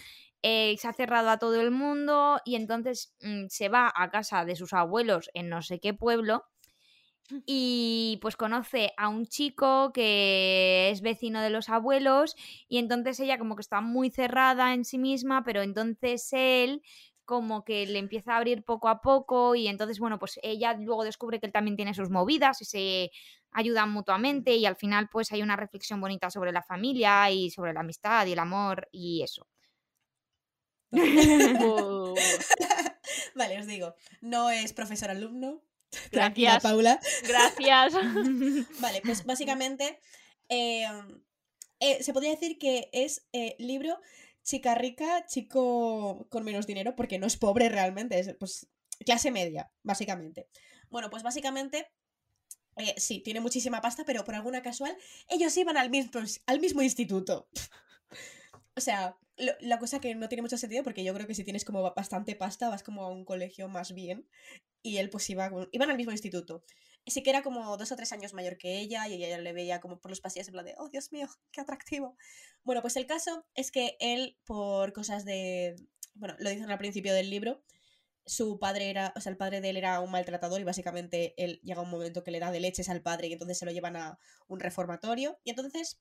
eh, 0.42 0.76
se 0.78 0.88
ha 0.88 0.92
cerrado 0.92 1.30
a 1.30 1.38
todo 1.38 1.60
el 1.60 1.70
mundo 1.70 2.40
y 2.44 2.56
entonces 2.56 3.14
mm, 3.22 3.46
se 3.48 3.68
va 3.68 3.92
a 3.94 4.10
casa 4.10 4.44
de 4.44 4.56
sus 4.56 4.72
abuelos 4.72 5.30
en 5.34 5.48
no 5.48 5.62
sé 5.62 5.78
qué 5.80 5.94
pueblo 5.94 6.44
y 7.46 8.18
pues 8.20 8.36
conoce 8.36 8.92
a 8.96 9.08
un 9.08 9.26
chico 9.26 9.92
que 9.92 10.90
es 10.90 11.00
vecino 11.00 11.40
de 11.40 11.50
los 11.50 11.68
abuelos 11.68 12.36
y 12.68 12.78
entonces 12.78 13.18
ella 13.20 13.38
como 13.38 13.56
que 13.56 13.62
está 13.62 13.80
muy 13.80 14.10
cerrada 14.10 14.74
en 14.74 14.84
sí 14.84 14.98
misma, 14.98 15.42
pero 15.44 15.62
entonces 15.62 16.28
él 16.32 16.82
como 17.24 17.64
que 17.64 17.86
le 17.86 17.98
empieza 17.98 18.34
a 18.34 18.36
abrir 18.38 18.64
poco 18.64 18.88
a 18.88 19.00
poco 19.00 19.54
y 19.54 19.68
entonces 19.68 19.98
bueno, 19.98 20.18
pues 20.18 20.38
ella 20.42 20.74
luego 20.74 21.04
descubre 21.04 21.40
que 21.40 21.46
él 21.46 21.52
también 21.52 21.76
tiene 21.76 21.94
sus 21.94 22.10
movidas 22.10 22.60
y 22.62 22.64
se 22.64 23.10
ayudan 23.50 23.90
mutuamente 23.90 24.54
y 24.56 24.66
al 24.66 24.76
final 24.76 25.08
pues 25.10 25.32
hay 25.32 25.42
una 25.42 25.56
reflexión 25.56 26.00
bonita 26.00 26.30
sobre 26.30 26.52
la 26.52 26.62
familia 26.62 27.30
y 27.30 27.50
sobre 27.50 27.72
la 27.72 27.80
amistad 27.80 28.26
y 28.26 28.32
el 28.32 28.38
amor 28.38 28.88
y 28.92 29.22
eso. 29.22 29.46
Vale, 33.34 33.58
os 33.58 33.66
digo, 33.66 33.94
no 34.20 34.50
es 34.50 34.72
profesor-alumno. 34.72 35.62
Tranquila, 36.10 36.52
Gracias. 36.52 36.62
Paula. 36.62 37.00
gracias. 37.26 37.94
Vale, 38.80 39.00
pues 39.04 39.24
básicamente 39.24 39.98
eh, 40.48 40.86
eh, 41.80 42.02
se 42.02 42.12
podría 42.12 42.30
decir 42.30 42.58
que 42.58 42.88
es 42.92 43.26
eh, 43.32 43.56
libro 43.58 43.98
chica 44.44 44.74
rica, 44.74 45.26
chico 45.26 46.28
con 46.30 46.44
menos 46.44 46.66
dinero, 46.66 46.94
porque 46.94 47.18
no 47.18 47.26
es 47.26 47.36
pobre 47.36 47.68
realmente, 47.68 48.18
es 48.18 48.34
pues 48.38 48.68
clase 49.04 49.30
media, 49.30 49.72
básicamente. 49.82 50.48
Bueno, 50.90 51.10
pues 51.10 51.22
básicamente 51.22 51.88
eh, 52.76 52.94
sí, 52.96 53.20
tiene 53.20 53.40
muchísima 53.40 53.80
pasta, 53.80 54.04
pero 54.04 54.24
por 54.24 54.34
alguna 54.34 54.62
casual 54.62 54.96
ellos 55.28 55.56
iban 55.56 55.76
al 55.76 55.90
mismo, 55.90 56.82
instituto. 56.82 57.48
O 58.76 58.80
sea, 58.80 59.16
la 59.36 59.78
cosa 59.78 60.00
que 60.00 60.14
no 60.14 60.28
tiene 60.28 60.42
mucho 60.42 60.58
sentido 60.58 60.82
porque 60.82 61.04
yo 61.04 61.14
creo 61.14 61.26
que 61.26 61.34
si 61.34 61.44
tienes 61.44 61.64
como 61.64 61.82
bastante 61.94 62.34
pasta 62.36 62.68
vas 62.68 62.82
como 62.82 63.04
a 63.04 63.10
un 63.10 63.24
colegio 63.24 63.68
más 63.68 63.92
bien 63.94 64.28
y 64.82 64.98
él 64.98 65.10
pues 65.10 65.28
iba, 65.30 65.50
iban 65.72 65.90
al 65.90 65.96
mismo 65.96 66.12
instituto. 66.12 66.64
Sí 67.06 67.22
que 67.22 67.30
era 67.30 67.42
como 67.42 67.76
dos 67.76 67.92
o 67.92 67.96
tres 67.96 68.12
años 68.12 68.32
mayor 68.32 68.56
que 68.56 68.78
ella 68.78 69.06
y 69.08 69.22
ella 69.22 69.38
le 69.38 69.52
veía 69.52 69.80
como 69.80 70.00
por 70.00 70.10
los 70.10 70.20
pasillos 70.20 70.48
en 70.48 70.52
plan 70.52 70.64
de, 70.64 70.74
oh 70.78 70.88
Dios 70.88 71.12
mío, 71.12 71.28
qué 71.52 71.60
atractivo. 71.60 72.16
Bueno, 72.62 72.82
pues 72.82 72.96
el 72.96 73.06
caso 73.06 73.46
es 73.54 73.70
que 73.70 73.96
él 74.00 74.38
por 74.44 74.92
cosas 74.92 75.24
de, 75.24 75.76
bueno, 76.14 76.34
lo 76.38 76.50
dicen 76.50 76.70
al 76.70 76.78
principio 76.78 77.12
del 77.14 77.30
libro, 77.30 77.62
su 78.26 78.58
padre 78.58 78.88
era, 78.88 79.12
o 79.16 79.20
sea, 79.20 79.30
el 79.30 79.36
padre 79.36 79.60
de 79.60 79.70
él 79.70 79.76
era 79.76 80.00
un 80.00 80.10
maltratador 80.10 80.60
y 80.60 80.64
básicamente 80.64 81.34
él 81.36 81.60
llega 81.62 81.82
un 81.82 81.90
momento 81.90 82.24
que 82.24 82.30
le 82.30 82.40
da 82.40 82.50
de 82.50 82.60
leches 82.60 82.88
al 82.88 83.02
padre 83.02 83.28
y 83.28 83.34
entonces 83.34 83.58
se 83.58 83.66
lo 83.66 83.72
llevan 83.72 83.96
a 83.96 84.18
un 84.48 84.60
reformatorio 84.60 85.38
y 85.44 85.50
entonces 85.50 86.00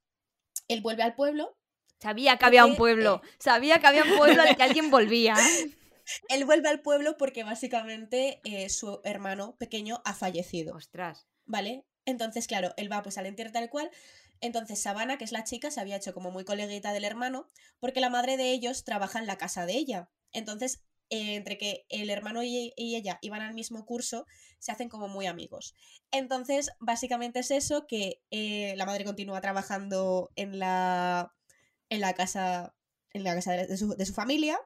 él 0.70 0.82
vuelve 0.82 1.04
al 1.04 1.16
pueblo 1.16 1.58
Sabía 2.04 2.38
que 2.38 2.44
había 2.44 2.66
un 2.66 2.76
pueblo, 2.76 3.22
eh, 3.24 3.30
sabía 3.40 3.80
que 3.80 3.88
había 3.88 4.04
un 4.04 4.18
pueblo 4.18 4.42
al 4.42 4.58
que 4.58 4.64
alguien 4.64 4.92
volvía. 4.92 5.36
Él 6.30 6.46
vuelve 6.46 6.70
al 6.70 6.82
pueblo 6.82 7.18
porque 7.18 7.44
básicamente 7.44 8.42
eh, 8.44 8.70
su 8.70 9.02
hermano 9.04 9.56
pequeño 9.58 10.02
ha 10.06 10.14
fallecido, 10.14 10.76
Ostras. 10.76 11.28
¿vale? 11.46 11.86
Entonces, 12.06 12.48
claro, 12.48 12.74
él 12.78 12.92
va 12.92 13.02
pues 13.04 13.18
al 13.18 13.26
entierro 13.26 13.52
tal 13.52 13.70
cual. 13.70 13.90
Entonces, 14.42 14.82
Sabana, 14.82 15.18
que 15.18 15.24
es 15.24 15.32
la 15.32 15.44
chica, 15.46 15.72
se 15.72 15.80
había 15.80 15.96
hecho 15.96 16.14
como 16.14 16.32
muy 16.32 16.44
coleguita 16.44 16.92
del 16.92 17.06
hermano 17.06 17.48
porque 17.80 18.02
la 18.02 18.10
madre 18.10 18.36
de 18.36 18.52
ellos 18.52 18.84
trabaja 18.84 19.20
en 19.20 19.28
la 19.28 19.38
casa 19.38 19.66
de 19.66 19.74
ella. 19.74 20.10
Entonces, 20.34 20.84
eh, 21.10 21.36
entre 21.36 21.58
que 21.58 21.86
el 21.90 22.10
hermano 22.10 22.44
y, 22.44 22.74
y 22.76 22.96
ella 22.96 23.20
iban 23.22 23.42
al 23.42 23.54
mismo 23.54 23.86
curso, 23.86 24.26
se 24.60 24.72
hacen 24.72 24.90
como 24.90 25.08
muy 25.08 25.28
amigos. 25.28 25.76
Entonces, 26.12 26.72
básicamente 26.80 27.40
es 27.40 27.52
eso, 27.52 27.86
que 27.88 28.22
eh, 28.32 28.74
la 28.76 28.86
madre 28.86 29.06
continúa 29.06 29.40
trabajando 29.40 30.32
en 30.36 30.60
la, 30.60 31.34
en 31.90 32.02
la 32.02 32.14
casa, 32.14 32.74
en 33.14 33.24
la 33.24 33.36
casa 33.36 33.54
de, 33.54 33.68
de 33.68 33.78
su, 33.78 33.96
de 33.96 34.06
su 34.06 34.14
familia. 34.14 34.60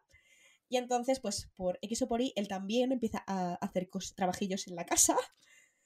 Y 0.69 0.77
entonces, 0.77 1.19
pues 1.19 1.49
por 1.55 1.79
X 1.81 2.01
o 2.01 2.07
por 2.07 2.21
Y, 2.21 2.33
él 2.35 2.47
también 2.47 2.91
empieza 2.91 3.23
a 3.27 3.55
hacer 3.55 3.89
trabajillos 4.15 4.67
en 4.67 4.75
la 4.75 4.85
casa. 4.85 5.15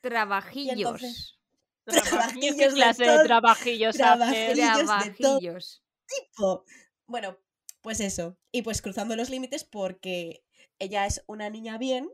Trabajillos. 0.01 0.75
entonces- 0.77 1.37
Trabajillos, 1.83 2.09
Trabajillos 2.11 2.55
¿Qué 2.57 2.67
de 2.69 2.73
clase 2.75 3.03
de 3.09 3.23
trabajillos 3.23 3.89
haces? 3.99 4.53
trabajillos. 4.53 4.55
de 4.77 4.83
todo. 4.83 5.39
Trabajillos. 5.39 5.83
tipo. 6.07 6.65
Bueno, 7.07 7.37
pues 7.81 7.99
eso. 7.99 8.37
Y 8.51 8.61
pues 8.61 8.81
cruzando 8.81 9.15
los 9.15 9.29
límites 9.29 9.63
porque 9.63 10.43
ella 10.79 11.05
es 11.07 11.23
una 11.27 11.49
niña 11.49 11.77
bien 11.79 12.09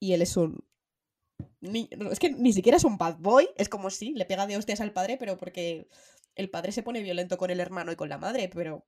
y 0.00 0.12
él 0.14 0.22
es 0.22 0.36
un... 0.36 0.66
ni- 1.60 1.88
Es 2.10 2.18
que 2.18 2.30
ni 2.30 2.52
siquiera 2.52 2.76
es 2.78 2.84
un 2.84 2.96
bad 2.96 3.16
boy, 3.18 3.48
es 3.56 3.68
como 3.68 3.90
si 3.90 4.12
le 4.14 4.24
pega 4.24 4.46
de 4.46 4.56
hostias 4.56 4.80
al 4.80 4.92
padre, 4.92 5.16
pero 5.18 5.36
porque 5.36 5.88
el 6.34 6.48
padre 6.50 6.72
se 6.72 6.82
pone 6.82 7.02
violento 7.02 7.36
con 7.36 7.50
el 7.50 7.60
hermano 7.60 7.92
y 7.92 7.96
con 7.96 8.08
la 8.08 8.18
madre, 8.18 8.48
pero... 8.52 8.86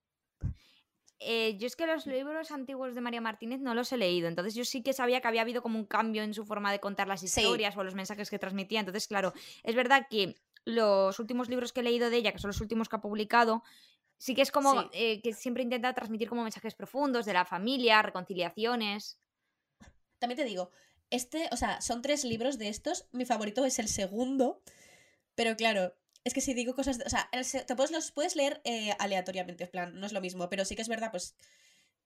Eh, 1.21 1.57
yo 1.59 1.67
es 1.67 1.77
que 1.77 1.87
los 1.87 2.07
libros 2.07 2.51
antiguos 2.51 2.95
de 2.95 3.03
María 3.03 3.21
Martínez 3.21 3.61
no 3.61 3.75
los 3.75 3.93
he 3.93 3.99
leído, 3.99 4.27
entonces 4.27 4.55
yo 4.55 4.65
sí 4.65 4.83
que 4.83 4.95
sabía 4.95 5.21
que 5.21 5.29
había 5.29 5.43
habido 5.43 5.61
como 5.61 5.79
un 5.79 5.85
cambio 5.85 6.23
en 6.23 6.33
su 6.33 6.47
forma 6.47 6.73
de 6.73 6.81
contar 6.81 7.07
las 7.09 7.21
Sí. 7.21 7.27
historias 7.27 7.77
o 7.77 7.85
los 7.85 7.95
mensajes 7.95 8.31
que 8.31 8.39
transmitía. 8.39 8.81
Entonces, 8.81 9.07
claro, 9.07 9.35
es 9.63 9.75
verdad 9.75 10.07
que 10.09 10.37
los 10.65 11.19
últimos 11.19 11.49
libros 11.51 11.73
que 11.75 11.81
he 11.81 11.83
leído 11.83 12.09
de 12.11 12.17
ella, 12.17 12.33
que 12.33 12.39
son 12.39 12.49
los 12.49 12.61
últimos 12.61 12.89
que 12.89 12.97
ha 12.97 13.01
publicado, 13.01 13.63
Sí 14.23 14.35
que 14.35 14.43
es 14.43 14.53
como 14.53 14.83
Sí. 14.83 14.89
eh, 14.93 15.23
que 15.23 15.33
siempre 15.33 15.63
intenta 15.63 15.95
transmitir 15.95 16.29
como 16.29 16.43
mensajes 16.43 16.75
profundos 16.75 17.25
de 17.25 17.33
la 17.33 17.47
familia, 17.47 18.03
reconciliaciones. 18.03 19.19
También 20.19 20.37
te 20.37 20.45
digo, 20.45 20.71
este, 21.09 21.49
o 21.53 21.57
sea, 21.57 21.81
son 21.81 22.03
tres 22.03 22.25
libros 22.25 22.59
de 22.59 22.69
estos. 22.69 23.09
Mi 23.13 23.25
favorito 23.25 23.65
es 23.65 23.79
el 23.79 23.89
segundo. 23.89 24.61
Pero 25.35 25.57
claro, 25.57 25.95
es 26.25 26.35
que 26.35 26.41
si 26.41 26.55
digo 26.55 26.75
cosas. 26.75 26.99
de- 26.99 27.05
o 27.05 27.09
sea, 27.11 27.29
te 27.67 27.77
puedes, 27.77 27.91
los 27.91 28.13
puedes 28.13 28.37
leer 28.37 28.61
eh, 28.65 28.93
aleatoriamente, 28.99 29.65
en 29.65 29.71
plan, 29.71 29.99
no 30.01 30.07
es 30.07 30.13
lo 30.13 30.21
mismo. 30.21 30.49
Pero 30.49 30.65
sí 30.65 30.77
que 30.77 30.83
es 30.83 30.89
verdad, 30.89 31.11
pues, 31.11 31.35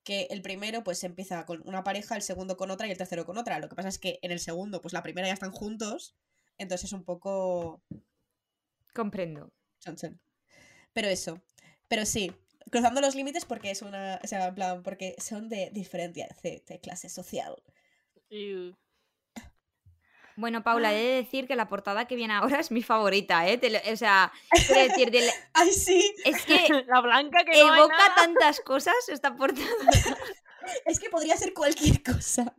que 0.04 0.28
el 0.30 0.42
primero, 0.42 0.84
pues, 0.84 1.02
empieza 1.04 1.46
con 1.46 1.62
una 1.66 1.82
pareja, 1.84 2.14
el 2.16 2.22
segundo 2.22 2.56
con 2.56 2.70
otra 2.70 2.86
y 2.86 2.90
el 2.90 2.98
tercero 2.98 3.24
con 3.26 3.38
otra. 3.38 3.58
Lo 3.58 3.68
que 3.68 3.74
pasa 3.76 3.88
es 3.88 3.98
que 3.98 4.18
en 4.22 4.30
el 4.32 4.40
segundo, 4.40 4.80
pues, 4.80 4.92
la 4.92 5.02
primera 5.02 5.26
ya 5.28 5.34
están 5.34 5.52
juntos. 5.52 6.14
Entonces 6.58 6.84
es 6.86 6.92
un 6.92 7.04
poco. 7.04 7.82
Comprendo. 8.92 9.52
Pero 10.92 11.08
eso. 11.08 11.40
Pero 11.88 12.04
sí. 12.06 12.32
Cruzando 12.70 13.00
los 13.00 13.14
límites 13.14 13.44
porque 13.44 13.70
es 13.70 13.82
una. 13.82 14.20
O 14.22 14.26
sea, 14.26 14.46
en 14.48 14.54
plan, 14.54 14.82
porque 14.82 15.16
son 15.18 15.48
de 15.48 15.70
diferente 15.70 16.26
de, 16.42 16.62
de 16.66 16.80
clase 16.80 17.08
social. 17.08 17.56
Y- 18.30 18.74
Bueno, 20.36 20.62
Paula, 20.64 20.92
he 20.92 20.96
de 20.96 21.14
decir 21.22 21.46
que 21.46 21.54
la 21.56 21.68
portada 21.68 22.06
que 22.06 22.16
viene 22.16 22.34
ahora 22.34 22.58
es 22.60 22.70
mi 22.70 22.82
favorita, 22.82 23.46
¿eh? 23.48 23.60
Lo- 23.62 23.92
o 23.92 23.96
sea, 23.96 24.32
quiero 24.66 24.82
decir, 24.88 25.10
del- 25.10 25.30
¡Ay, 25.52 25.72
sí! 25.72 26.14
es 26.24 26.44
que 26.44 26.56
La 26.88 27.00
blanca 27.00 27.44
que 27.44 27.58
no 27.62 27.72
hay 27.72 27.78
evoca 27.80 27.96
nada. 27.96 28.14
tantas 28.16 28.60
cosas 28.60 28.94
esta 29.08 29.34
portada. 29.36 29.66
Es 30.86 30.98
que 30.98 31.10
podría 31.10 31.36
ser 31.36 31.52
cualquier 31.52 32.02
cosa. 32.02 32.56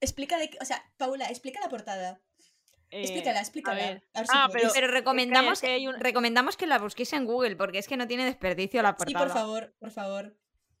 Explica 0.00 0.38
de 0.38 0.48
O 0.60 0.64
sea, 0.64 0.80
Paula, 0.96 1.26
explica 1.26 1.58
la 1.60 1.68
portada. 1.68 2.20
Eh, 2.90 3.00
Explícala, 3.02 3.40
a 3.40 3.42
explícala. 3.42 3.76
ver. 3.76 4.04
A 4.14 4.18
ver 4.20 4.26
si 4.28 4.32
Ah. 4.36 4.48
Pero 4.52 4.86
recomendamos, 4.88 5.54
es 5.54 5.60
que 5.62 5.74
hay 5.74 5.88
un- 5.88 5.98
recomendamos 5.98 6.56
que 6.56 6.68
la 6.68 6.78
busquéis 6.78 7.12
en 7.14 7.24
Google, 7.24 7.56
porque 7.56 7.78
es 7.78 7.88
que 7.88 7.96
no 7.96 8.06
tiene 8.06 8.24
desperdicio 8.26 8.80
la 8.80 8.90
Sí, 8.90 8.96
portada. 8.96 9.24
por 9.26 9.34
favor, 9.34 9.74
por 9.80 9.90
favor. 9.90 10.36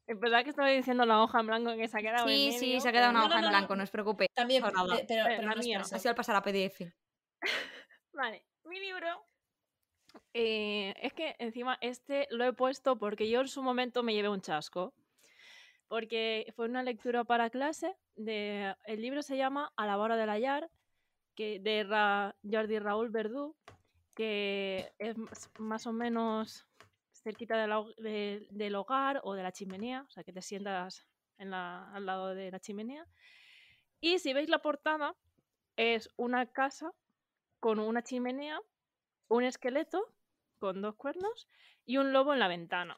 Es 0.06 0.18
verdad 0.18 0.42
que 0.42 0.50
estaba 0.50 0.68
diciendo 0.68 1.06
la 1.06 1.22
hoja 1.22 1.40
en 1.40 1.46
blanco 1.46 1.74
que 1.76 1.86
se 1.88 1.98
ha 1.98 2.00
quedado 2.02 2.28
en 2.28 2.34
Sí, 2.34 2.52
sí, 2.58 2.66
medio, 2.66 2.80
se 2.80 2.88
ha 2.88 2.92
quedado 2.92 3.10
pero 3.12 3.18
una 3.18 3.20
no, 3.20 3.26
hoja 3.34 3.40
no, 3.40 3.46
en 3.46 3.50
blanco, 3.52 3.76
no. 3.76 3.82
os 3.84 3.90
preocupéis. 3.90 4.30
También, 4.34 4.62
pero, 4.62 4.94
Eh, 4.94 5.04
pero 5.06 5.42
la 5.42 5.54
no 5.54 5.60
es 5.60 5.66
mía. 5.66 5.84
sido 5.84 6.10
al 6.10 6.16
pasar 6.16 6.36
a 6.36 6.42
PDF. 6.42 6.92
Vale, 8.12 8.44
mi 8.64 8.80
libro. 8.80 9.26
eh, 10.34 10.94
es 11.00 11.12
que 11.14 11.36
encima 11.38 11.78
este 11.80 12.26
lo 12.30 12.44
he 12.44 12.52
puesto 12.52 12.98
porque 12.98 13.28
yo 13.30 13.40
en 13.40 13.48
su 13.48 13.62
momento 13.62 14.02
me 14.02 14.12
llevé 14.14 14.28
un 14.28 14.40
chasco. 14.42 14.92
Porque 15.88 16.52
fue 16.56 16.66
una 16.66 16.82
lectura 16.82 17.24
para 17.24 17.50
clase. 17.50 17.96
De, 18.16 18.74
el 18.86 19.00
libro 19.02 19.22
se 19.22 19.36
llama 19.36 19.72
A 19.76 19.86
la 19.86 19.98
hora 19.98 20.16
de 20.16 20.26
la 20.26 20.38
llar, 20.38 20.70
que, 21.34 21.58
de 21.60 21.84
Ra- 21.84 22.34
Jordi 22.50 22.78
Raúl 22.78 23.10
Verdú, 23.10 23.56
que 24.14 24.92
es 24.98 25.16
más 25.58 25.86
o 25.86 25.92
menos 25.92 26.66
cerquita 27.22 27.56
del 27.56 28.74
hogar 28.74 29.20
o 29.24 29.34
de 29.34 29.42
la 29.42 29.52
chimenea, 29.52 30.04
o 30.08 30.10
sea 30.10 30.24
que 30.24 30.32
te 30.32 30.42
sientas 30.42 31.06
en 31.38 31.50
la- 31.50 31.90
al 31.92 32.06
lado 32.06 32.34
de 32.34 32.50
la 32.50 32.60
chimenea. 32.60 33.06
Y 34.00 34.18
si 34.18 34.32
veis 34.32 34.48
la 34.48 34.60
portada, 34.60 35.14
es 35.76 36.10
una 36.16 36.46
casa 36.46 36.92
con 37.60 37.78
una 37.78 38.02
chimenea, 38.02 38.60
un 39.28 39.44
esqueleto 39.44 40.12
con 40.58 40.82
dos 40.82 40.96
cuernos 40.96 41.48
y 41.86 41.96
un 41.96 42.12
lobo 42.12 42.32
en 42.32 42.40
la 42.40 42.48
ventana. 42.48 42.96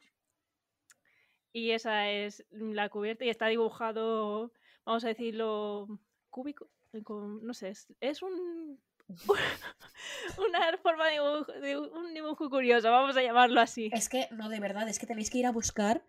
Y 1.53 1.71
esa 1.71 2.09
es 2.09 2.45
la 2.51 2.89
cubierta 2.89 3.23
y 3.25 3.29
está 3.29 3.47
dibujado, 3.47 4.51
vamos 4.83 5.05
a 5.05 5.09
decirlo, 5.09 5.87
cúbico. 6.29 6.69
no 6.91 7.53
sé, 7.53 7.73
es 8.01 8.21
un, 8.21 8.79
una 10.37 10.77
forma 10.81 11.07
de 11.07 11.13
dibujo, 11.13 11.51
de 11.51 11.77
un 11.77 12.13
dibujo 12.13 12.49
curioso, 12.49 12.89
vamos 12.91 13.15
a 13.17 13.21
llamarlo 13.21 13.61
así. 13.61 13.89
Es 13.93 14.09
que, 14.09 14.27
no, 14.31 14.49
de 14.49 14.59
verdad, 14.59 14.87
es 14.89 14.99
que 14.99 15.05
tenéis 15.05 15.29
que 15.29 15.37
ir 15.39 15.45
a 15.45 15.51
buscar 15.51 16.03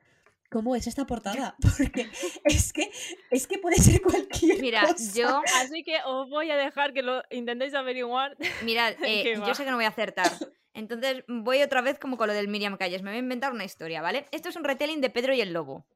cómo 0.51 0.77
es 0.77 0.87
esta 0.87 1.07
portada. 1.07 1.57
Porque 1.61 2.09
es 2.45 2.73
que, 2.73 2.91
es 3.31 3.47
que 3.47 3.59
puede 3.59 3.77
ser 3.77 4.01
cualquier 4.01 4.61
Mira, 4.61 4.83
cosa. 4.83 5.13
yo, 5.15 5.43
Así 5.57 5.83
que 5.83 5.97
os 6.05 6.29
voy 6.29 6.51
a 6.51 6.57
dejar 6.57 6.93
que 6.93 7.03
lo 7.03 7.23
intentéis 7.31 7.75
averiguar. 7.75 8.37
mira, 8.65 8.91
eh, 9.05 9.35
yo 9.47 9.55
sé 9.55 9.65
que 9.65 9.71
no 9.71 9.77
voy 9.77 9.87
a 9.87 9.89
acertar. 9.89 10.31
Entonces 10.73 11.25
voy 11.27 11.63
otra 11.63 11.81
vez 11.81 11.99
como 11.99 12.17
con 12.17 12.29
lo 12.29 12.35
del 12.35 12.49
Miriam 12.49 12.77
Calles. 12.77 13.03
Me 13.03 13.11
voy 13.11 13.17
a 13.17 13.21
inventar 13.23 13.53
una 13.53 13.65
historia, 13.65 14.03
¿vale? 14.03 14.27
Esto 14.31 14.51
es 14.51 14.57
un 14.57 14.65
retelling 14.65 15.01
de 15.01 15.11
Pedro 15.11 15.33
y 15.33 15.41
el 15.41 15.53
lobo. 15.53 15.87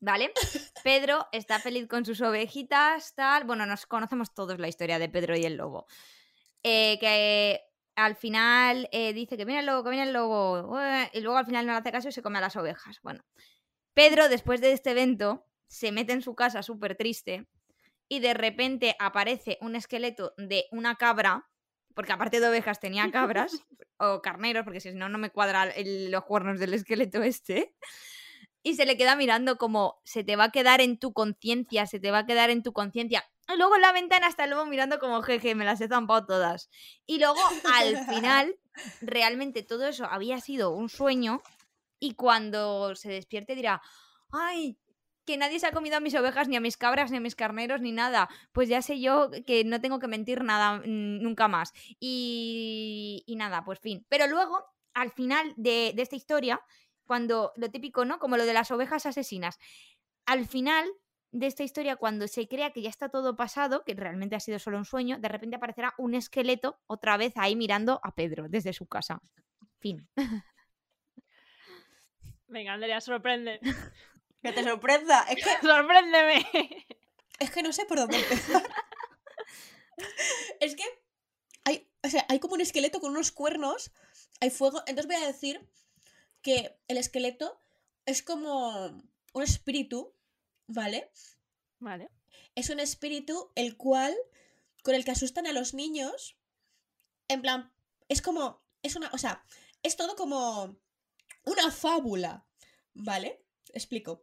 ¿Vale? 0.00 0.32
Pedro 0.84 1.26
está 1.32 1.58
feliz 1.58 1.88
con 1.88 2.04
sus 2.04 2.20
ovejitas, 2.20 3.14
tal. 3.14 3.44
Bueno, 3.44 3.66
nos 3.66 3.86
conocemos 3.86 4.32
todos 4.32 4.58
la 4.58 4.68
historia 4.68 4.98
de 4.98 5.08
Pedro 5.08 5.36
y 5.36 5.44
el 5.44 5.56
lobo. 5.56 5.86
Eh, 6.62 6.98
que 7.00 7.60
al 7.96 8.14
final 8.14 8.88
eh, 8.92 9.12
dice 9.12 9.36
que 9.36 9.44
viene 9.44 9.60
el 9.60 9.66
lobo, 9.66 9.82
que 9.82 9.90
viene 9.90 10.06
el 10.06 10.12
lobo. 10.12 10.74
ué, 10.74 11.10
Y 11.12 11.20
luego 11.20 11.38
al 11.38 11.46
final 11.46 11.66
no 11.66 11.72
le 11.72 11.78
hace 11.78 11.90
caso 11.90 12.08
y 12.08 12.12
se 12.12 12.22
come 12.22 12.38
a 12.38 12.42
las 12.42 12.56
ovejas. 12.56 13.00
Bueno, 13.02 13.24
Pedro, 13.92 14.28
después 14.28 14.60
de 14.60 14.72
este 14.72 14.92
evento, 14.92 15.46
se 15.66 15.90
mete 15.90 16.12
en 16.12 16.22
su 16.22 16.36
casa 16.36 16.62
súper 16.62 16.94
triste 16.94 17.48
y 18.08 18.20
de 18.20 18.34
repente 18.34 18.94
aparece 19.00 19.58
un 19.60 19.74
esqueleto 19.74 20.32
de 20.38 20.66
una 20.70 20.94
cabra, 20.94 21.50
porque 21.94 22.12
aparte 22.12 22.38
de 22.40 22.48
ovejas 22.48 22.78
tenía 22.78 23.10
cabras 23.10 23.52
o 23.98 24.22
carneros, 24.22 24.64
porque 24.64 24.80
si 24.80 24.92
no, 24.92 25.08
no 25.08 25.18
me 25.18 25.30
cuadran 25.30 25.72
los 26.10 26.24
cuernos 26.24 26.60
del 26.60 26.74
esqueleto 26.74 27.22
este. 27.22 27.74
Y 28.68 28.74
se 28.74 28.84
le 28.84 28.98
queda 28.98 29.16
mirando 29.16 29.56
como 29.56 29.98
se 30.04 30.24
te 30.24 30.36
va 30.36 30.44
a 30.44 30.50
quedar 30.50 30.82
en 30.82 30.98
tu 30.98 31.14
conciencia, 31.14 31.86
se 31.86 31.98
te 31.98 32.10
va 32.10 32.18
a 32.18 32.26
quedar 32.26 32.50
en 32.50 32.62
tu 32.62 32.74
conciencia. 32.74 33.24
Y 33.48 33.56
luego 33.56 33.76
en 33.76 33.80
la 33.80 33.92
ventana 33.92 34.28
está 34.28 34.44
el 34.44 34.50
lobo 34.50 34.66
mirando 34.66 34.98
como 34.98 35.22
jeje, 35.22 35.54
me 35.54 35.64
las 35.64 35.80
he 35.80 35.88
zampado 35.88 36.26
todas. 36.26 36.68
Y 37.06 37.18
luego 37.18 37.40
al 37.72 37.96
final, 38.14 38.58
realmente 39.00 39.62
todo 39.62 39.86
eso 39.86 40.04
había 40.04 40.38
sido 40.42 40.72
un 40.72 40.90
sueño. 40.90 41.40
Y 41.98 42.12
cuando 42.12 42.94
se 42.94 43.08
despierte 43.08 43.54
dirá, 43.54 43.80
ay, 44.32 44.76
que 45.24 45.38
nadie 45.38 45.60
se 45.60 45.66
ha 45.66 45.72
comido 45.72 45.96
a 45.96 46.00
mis 46.00 46.14
ovejas, 46.14 46.46
ni 46.48 46.56
a 46.56 46.60
mis 46.60 46.76
cabras, 46.76 47.10
ni 47.10 47.16
a 47.16 47.20
mis 47.20 47.36
carneros, 47.36 47.80
ni 47.80 47.92
nada. 47.92 48.28
Pues 48.52 48.68
ya 48.68 48.82
sé 48.82 49.00
yo 49.00 49.30
que 49.46 49.64
no 49.64 49.80
tengo 49.80 49.98
que 49.98 50.08
mentir 50.08 50.44
nada 50.44 50.80
mm, 50.80 51.22
nunca 51.22 51.48
más. 51.48 51.72
Y, 51.98 53.24
y 53.26 53.36
nada, 53.36 53.64
pues 53.64 53.78
fin. 53.78 54.04
Pero 54.10 54.26
luego, 54.26 54.62
al 54.92 55.10
final 55.10 55.54
de, 55.56 55.94
de 55.96 56.02
esta 56.02 56.16
historia, 56.16 56.60
cuando 57.08 57.52
lo 57.56 57.70
típico, 57.70 58.04
¿no? 58.04 58.18
Como 58.18 58.36
lo 58.36 58.44
de 58.44 58.52
las 58.52 58.70
ovejas 58.70 59.06
asesinas. 59.06 59.58
Al 60.26 60.46
final 60.46 60.86
de 61.32 61.46
esta 61.46 61.62
historia, 61.64 61.96
cuando 61.96 62.28
se 62.28 62.46
crea 62.46 62.70
que 62.70 62.82
ya 62.82 62.90
está 62.90 63.08
todo 63.08 63.34
pasado, 63.34 63.82
que 63.84 63.94
realmente 63.94 64.36
ha 64.36 64.40
sido 64.40 64.58
solo 64.58 64.76
un 64.76 64.84
sueño, 64.84 65.18
de 65.18 65.28
repente 65.28 65.56
aparecerá 65.56 65.94
un 65.96 66.14
esqueleto 66.14 66.78
otra 66.86 67.16
vez 67.16 67.32
ahí 67.36 67.56
mirando 67.56 67.98
a 68.02 68.14
Pedro 68.14 68.46
desde 68.48 68.74
su 68.74 68.86
casa. 68.86 69.22
Fin. 69.80 70.06
Venga, 72.46 72.74
Andrea, 72.74 73.00
sorprende. 73.00 73.58
Que 74.40 74.52
te 74.52 74.62
sorprenda. 74.62 75.24
Es 75.24 75.44
que, 75.44 75.66
¡Sorpréndeme! 75.66 76.46
es 77.40 77.50
que 77.50 77.60
no 77.60 77.72
sé 77.72 77.86
por 77.86 77.98
dónde 77.98 78.18
empezar. 78.18 78.62
es 80.60 80.76
que 80.76 80.84
hay, 81.64 81.90
o 82.04 82.08
sea, 82.08 82.24
hay 82.28 82.38
como 82.38 82.54
un 82.54 82.60
esqueleto 82.60 83.00
con 83.00 83.10
unos 83.10 83.32
cuernos, 83.32 83.90
hay 84.40 84.50
fuego. 84.50 84.78
Entonces 84.86 85.06
voy 85.06 85.16
a 85.16 85.26
decir 85.26 85.68
que 86.42 86.78
el 86.88 86.96
esqueleto 86.96 87.60
es 88.06 88.22
como 88.22 89.02
un 89.32 89.42
espíritu, 89.42 90.14
¿vale? 90.66 91.10
Vale. 91.80 92.10
es 92.54 92.70
un 92.70 92.80
espíritu 92.80 93.52
el 93.54 93.76
cual 93.76 94.16
con 94.82 94.96
el 94.96 95.04
que 95.04 95.12
asustan 95.12 95.46
a 95.46 95.52
los 95.52 95.74
niños 95.74 96.36
en 97.28 97.40
plan 97.40 97.72
es 98.08 98.20
como 98.20 98.60
es 98.82 98.96
una 98.96 99.10
o 99.12 99.18
sea 99.18 99.44
es 99.84 99.96
todo 99.96 100.16
como 100.16 100.76
una 101.44 101.70
fábula 101.70 102.46
vale 102.94 103.44
explico 103.72 104.22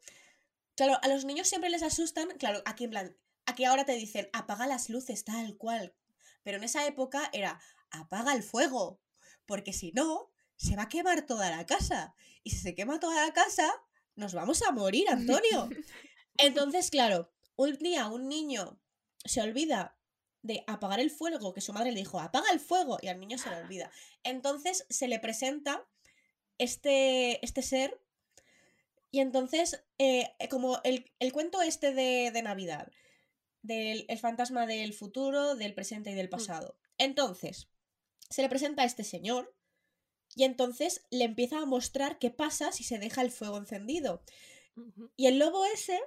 claro 0.76 1.00
a 1.02 1.08
los 1.08 1.24
niños 1.24 1.48
siempre 1.48 1.70
les 1.70 1.82
asustan 1.82 2.28
claro 2.38 2.62
aquí 2.66 2.84
en 2.84 2.90
plan 2.90 3.18
aquí 3.46 3.64
ahora 3.64 3.86
te 3.86 3.94
dicen 3.94 4.30
apaga 4.34 4.68
las 4.68 4.90
luces 4.90 5.24
tal 5.24 5.56
cual 5.56 5.96
pero 6.44 6.58
en 6.58 6.66
esa 6.66 6.86
época 6.86 7.30
era 7.32 7.62
apaga 7.90 8.34
el 8.34 8.44
fuego 8.44 9.00
porque 9.46 9.72
si 9.72 9.94
no 9.94 10.32
se 10.58 10.76
va 10.76 10.84
a 10.84 10.90
quemar 10.90 11.26
toda 11.26 11.50
la 11.50 11.66
casa 11.66 12.16
y 12.44 12.52
si 12.52 12.58
se 12.58 12.76
quema 12.76 13.00
toda 13.00 13.26
la 13.26 13.34
casa 13.34 13.72
nos 14.16 14.34
vamos 14.34 14.62
a 14.64 14.72
morir 14.72 15.10
Antonio 15.10 15.70
entonces 16.38 16.90
claro 16.90 17.32
un 17.56 17.74
día 17.78 18.08
un 18.08 18.28
niño 18.28 18.80
se 19.26 19.42
olvida 19.42 19.98
de 20.46 20.64
apagar 20.68 21.00
el 21.00 21.10
fuego, 21.10 21.54
que 21.54 21.62
su 21.62 21.74
madre 21.74 21.92
le 21.92 22.00
dijo, 22.00 22.20
apaga 22.20 22.52
el 22.52 22.60
fuego, 22.60 23.00
y 23.02 23.08
al 23.08 23.20
niño 23.20 23.40
se 23.40 23.50
le 23.50 23.56
olvida. 23.56 23.92
Entonces 24.24 24.86
se 24.92 25.08
le 25.08 25.20
presenta 25.20 25.84
este, 26.60 27.44
este 27.44 27.64
ser, 27.64 28.00
y 29.10 29.22
entonces, 29.22 29.84
eh, 29.98 30.36
como 30.52 30.80
el, 30.84 31.12
el 31.18 31.34
cuento 31.34 31.64
este 31.64 31.94
de, 31.94 32.30
de 32.32 32.42
Navidad, 32.44 32.92
del 33.64 34.06
el 34.08 34.20
fantasma 34.20 34.68
del 34.68 34.94
futuro, 34.94 35.56
del 35.56 35.74
presente 35.74 36.12
y 36.12 36.14
del 36.16 36.30
pasado. 36.30 36.78
Entonces, 37.00 37.70
se 38.30 38.44
le 38.44 38.50
presenta 38.50 38.84
a 38.84 38.86
este 38.86 39.04
señor, 39.04 39.56
y 40.36 40.44
entonces 40.44 41.06
le 41.10 41.24
empieza 41.24 41.60
a 41.60 41.66
mostrar 41.66 42.20
qué 42.20 42.30
pasa 42.30 42.72
si 42.72 42.84
se 42.84 43.00
deja 43.00 43.22
el 43.22 43.32
fuego 43.32 43.58
encendido. 43.58 44.22
Y 45.16 45.28
el 45.28 45.40
lobo 45.40 45.66
ese, 45.66 46.00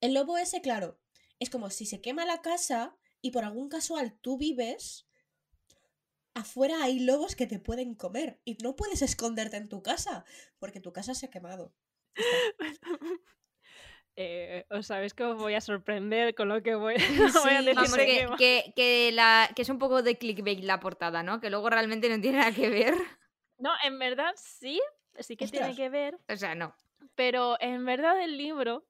el 0.00 0.14
lobo 0.14 0.38
ese, 0.38 0.62
claro, 0.62 0.98
es 1.38 1.50
como 1.50 1.68
si 1.70 1.84
se 1.84 2.00
quema 2.00 2.24
la 2.24 2.40
casa 2.40 2.96
y 3.20 3.30
por 3.30 3.44
algún 3.44 3.68
casual 3.68 4.18
tú 4.22 4.38
vives, 4.38 5.06
afuera 6.32 6.82
hay 6.82 7.00
lobos 7.00 7.36
que 7.36 7.46
te 7.46 7.58
pueden 7.58 7.94
comer 7.94 8.40
y 8.44 8.56
no 8.62 8.74
puedes 8.74 9.02
esconderte 9.02 9.58
en 9.58 9.68
tu 9.68 9.82
casa 9.82 10.24
porque 10.58 10.80
tu 10.80 10.92
casa 10.92 11.14
se 11.14 11.26
ha 11.26 11.30
quemado. 11.30 11.74
Eh, 14.16 14.64
os 14.70 14.86
sabéis 14.86 15.12
que 15.12 15.24
os 15.24 15.36
voy 15.36 15.54
a 15.54 15.60
sorprender 15.60 16.36
con 16.36 16.48
lo 16.48 16.62
que 16.62 16.76
voy, 16.76 16.94
voy 17.44 17.52
a 17.52 17.62
decir. 17.62 17.74
Vamos, 17.74 17.96
que, 17.96 18.28
que, 18.38 18.72
que 18.76 19.10
la, 19.12 19.50
que 19.56 19.62
es 19.62 19.68
un 19.68 19.80
poco 19.80 20.04
de 20.04 20.16
clickbait 20.16 20.62
la 20.62 20.78
portada, 20.78 21.24
¿no? 21.24 21.40
Que 21.40 21.50
luego 21.50 21.68
realmente 21.68 22.08
no 22.08 22.20
tiene 22.20 22.38
nada 22.38 22.52
que 22.52 22.70
ver. 22.70 22.94
No, 23.58 23.72
en 23.84 23.98
verdad 23.98 24.32
sí, 24.36 24.80
sí 25.18 25.36
que 25.36 25.48
tiene 25.48 25.74
que 25.74 25.88
ver, 25.88 26.18
O 26.28 26.36
sea, 26.36 26.54
no. 26.54 26.74
pero 27.14 27.56
en 27.60 27.84
verdad 27.84 28.20
el 28.20 28.36
libro 28.36 28.84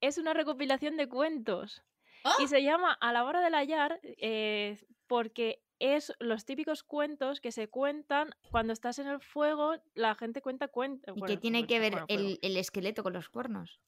es 0.00 0.18
una 0.18 0.34
recopilación 0.34 0.96
de 0.96 1.08
cuentos. 1.08 1.82
¡Ah! 2.24 2.34
Y 2.40 2.48
se 2.48 2.62
llama 2.62 2.92
A 3.00 3.12
la 3.12 3.24
hora 3.24 3.40
del 3.40 3.54
hallar 3.54 4.00
eh, 4.02 4.78
porque 5.06 5.62
es 5.78 6.12
los 6.20 6.44
típicos 6.44 6.84
cuentos 6.84 7.40
que 7.40 7.50
se 7.50 7.68
cuentan 7.68 8.30
cuando 8.50 8.72
estás 8.72 9.00
en 9.00 9.08
el 9.08 9.20
fuego, 9.20 9.74
la 9.94 10.14
gente 10.14 10.40
cuenta 10.40 10.68
cuentos. 10.68 11.16
¿Y 11.16 11.22
qué 11.22 11.36
tiene 11.36 11.66
que 11.66 11.80
ver 11.80 12.04
el, 12.06 12.38
el 12.42 12.56
esqueleto 12.56 13.02
con 13.02 13.12
los 13.12 13.28
cuernos? 13.28 13.80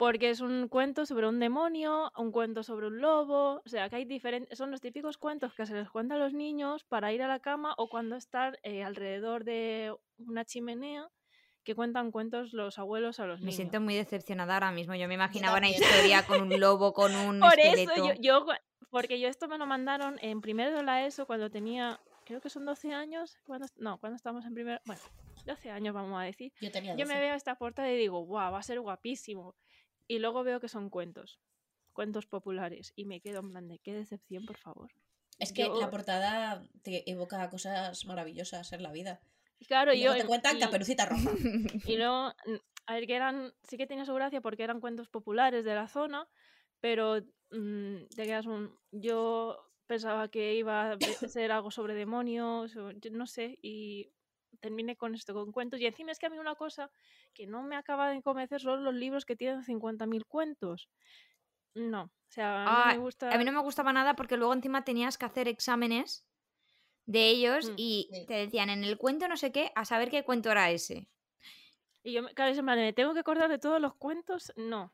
Porque 0.00 0.30
es 0.30 0.40
un 0.40 0.68
cuento 0.68 1.04
sobre 1.04 1.28
un 1.28 1.38
demonio, 1.40 2.10
un 2.16 2.32
cuento 2.32 2.62
sobre 2.62 2.86
un 2.86 3.02
lobo, 3.02 3.60
o 3.62 3.68
sea, 3.68 3.90
que 3.90 3.96
hay 3.96 4.06
diferentes, 4.06 4.56
son 4.56 4.70
los 4.70 4.80
típicos 4.80 5.18
cuentos 5.18 5.52
que 5.52 5.66
se 5.66 5.74
les 5.74 5.90
cuenta 5.90 6.14
a 6.14 6.18
los 6.18 6.32
niños 6.32 6.84
para 6.84 7.12
ir 7.12 7.22
a 7.22 7.28
la 7.28 7.40
cama 7.40 7.74
o 7.76 7.90
cuando 7.90 8.16
están 8.16 8.56
eh, 8.62 8.82
alrededor 8.82 9.44
de 9.44 9.94
una 10.16 10.46
chimenea, 10.46 11.06
que 11.64 11.74
cuentan 11.74 12.12
cuentos 12.12 12.54
los 12.54 12.78
abuelos 12.78 13.20
a 13.20 13.26
los 13.26 13.40
Me 13.40 13.44
niños. 13.44 13.56
siento 13.56 13.78
muy 13.82 13.94
decepcionada 13.94 14.54
ahora 14.54 14.72
mismo. 14.72 14.94
Yo 14.94 15.06
me 15.06 15.14
imaginaba 15.52 15.58
una 15.58 15.68
historia 15.68 16.24
con 16.26 16.40
un 16.40 16.58
lobo, 16.58 16.94
con 16.94 17.14
un 17.28 17.38
Por 17.40 17.58
esqueleto. 17.60 17.92
eso 17.92 18.14
yo, 18.14 18.14
yo 18.22 18.46
porque 18.88 19.20
yo 19.20 19.28
esto 19.28 19.48
me 19.48 19.58
lo 19.58 19.66
mandaron 19.66 20.18
en 20.22 20.40
primero 20.40 20.74
de 20.74 20.82
la 20.82 21.04
ESO 21.04 21.26
cuando 21.26 21.50
tenía, 21.50 22.00
creo 22.24 22.40
que 22.40 22.48
son 22.48 22.64
12 22.64 22.94
años, 22.94 23.36
cuando, 23.44 23.66
no, 23.76 23.98
cuando 23.98 24.16
estamos 24.16 24.46
en 24.46 24.54
primero, 24.54 24.80
bueno, 24.86 25.02
12 25.44 25.70
años 25.70 25.94
vamos 25.94 26.18
a 26.18 26.24
decir. 26.24 26.54
Yo 26.62 26.70
tenía 26.72 26.92
Yo 26.96 27.04
me 27.06 27.12
12. 27.14 27.20
veo 27.20 27.34
esta 27.34 27.54
portada 27.56 27.92
y 27.92 27.98
digo, 27.98 28.20
guau, 28.24 28.50
va 28.52 28.58
a 28.60 28.62
ser 28.62 28.80
guapísimo. 28.80 29.54
Y 30.10 30.18
luego 30.18 30.42
veo 30.42 30.58
que 30.58 30.68
son 30.68 30.90
cuentos, 30.90 31.38
cuentos 31.92 32.26
populares. 32.26 32.92
Y 32.96 33.04
me 33.04 33.20
quedo 33.20 33.38
en 33.38 33.50
plan 33.50 33.68
de, 33.68 33.78
qué 33.78 33.92
decepción, 33.94 34.44
por 34.44 34.58
favor. 34.58 34.90
Es 35.38 35.52
que 35.52 35.62
yo- 35.62 35.78
la 35.78 35.88
portada 35.88 36.64
te 36.82 37.08
evoca 37.08 37.48
cosas 37.48 38.04
maravillosas 38.06 38.72
en 38.72 38.82
la 38.82 38.90
vida. 38.90 39.20
Y 39.60 39.66
claro, 39.66 39.94
Y 39.94 40.00
yo... 40.02 40.12
te 40.16 40.26
cuentan 40.26 40.56
y- 40.56 40.60
Caperucita 40.60 41.06
Roja. 41.06 41.30
Y 41.94 41.96
luego, 41.96 42.34
a 42.86 42.94
ver, 42.94 43.06
que 43.06 43.14
eran, 43.14 43.52
sí 43.62 43.76
que 43.76 43.86
tenía 43.86 44.04
su 44.04 44.12
gracia 44.14 44.40
porque 44.40 44.64
eran 44.64 44.80
cuentos 44.80 45.08
populares 45.08 45.64
de 45.64 45.76
la 45.76 45.86
zona, 45.86 46.26
pero 46.80 47.20
mm, 47.52 48.06
te 48.16 48.24
quedas 48.24 48.46
un... 48.46 48.76
Yo 48.90 49.58
pensaba 49.86 50.28
que 50.28 50.56
iba 50.56 50.90
a 50.92 50.98
ser 51.28 51.52
algo 51.52 51.70
sobre 51.70 51.94
demonios, 51.94 52.74
o 52.74 52.90
no 53.12 53.26
sé, 53.28 53.60
y 53.62 54.10
terminé 54.60 54.96
con 54.96 55.14
esto, 55.14 55.34
con 55.34 55.52
cuentos. 55.52 55.80
Y 55.80 55.86
encima 55.86 56.12
es 56.12 56.18
que 56.18 56.26
a 56.26 56.30
mí 56.30 56.38
una 56.38 56.54
cosa 56.54 56.90
que 57.34 57.46
no 57.46 57.62
me 57.62 57.76
acaba 57.76 58.10
de 58.10 58.22
convencer 58.22 58.60
son 58.60 58.84
los 58.84 58.94
libros 58.94 59.24
que 59.24 59.36
tienen 59.36 59.62
50.000 59.62 60.26
cuentos. 60.26 60.88
No, 61.74 62.02
o 62.04 62.10
sea, 62.30 62.64
no 62.64 62.70
Ah, 62.70 62.92
me 62.94 62.98
gusta... 62.98 63.30
A 63.30 63.38
mí 63.38 63.44
no 63.44 63.52
me 63.52 63.60
gustaba 63.60 63.92
nada 63.92 64.14
porque 64.16 64.36
luego 64.36 64.52
encima 64.52 64.84
tenías 64.84 65.16
que 65.18 65.24
hacer 65.26 65.46
exámenes 65.48 66.26
de 67.06 67.28
ellos 67.28 67.70
Mm. 67.70 67.74
y 67.76 68.08
Sí. 68.12 68.26
te 68.26 68.34
decían 68.34 68.70
en 68.70 68.84
el 68.84 68.98
cuento 68.98 69.28
no 69.28 69.36
sé 69.36 69.52
qué, 69.52 69.72
a 69.74 69.84
saber 69.84 70.10
qué 70.10 70.24
cuento 70.24 70.50
era 70.50 70.70
ese. 70.70 71.08
Y 72.02 72.12
yo, 72.12 72.26
claro, 72.34 72.54
en 72.54 72.64
plan, 72.64 72.78
¿me 72.78 72.92
tengo 72.92 73.12
que 73.14 73.20
acordar 73.20 73.48
de 73.50 73.58
todos 73.58 73.80
los 73.80 73.94
cuentos? 73.96 74.52
No. 74.56 74.92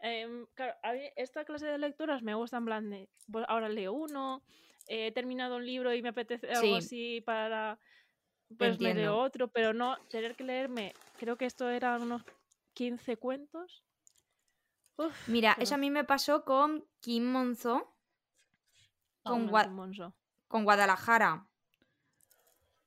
Em, 0.00 0.46
claro, 0.54 0.74
a 0.82 0.92
mí 0.92 1.00
esta 1.14 1.44
clase 1.44 1.66
de 1.66 1.78
lecturas 1.78 2.22
me 2.22 2.34
gusta 2.34 2.56
en 2.58 2.64
plan 2.64 2.90
de, 2.90 3.08
pues 3.30 3.44
ahora 3.48 3.68
leo 3.68 3.92
uno, 3.92 4.42
eh, 4.88 5.06
he 5.06 5.12
terminado 5.12 5.56
un 5.56 5.64
libro 5.64 5.94
y 5.94 6.02
me 6.02 6.08
apetece 6.08 6.48
algo 6.50 6.60
Sí. 6.60 6.74
así 6.86 7.20
para, 7.20 7.78
pues 8.58 8.78
me 8.80 8.90
Entiendo. 8.90 9.00
leo 9.00 9.18
otro, 9.18 9.48
pero 9.48 9.72
no 9.74 9.96
tener 10.10 10.34
que 10.36 10.44
leerme, 10.44 10.94
creo 11.18 11.36
que 11.36 11.46
esto 11.46 11.68
eran 11.68 12.02
unos 12.02 12.22
15 12.74 13.16
cuentos. 13.16 13.84
Uf, 14.96 15.28
Mira, 15.28 15.56
eso 15.58 15.74
a 15.74 15.78
mí 15.78 15.90
me 15.90 16.04
pasó 16.04 16.44
con 16.44 16.84
Kim 17.00 17.24
Monzo, 17.30 17.94
con, 19.22 19.48
Gua- 19.48 19.68
Monzo. 19.70 20.14
con 20.48 20.64
Guadalajara. 20.64 21.46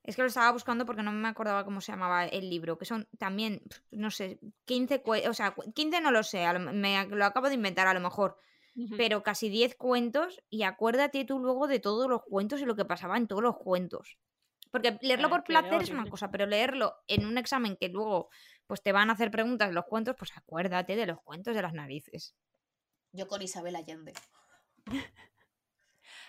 Es 0.04 0.16
que 0.16 0.22
lo 0.22 0.28
estaba 0.28 0.52
buscando 0.52 0.86
porque 0.86 1.02
no 1.02 1.12
me 1.12 1.28
acordaba 1.28 1.66
cómo 1.66 1.82
se 1.82 1.92
llamaba 1.92 2.26
el 2.26 2.48
libro, 2.50 2.78
que 2.78 2.86
son 2.86 3.08
también, 3.18 3.64
no 3.90 4.12
sé, 4.12 4.40
15, 4.66 5.02
cue- 5.02 5.28
o 5.28 5.34
sea, 5.34 5.52
cu- 5.56 5.72
15 5.74 6.00
no 6.00 6.12
lo 6.12 6.22
sé, 6.22 6.48
me 6.60 7.08
lo 7.08 7.26
acabo 7.26 7.48
de 7.48 7.56
inventar 7.56 7.88
a 7.88 7.94
lo 7.96 8.00
mejor, 8.00 8.38
pero 8.98 9.24
casi 9.24 9.50
10 9.50 9.76
cuentos 9.76 10.44
y 10.50 10.62
acuérdate 10.62 11.26
tú 11.26 11.40
luego 11.40 11.66
de 11.68 11.80
todos 11.80 12.08
los 12.08 12.22
cuentos 12.24 12.62
y 12.62 12.66
lo 12.66 12.76
que 12.76 12.86
pasaba 12.86 13.18
en 13.18 13.28
todos 13.28 13.42
los 13.42 13.58
cuentos. 13.58 14.20
Porque 14.76 14.98
leerlo 15.02 15.30
por 15.30 15.44
placer 15.46 15.82
es 15.82 15.90
una 15.90 16.06
cosa, 16.10 16.30
pero 16.32 16.46
leerlo 16.46 16.96
en 17.08 17.26
un 17.26 17.38
examen 17.38 17.78
que 17.78 17.88
luego 17.88 18.30
pues 18.68 18.82
te 18.82 18.92
van 18.92 19.10
a 19.10 19.14
hacer 19.14 19.32
preguntas 19.32 19.72
los 19.72 19.86
cuentos, 19.86 20.16
pues 20.20 20.32
acuérdate 20.36 20.98
de 20.98 21.06
los 21.06 21.22
cuentos 21.22 21.56
de 21.56 21.62
las 21.62 21.72
narices. 21.74 22.36
Yo 23.14 23.26
con 23.28 23.42
Isabel 23.42 23.76
Allende. 23.78 24.12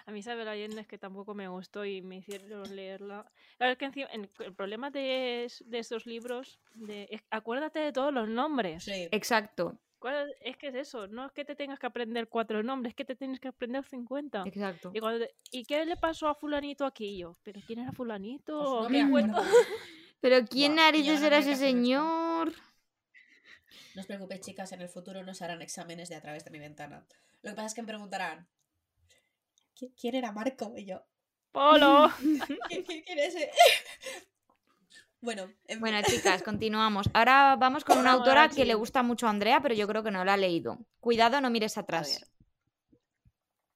A 0.07 0.13
mí 0.13 0.21
Isabel 0.21 0.47
Allende 0.47 0.81
es 0.83 0.87
que 0.87 0.99
tampoco 0.99 1.35
me 1.35 1.49
gustó 1.49 1.85
y 1.85 2.01
me 2.03 2.19
hicieron 2.19 2.75
leerla. 2.77 3.29
Claro, 3.57 3.73
es 3.73 3.79
que 3.79 3.85
encima, 3.87 4.09
en- 4.13 4.31
el 4.39 4.55
problema 4.55 4.91
de, 4.91 5.51
de 5.65 5.79
estos 5.81 6.07
libros, 6.07 6.61
de, 6.75 7.09
es- 7.11 7.25
acuérdate 7.31 7.81
de 7.81 7.93
todos 7.93 8.15
los 8.15 8.29
nombres. 8.29 8.85
Sí. 8.85 9.09
Exacto, 9.11 9.81
¿Cuál- 9.99 10.35
Es 10.41 10.57
que 10.57 10.69
es 10.69 10.75
eso, 10.75 11.07
no 11.09 11.27
es 11.27 11.33
que 11.33 11.45
te 11.45 11.55
tengas 11.57 11.79
que 11.79 11.87
aprender 11.87 12.29
cuatro 12.29 12.63
nombres, 12.63 12.91
es 12.93 12.95
que 12.97 13.05
te 13.05 13.17
tienes 13.17 13.41
que 13.41 13.49
aprender 13.49 13.85
50. 13.85 14.43
exacto. 14.47 14.91
Y, 14.95 15.01
cuando 15.01 15.25
te- 15.27 15.35
¿y 15.51 15.65
qué 15.65 15.85
le 15.85 15.97
pasó 15.97 16.29
a 16.29 16.35
fulanito 16.35 16.85
aquí? 16.85 17.07
Y 17.07 17.19
yo, 17.19 17.37
¿pero 17.43 17.61
quién 17.67 17.79
era 17.81 17.93
fulanito? 17.93 18.87
Pues. 18.89 19.27
Pero 20.21 20.45
¿quién 20.47 20.73
y 20.73 20.77
narices 20.77 21.23
era 21.23 21.39
ese 21.39 21.57
señor? 21.57 22.53
No 23.95 24.01
os 24.01 24.07
preocupéis, 24.07 24.41
chicas, 24.41 24.73
en 24.73 24.81
el 24.81 24.89
futuro 24.89 25.23
nos 25.23 25.43
harán 25.43 25.61
exámenes 25.63 26.09
de 26.09 26.15
a 26.17 26.21
través 26.23 26.45
de 26.45 26.51
mi 26.51 26.59
ventana. 26.59 27.07
Lo 27.43 27.51
que 27.51 27.57
pasa 27.57 27.67
es 27.69 27.75
que 27.75 27.83
me 27.83 27.89
preguntarán, 27.89 28.47
"¿Qui- 29.79 29.93
¿quién 30.01 30.15
era 30.15 30.33
Marco? 30.33 30.73
Y 30.77 30.87
yo, 30.87 31.03
¡Polo! 31.53 32.11
¿quién, 32.69 32.83
quién- 32.85 33.03
quién 33.03 33.19
es 33.19 33.35
ese? 33.35 33.51
bueno, 35.27 35.51
en 35.67 35.81
Bueno, 35.81 35.99
fin. 35.99 36.07
chicas, 36.39 36.43
continuamos. 36.43 37.11
Ahora 37.13 37.57
vamos 37.59 37.85
con 37.85 37.99
una 37.99 38.13
autora 38.13 38.49
que 38.49 38.65
le 38.65 38.75
gusta 38.75 39.03
mucho 39.03 39.27
a 39.27 39.31
Andrea, 39.31 39.61
pero 39.61 39.75
yo 39.75 39.87
creo 39.89 40.03
que 40.05 40.13
no 40.13 40.25
la 40.25 40.35
ha 40.35 40.37
leído. 40.37 40.79
Cuidado, 41.01 41.41
no 41.41 41.51
mires 41.51 41.77
atrás. 41.77 42.25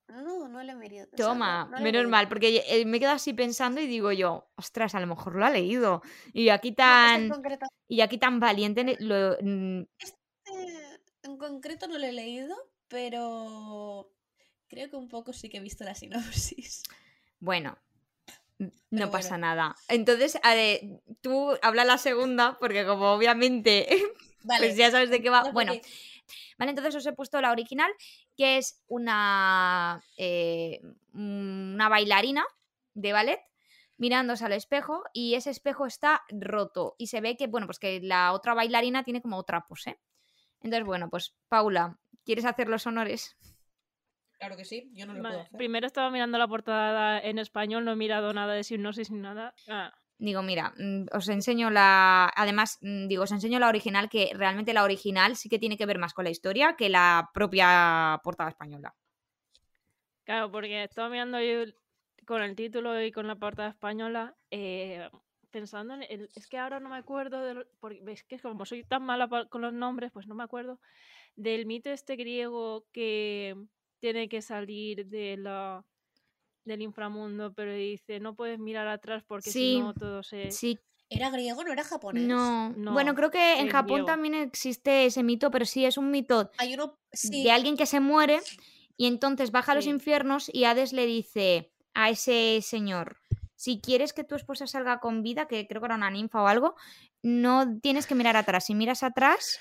No, 0.09 0.49
no 0.49 0.63
lo 0.63 0.73
he 0.73 0.89
leído. 0.89 1.05
o 1.13 1.17
sea, 1.17 1.27
Toma, 1.27 1.65
no- 1.65 1.71
no 1.71 1.71
lo 1.73 1.79
he 1.79 1.83
menos 1.93 2.09
mal, 2.09 2.29
porque 2.29 2.65
eh, 2.69 2.85
me 2.85 2.99
quedo 3.01 3.11
así 3.13 3.33
pensando 3.33 3.81
y 3.81 3.87
digo 3.89 4.13
yo, 4.13 4.49
ostras, 4.57 4.95
a 4.95 5.01
lo 5.01 5.07
mejor 5.09 5.35
lo 5.35 5.45
ha 5.45 5.51
leído. 5.51 6.03
Y 6.33 6.49
aquí 6.51 6.69
No, 6.77 7.07
este 7.07 7.29
tan, 7.29 7.69
y 7.89 8.01
aquí 8.01 8.19
tan 8.19 8.39
valiente 8.41 8.97
lo, 9.01 9.37
mm, 9.41 9.83
Este 9.99 10.19
en 11.23 11.37
concreto 11.37 11.87
no 11.89 11.99
lo 11.99 12.07
he 12.07 12.13
leído, 12.13 12.57
pero 12.89 14.13
creo 14.69 14.89
que 14.89 14.97
un 14.97 15.09
poco 15.09 15.33
sí 15.33 15.49
que 15.49 15.59
he 15.59 15.61
visto 15.61 15.85
la 15.85 15.95
sinopsis. 15.95 16.83
bueno, 17.41 17.77
no 18.61 18.71
Pero 18.91 19.11
pasa 19.11 19.31
bueno. 19.31 19.47
nada. 19.47 19.77
Entonces, 19.89 20.39
tú 21.21 21.57
habla 21.63 21.85
la 21.85 21.99
segunda, 21.99 22.59
porque 22.61 22.85
como 22.87 23.13
obviamente, 23.13 23.87
Vale. 24.45 24.67
pues 24.67 24.77
ya 24.77 24.91
sabes 24.91 25.11
de 25.11 25.23
qué 25.23 25.31
va. 25.31 25.43
no, 25.45 25.53
Bueno, 25.53 25.73
porque- 25.73 25.89
Vale, 26.59 26.71
entonces 26.71 26.95
os 26.95 27.07
he 27.07 27.13
puesto 27.13 27.41
la 27.41 27.51
original, 27.51 27.91
que 28.37 28.59
es 28.59 28.83
una, 28.87 30.01
eh, 30.17 30.81
una 31.15 31.89
bailarina 31.89 32.45
de 32.95 33.13
ballet 33.13 33.41
mirándose 33.97 34.45
al 34.45 34.53
espejo 34.53 35.03
y 35.13 35.35
ese 35.35 35.51
espejo 35.51 35.87
está 35.87 36.23
roto 36.31 36.95
y 36.99 37.09
se 37.09 37.21
ve 37.21 37.37
que, 37.37 37.47
bueno, 37.49 37.67
pues 37.67 37.79
que 37.79 38.01
la 38.03 38.33
otra 38.33 38.55
bailarina 38.55 39.03
tiene 39.05 39.21
como 39.23 39.39
otra 39.39 39.67
pose. 39.67 39.99
Entonces, 40.63 40.87
bueno, 40.87 41.09
pues 41.11 41.35
Paula, 41.49 41.99
¿quieres 42.25 42.45
hacer 42.45 42.69
los 42.69 42.87
honores? 42.87 43.37
Claro 44.41 44.57
que 44.57 44.65
sí, 44.65 44.91
yo 44.95 45.07
no 45.07 45.15
lo 45.15 45.21
Vale, 45.23 45.29
puedo 45.29 45.43
hacer. 45.43 45.59
Primero 45.59 45.87
estaba 45.87 46.11
mirando 46.11 46.39
la 46.39 46.49
portada 46.49 47.21
en 47.21 47.39
español, 47.39 47.85
no 47.85 47.93
he 47.93 47.97
mirado 47.97 48.33
nada 48.33 48.55
de 48.55 48.67
hipnosis 48.69 49.11
ni 49.11 49.21
nada. 49.21 49.55
Ah, 49.69 49.93
Digo, 50.27 50.43
mira, 50.51 50.67
mm, 50.79 51.07
os 51.19 51.27
enseño 51.39 51.71
la. 51.71 52.31
Además, 52.43 52.71
mm, 52.83 53.09
digo, 53.11 53.23
os 53.25 53.33
enseño 53.37 53.59
la 53.59 53.69
original, 53.75 54.09
que 54.13 54.23
realmente 54.43 54.75
la 54.75 54.85
original 54.85 55.37
sí 55.37 55.49
que 55.51 55.59
tiene 55.63 55.79
que 55.79 55.87
ver 55.91 55.99
más 55.99 56.15
con 56.15 56.25
la 56.25 56.31
historia 56.37 56.77
que 56.79 56.89
la 56.91 57.31
propia 57.35 57.69
portada 58.25 58.51
española. 58.51 58.95
Claro, 60.25 60.51
porque 60.51 60.85
estaba 60.85 61.09
mirando 61.09 61.41
yo 61.41 61.65
con 62.27 62.43
el 62.43 62.55
título 62.55 63.01
y 63.03 63.11
con 63.13 63.27
la 63.27 63.37
portada 63.37 63.71
española, 63.71 64.37
eh, 64.51 65.09
pensando 65.51 65.95
en 65.95 66.03
el, 66.05 66.29
es 66.35 66.47
que 66.47 66.59
ahora 66.59 66.79
no 66.81 66.89
me 66.91 66.97
acuerdo 66.97 67.41
de 67.43 67.55
lo- 67.55 67.67
porque 67.81 68.01
ves 68.03 68.23
que 68.25 68.39
como 68.39 68.65
soy 68.65 68.85
tan 68.85 69.03
mala 69.03 69.29
con 69.49 69.63
los 69.63 69.73
nombres, 69.73 70.13
pues 70.13 70.27
no 70.29 70.35
me 70.35 70.45
acuerdo 70.45 70.79
del 71.37 71.67
mito 71.67 71.91
este 71.91 72.17
griego 72.17 72.87
que 72.93 73.57
tiene 74.01 74.29
que 74.29 74.43
salir 74.43 75.07
de 75.07 75.37
la 75.37 75.85
del 76.65 76.83
inframundo, 76.83 77.53
pero 77.55 77.73
dice 77.75 78.21
no 78.21 78.35
puedes 78.35 78.59
mirar 78.59 78.87
atrás 78.89 79.23
porque 79.27 79.51
Sí, 79.51 79.75
si 79.75 79.81
no 79.81 79.95
todo 79.95 80.23
se 80.23 80.51
Sí, 80.51 80.79
¿Era 81.13 81.31
griego, 81.31 81.65
no 81.65 81.73
era 81.73 81.83
japonés? 81.83 82.23
no. 82.29 82.71
No, 82.71 82.93
Bueno, 82.93 83.15
creo 83.15 83.31
que 83.31 83.59
en 83.59 83.69
Japón 83.69 83.89
griego. 83.89 84.07
también 84.07 84.35
existe 84.35 85.07
ese 85.07 85.23
mito, 85.25 85.51
pero 85.51 85.65
sí 85.65 85.85
es 85.85 85.97
un 85.99 86.11
mito 86.11 86.51
Hay 86.59 86.75
uno. 86.75 86.95
Sí. 87.13 87.43
de 87.43 87.51
alguien 87.51 87.77
que 87.77 87.87
se 87.87 87.99
muere 88.01 88.41
y 88.97 89.07
entonces 89.07 89.51
baja 89.51 89.73
a 89.73 89.75
los 89.75 89.87
infiernos 89.87 90.51
y 90.53 90.65
Hades 90.65 90.93
le 90.93 91.07
dice 91.07 91.73
a 91.95 92.11
ese 92.11 92.61
señor, 92.63 93.17
si 93.57 93.81
quieres 93.81 94.13
que 94.13 94.23
tu 94.25 94.35
esposa 94.37 94.67
salga 94.69 95.01
con 95.01 95.23
vida, 95.23 95.49
que 95.49 95.67
creo 95.67 95.81
que 95.81 95.87
era 95.87 95.97
una 95.97 96.11
ninfa 96.11 96.43
o 96.43 96.47
algo, 96.47 96.77
no 97.23 97.79
tienes 97.81 98.07
que 98.07 98.15
mirar 98.15 98.37
atrás. 98.37 98.67
Si 98.67 98.75
miras 98.75 99.03
atrás, 99.03 99.59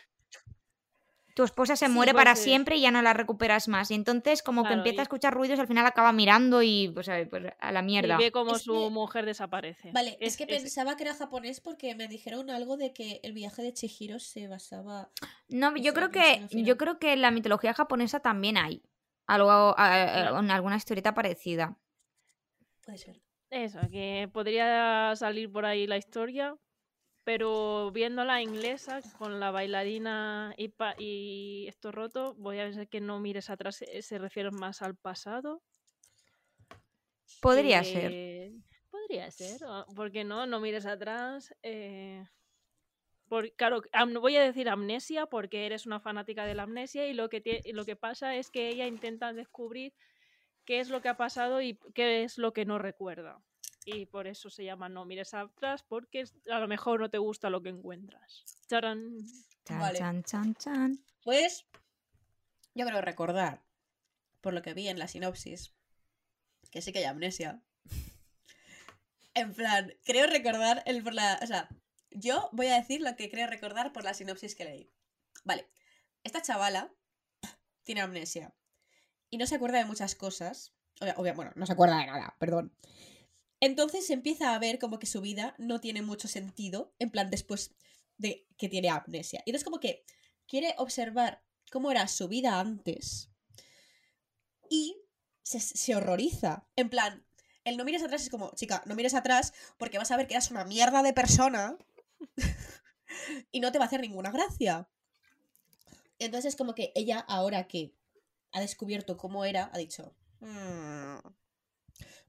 tu 1.39 1.45
esposa 1.45 1.77
se 1.77 1.85
Sí, 1.85 1.91
muere 1.93 2.11
pues 2.11 2.19
para 2.19 2.35
siempre 2.35 2.75
y 2.75 2.81
ya 2.81 2.91
no 2.91 3.01
la 3.01 3.13
recuperas 3.13 3.69
más. 3.69 3.89
Y 3.91 3.93
entonces, 3.93 4.43
como 4.43 4.65
que 4.65 4.73
empieza 4.73 4.97
y- 4.97 4.99
a 4.99 5.03
escuchar 5.03 5.33
ruidos, 5.33 5.57
al 5.57 5.67
final 5.67 5.85
acaba 5.85 6.11
mirando 6.11 6.61
y 6.61 6.91
pues, 6.93 7.07
a- 7.07 7.25
pues, 7.29 7.53
a 7.57 7.71
la 7.71 7.81
mierda. 7.81 8.15
Y 8.15 8.17
ve 8.25 8.31
como 8.33 8.57
Es 8.57 8.63
su 8.63 8.73
que- 8.73 8.89
mujer 8.89 9.25
desaparece. 9.25 9.93
Vale, 9.93 10.17
es, 10.19 10.33
Es- 10.33 10.37
que 10.37 10.53
es- 10.53 10.63
pensaba 10.63 10.97
que 10.97 11.03
era 11.03 11.13
japonés 11.15 11.61
porque 11.61 11.95
me 11.95 12.09
dijeron 12.09 12.49
algo 12.49 12.75
de 12.75 12.91
que 12.91 13.21
el 13.23 13.31
viaje 13.31 13.61
de 13.61 13.71
Chihiro 13.71 14.19
se 14.19 14.49
basaba. 14.49 15.11
No, 15.47 15.73
yo 15.77 15.93
creo 15.93 16.11
que 16.11 16.45
yo 16.51 16.75
creo 16.75 16.99
que 16.99 17.13
en 17.13 17.21
la 17.21 17.31
mitología 17.31 17.73
japonesa 17.73 18.19
también 18.19 18.57
hay 18.57 18.83
algo, 19.25 19.49
a- 19.77 20.27
alguna 20.53 20.75
historieta 20.75 21.13
parecida. 21.13 21.77
Puede 22.83 22.97
ser. 22.97 23.21
Eso, 23.49 23.79
que 23.89 24.29
podría 24.33 25.13
salir 25.15 25.49
por 25.49 25.65
ahí 25.65 25.87
la 25.87 25.95
historia, 25.95 26.53
pero 27.29 27.91
viendo 27.91 28.25
la 28.25 28.41
inglesa 28.41 29.03
con 29.19 29.39
la 29.39 29.51
bailarina 29.51 30.55
y, 30.57 30.69
pa- 30.69 30.95
y 30.97 31.67
esto 31.67 31.91
roto, 31.91 32.33
voy 32.33 32.57
a 32.59 32.63
pensar 32.63 32.87
que 32.87 33.01
no 33.01 33.19
mires 33.19 33.51
atrás, 33.51 33.83
eh, 33.83 34.01
se 34.01 34.17
refiere 34.17 34.49
más 34.49 34.81
al 34.81 34.95
pasado. 34.95 35.61
Podría 37.39 37.83
ser. 37.83 38.11
Eh, 38.13 38.51
Podría 38.89 39.29
ser, 39.29 39.63
o- 39.63 39.85
¿por 39.93 40.11
qué 40.11 40.23
no? 40.23 40.47
No 40.47 40.59
mires 40.59 40.87
atrás. 40.87 41.53
eh, 41.61 42.25
por- 43.27 43.51
claro, 43.55 43.83
voy 44.19 44.35
a 44.37 44.41
decir 44.43 44.67
amnesia 44.69 45.27
porque 45.27 45.67
eres 45.67 45.85
una 45.85 45.99
fanática 45.99 46.45
de 46.47 46.55
la 46.55 46.63
amnesia 46.63 47.05
y 47.07 47.13
lo 47.13 47.29
que, 47.29 47.61
lo 47.73 47.85
que 47.85 47.95
pasa 47.95 48.35
es 48.37 48.49
que 48.49 48.69
ella 48.69 48.87
intenta 48.87 49.33
descubrir 49.33 49.93
qué 50.65 50.79
es 50.79 50.89
lo 50.89 51.01
que 51.01 51.09
ha 51.09 51.17
pasado 51.17 51.61
y 51.61 51.79
qué 51.95 52.23
es 52.23 52.37
lo 52.39 52.53
que 52.53 52.65
no 52.65 52.79
recuerda. 52.79 53.39
Y 53.85 54.05
por 54.05 54.27
eso 54.27 54.49
se 54.49 54.63
llama 54.65 54.89
No 54.89 55.05
mires 55.05 55.33
atrás 55.33 55.83
porque 55.83 56.25
a 56.51 56.59
lo 56.59 56.67
mejor 56.67 56.99
no 56.99 57.09
te 57.09 57.17
gusta 57.17 57.49
lo 57.49 57.61
que 57.61 57.69
encuentras. 57.69 58.43
¡Tarán! 58.67 59.17
Chan, 59.65 59.79
Vale. 59.79 59.99
chan, 59.99 60.23
chan, 60.23 60.55
chan. 60.55 60.99
Pues 61.23 61.65
yo 62.75 62.85
creo 62.85 63.01
recordar, 63.01 63.63
por 64.41 64.53
lo 64.53 64.61
que 64.61 64.73
vi 64.73 64.87
en 64.89 64.99
la 64.99 65.07
sinopsis, 65.07 65.73
que 66.71 66.81
sí 66.81 66.91
que 66.91 66.99
hay 66.99 67.05
amnesia. 67.05 67.61
En 69.33 69.53
plan, 69.53 69.93
creo 70.03 70.27
recordar 70.27 70.83
el 70.85 71.03
por 71.03 71.13
la. 71.13 71.39
O 71.41 71.47
sea, 71.47 71.69
yo 72.11 72.49
voy 72.51 72.67
a 72.67 72.75
decir 72.75 73.01
lo 73.01 73.15
que 73.15 73.29
creo 73.29 73.47
recordar 73.47 73.93
por 73.93 74.03
la 74.03 74.13
sinopsis 74.13 74.55
que 74.55 74.65
leí. 74.65 74.91
Vale. 75.43 75.69
Esta 76.23 76.41
chavala 76.41 76.91
tiene 77.83 78.01
amnesia. 78.01 78.53
Y 79.29 79.37
no 79.37 79.45
se 79.47 79.55
acuerda 79.55 79.77
de 79.77 79.85
muchas 79.85 80.15
cosas. 80.15 80.73
Obvia- 80.99 81.15
obvia- 81.17 81.33
bueno, 81.33 81.51
no 81.55 81.65
se 81.65 81.73
acuerda 81.73 81.97
de 81.99 82.07
nada, 82.07 82.35
perdón. 82.39 82.73
Entonces 83.61 84.09
empieza 84.09 84.53
a 84.53 84.59
ver 84.59 84.79
como 84.79 84.99
que 84.99 85.07
su 85.07 85.21
vida 85.21 85.55
no 85.57 85.81
tiene 85.81 86.01
mucho 86.01 86.27
sentido. 86.27 86.93
En 86.99 87.11
plan, 87.11 87.29
después 87.29 87.71
de 88.17 88.47
que 88.57 88.69
tiene 88.69 88.89
amnesia. 88.89 89.41
Y 89.45 89.49
entonces 89.49 89.65
como 89.65 89.79
que 89.79 90.03
quiere 90.47 90.73
observar 90.77 91.43
cómo 91.71 91.91
era 91.91 92.07
su 92.07 92.27
vida 92.27 92.59
antes. 92.59 93.29
Y 94.69 94.97
se, 95.43 95.95
horroriza. 95.95 96.67
En 96.75 96.89
plan, 96.89 97.25
el 97.63 97.77
no 97.77 97.85
mires 97.85 98.03
atrás 98.03 98.21
es 98.21 98.29
como, 98.29 98.53
chica, 98.55 98.83
no 98.85 98.95
mires 98.95 99.13
atrás 99.13 99.53
porque 99.77 99.97
vas 99.97 100.11
a 100.11 100.17
ver 100.17 100.27
que 100.27 100.35
eras 100.35 100.51
una 100.51 100.65
mierda 100.65 101.01
de 101.01 101.13
persona 101.13 101.77
y 103.51 103.59
no 103.59 103.71
te 103.71 103.79
va 103.79 103.85
a 103.85 103.87
hacer 103.87 104.01
ninguna 104.01 104.31
gracia. 104.31 104.87
Entonces 106.19 106.53
es 106.53 106.57
como 106.57 106.75
que 106.75 106.91
ella, 106.95 107.19
ahora 107.19 107.67
que 107.67 107.95
ha 108.51 108.59
descubierto 108.59 109.17
cómo 109.17 109.45
era, 109.45 109.69
ha 109.73 109.77
dicho, 109.77 110.15
"Mm, 110.41 111.17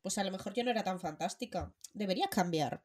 pues 0.03 0.18
a 0.18 0.24
lo 0.24 0.30
mejor 0.30 0.55
yo 0.55 0.64
no 0.64 0.70
era 0.70 0.84
tan 0.84 1.01
fantástica. 1.01 1.72
Debería 1.92 2.28
cambiar. 2.28 2.82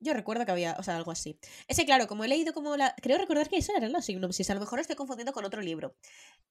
Yo 0.00 0.12
recuerdo 0.12 0.44
que 0.44 0.52
había, 0.52 0.76
o 0.78 0.82
sea, 0.82 0.96
algo 0.96 1.12
así. 1.12 1.38
Ese, 1.66 1.86
claro, 1.86 2.06
como 2.06 2.24
he 2.24 2.28
leído 2.28 2.52
como 2.52 2.76
la... 2.76 2.94
Creo 3.00 3.16
recordar 3.16 3.48
que 3.48 3.56
eso 3.56 3.72
era 3.74 3.88
la 3.88 4.02
sinopsis, 4.02 4.50
a 4.50 4.54
lo 4.54 4.60
mejor 4.60 4.78
estoy 4.78 4.96
confundiendo 4.96 5.32
con 5.32 5.46
otro 5.46 5.62
libro. 5.62 5.96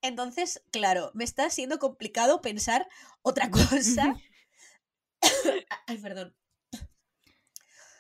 Entonces, 0.01 0.64
claro, 0.72 1.11
me 1.14 1.24
está 1.24 1.49
siendo 1.51 1.78
complicado 1.78 2.41
pensar 2.41 2.88
otra 3.22 3.51
cosa. 3.51 4.16
Ay, 5.88 5.97
perdón. 5.99 6.36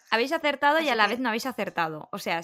Habéis 0.09 0.31
acertado 0.31 0.79
y 0.79 0.89
a 0.89 0.95
la 0.95 1.03
que- 1.05 1.11
vez 1.11 1.19
no 1.19 1.29
habéis 1.29 1.45
acertado. 1.45 2.09
O 2.11 2.19
sea, 2.19 2.41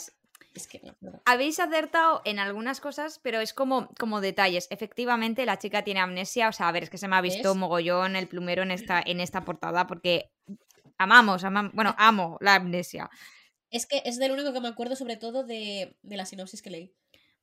es- 0.54 0.64
Es 0.64 0.68
que 0.68 0.80
no, 0.86 0.94
perdón. 0.96 1.22
habéis 1.26 1.60
acertado 1.60 2.22
en 2.26 2.40
algunas 2.40 2.80
cosas, 2.82 3.20
pero 3.24 3.40
es 3.40 3.54
como, 3.54 3.90
como 4.00 4.22
detalles. 4.22 4.68
Efectivamente, 4.72 5.46
la 5.46 5.58
chica 5.60 5.84
tiene 5.84 6.00
amnesia. 6.00 6.50
O 6.50 6.52
sea, 6.54 6.68
a 6.68 6.72
ver, 6.72 6.84
es 6.84 6.90
que 6.90 6.98
se 6.98 7.08
me 7.08 7.16
ha 7.16 7.22
visto 7.22 7.56
mogollón 7.56 8.16
el 8.16 8.28
plumero 8.28 8.64
en 8.64 8.72
esta, 8.72 9.02
en 9.06 9.20
esta 9.20 9.46
portada 9.46 9.88
porque 9.88 10.32
amamos, 10.98 11.44
amam- 11.44 11.72
bueno, 11.74 11.96
amo 11.98 12.38
la 12.42 12.56
amnesia. 12.56 13.10
Es 13.72 13.86
que 13.86 14.02
es 14.06 14.18
del 14.18 14.32
único 14.32 14.52
que 14.52 14.62
me 14.62 14.68
acuerdo 14.68 14.96
sobre 14.96 15.16
todo 15.18 15.44
de, 15.44 15.96
de 16.02 16.18
la 16.18 16.26
sinopsis 16.26 16.62
que 16.62 16.72
leí. 16.72 16.96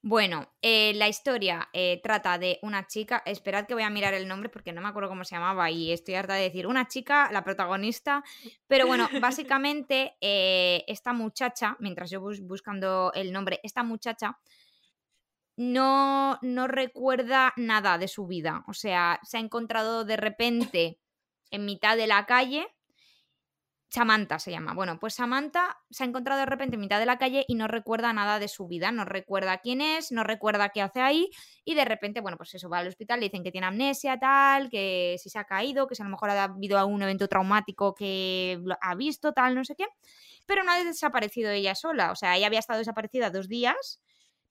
Bueno, 0.08 0.52
eh, 0.62 0.94
la 0.94 1.08
historia 1.08 1.68
eh, 1.72 2.00
trata 2.00 2.38
de 2.38 2.60
una 2.62 2.86
chica. 2.86 3.24
Esperad 3.26 3.66
que 3.66 3.74
voy 3.74 3.82
a 3.82 3.90
mirar 3.90 4.14
el 4.14 4.28
nombre 4.28 4.48
porque 4.48 4.72
no 4.72 4.80
me 4.80 4.86
acuerdo 4.86 5.08
cómo 5.08 5.24
se 5.24 5.34
llamaba 5.34 5.68
y 5.72 5.90
estoy 5.90 6.14
harta 6.14 6.34
de 6.34 6.42
decir 6.44 6.68
una 6.68 6.86
chica, 6.86 7.28
la 7.32 7.42
protagonista. 7.42 8.22
Pero 8.68 8.86
bueno, 8.86 9.08
básicamente 9.20 10.14
eh, 10.20 10.84
esta 10.86 11.12
muchacha, 11.12 11.76
mientras 11.80 12.08
yo 12.10 12.20
bus- 12.20 12.40
buscando 12.40 13.10
el 13.14 13.32
nombre, 13.32 13.58
esta 13.64 13.82
muchacha 13.82 14.38
no, 15.56 16.38
no 16.42 16.68
recuerda 16.68 17.52
nada 17.56 17.98
de 17.98 18.08
su 18.08 18.26
vida. 18.26 18.64
O 18.68 18.74
sea, 18.74 19.20
se 19.22 19.38
ha 19.38 19.40
encontrado 19.40 20.04
de 20.04 20.16
repente 20.16 21.00
en 21.50 21.64
mitad 21.64 21.96
de 21.96 22.06
la 22.06 22.26
calle. 22.26 22.66
Samantha 23.88 24.38
se 24.38 24.50
llama. 24.50 24.74
Bueno, 24.74 24.98
pues 24.98 25.14
Samantha 25.14 25.78
se 25.90 26.04
ha 26.04 26.06
encontrado 26.06 26.40
de 26.40 26.46
repente 26.46 26.74
en 26.74 26.80
mitad 26.80 26.98
de 26.98 27.06
la 27.06 27.18
calle 27.18 27.44
y 27.46 27.54
no 27.54 27.68
recuerda 27.68 28.12
nada 28.12 28.38
de 28.38 28.48
su 28.48 28.66
vida, 28.66 28.90
no 28.90 29.04
recuerda 29.04 29.58
quién 29.58 29.80
es, 29.80 30.10
no 30.12 30.24
recuerda 30.24 30.70
qué 30.70 30.82
hace 30.82 31.00
ahí 31.00 31.30
y 31.64 31.74
de 31.74 31.84
repente, 31.84 32.20
bueno, 32.20 32.36
pues 32.36 32.54
eso, 32.54 32.68
va 32.68 32.78
al 32.78 32.88
hospital, 32.88 33.20
le 33.20 33.26
dicen 33.26 33.44
que 33.44 33.52
tiene 33.52 33.66
amnesia, 33.68 34.18
tal, 34.18 34.68
que 34.70 35.16
si 35.18 35.30
se 35.30 35.38
ha 35.38 35.44
caído, 35.44 35.86
que 35.86 35.94
si 35.94 36.02
a 36.02 36.04
lo 36.04 36.10
mejor 36.10 36.30
ha 36.30 36.44
habido 36.44 36.78
algún 36.78 37.00
evento 37.02 37.28
traumático 37.28 37.94
que 37.94 38.58
ha 38.80 38.94
visto, 38.96 39.32
tal, 39.32 39.54
no 39.54 39.64
sé 39.64 39.76
qué, 39.76 39.86
pero 40.46 40.64
no 40.64 40.72
ha 40.72 40.82
desaparecido 40.82 41.50
ella 41.50 41.74
sola, 41.74 42.10
o 42.12 42.16
sea, 42.16 42.36
ella 42.36 42.48
había 42.48 42.58
estado 42.58 42.78
desaparecida 42.80 43.30
dos 43.30 43.48
días, 43.48 44.02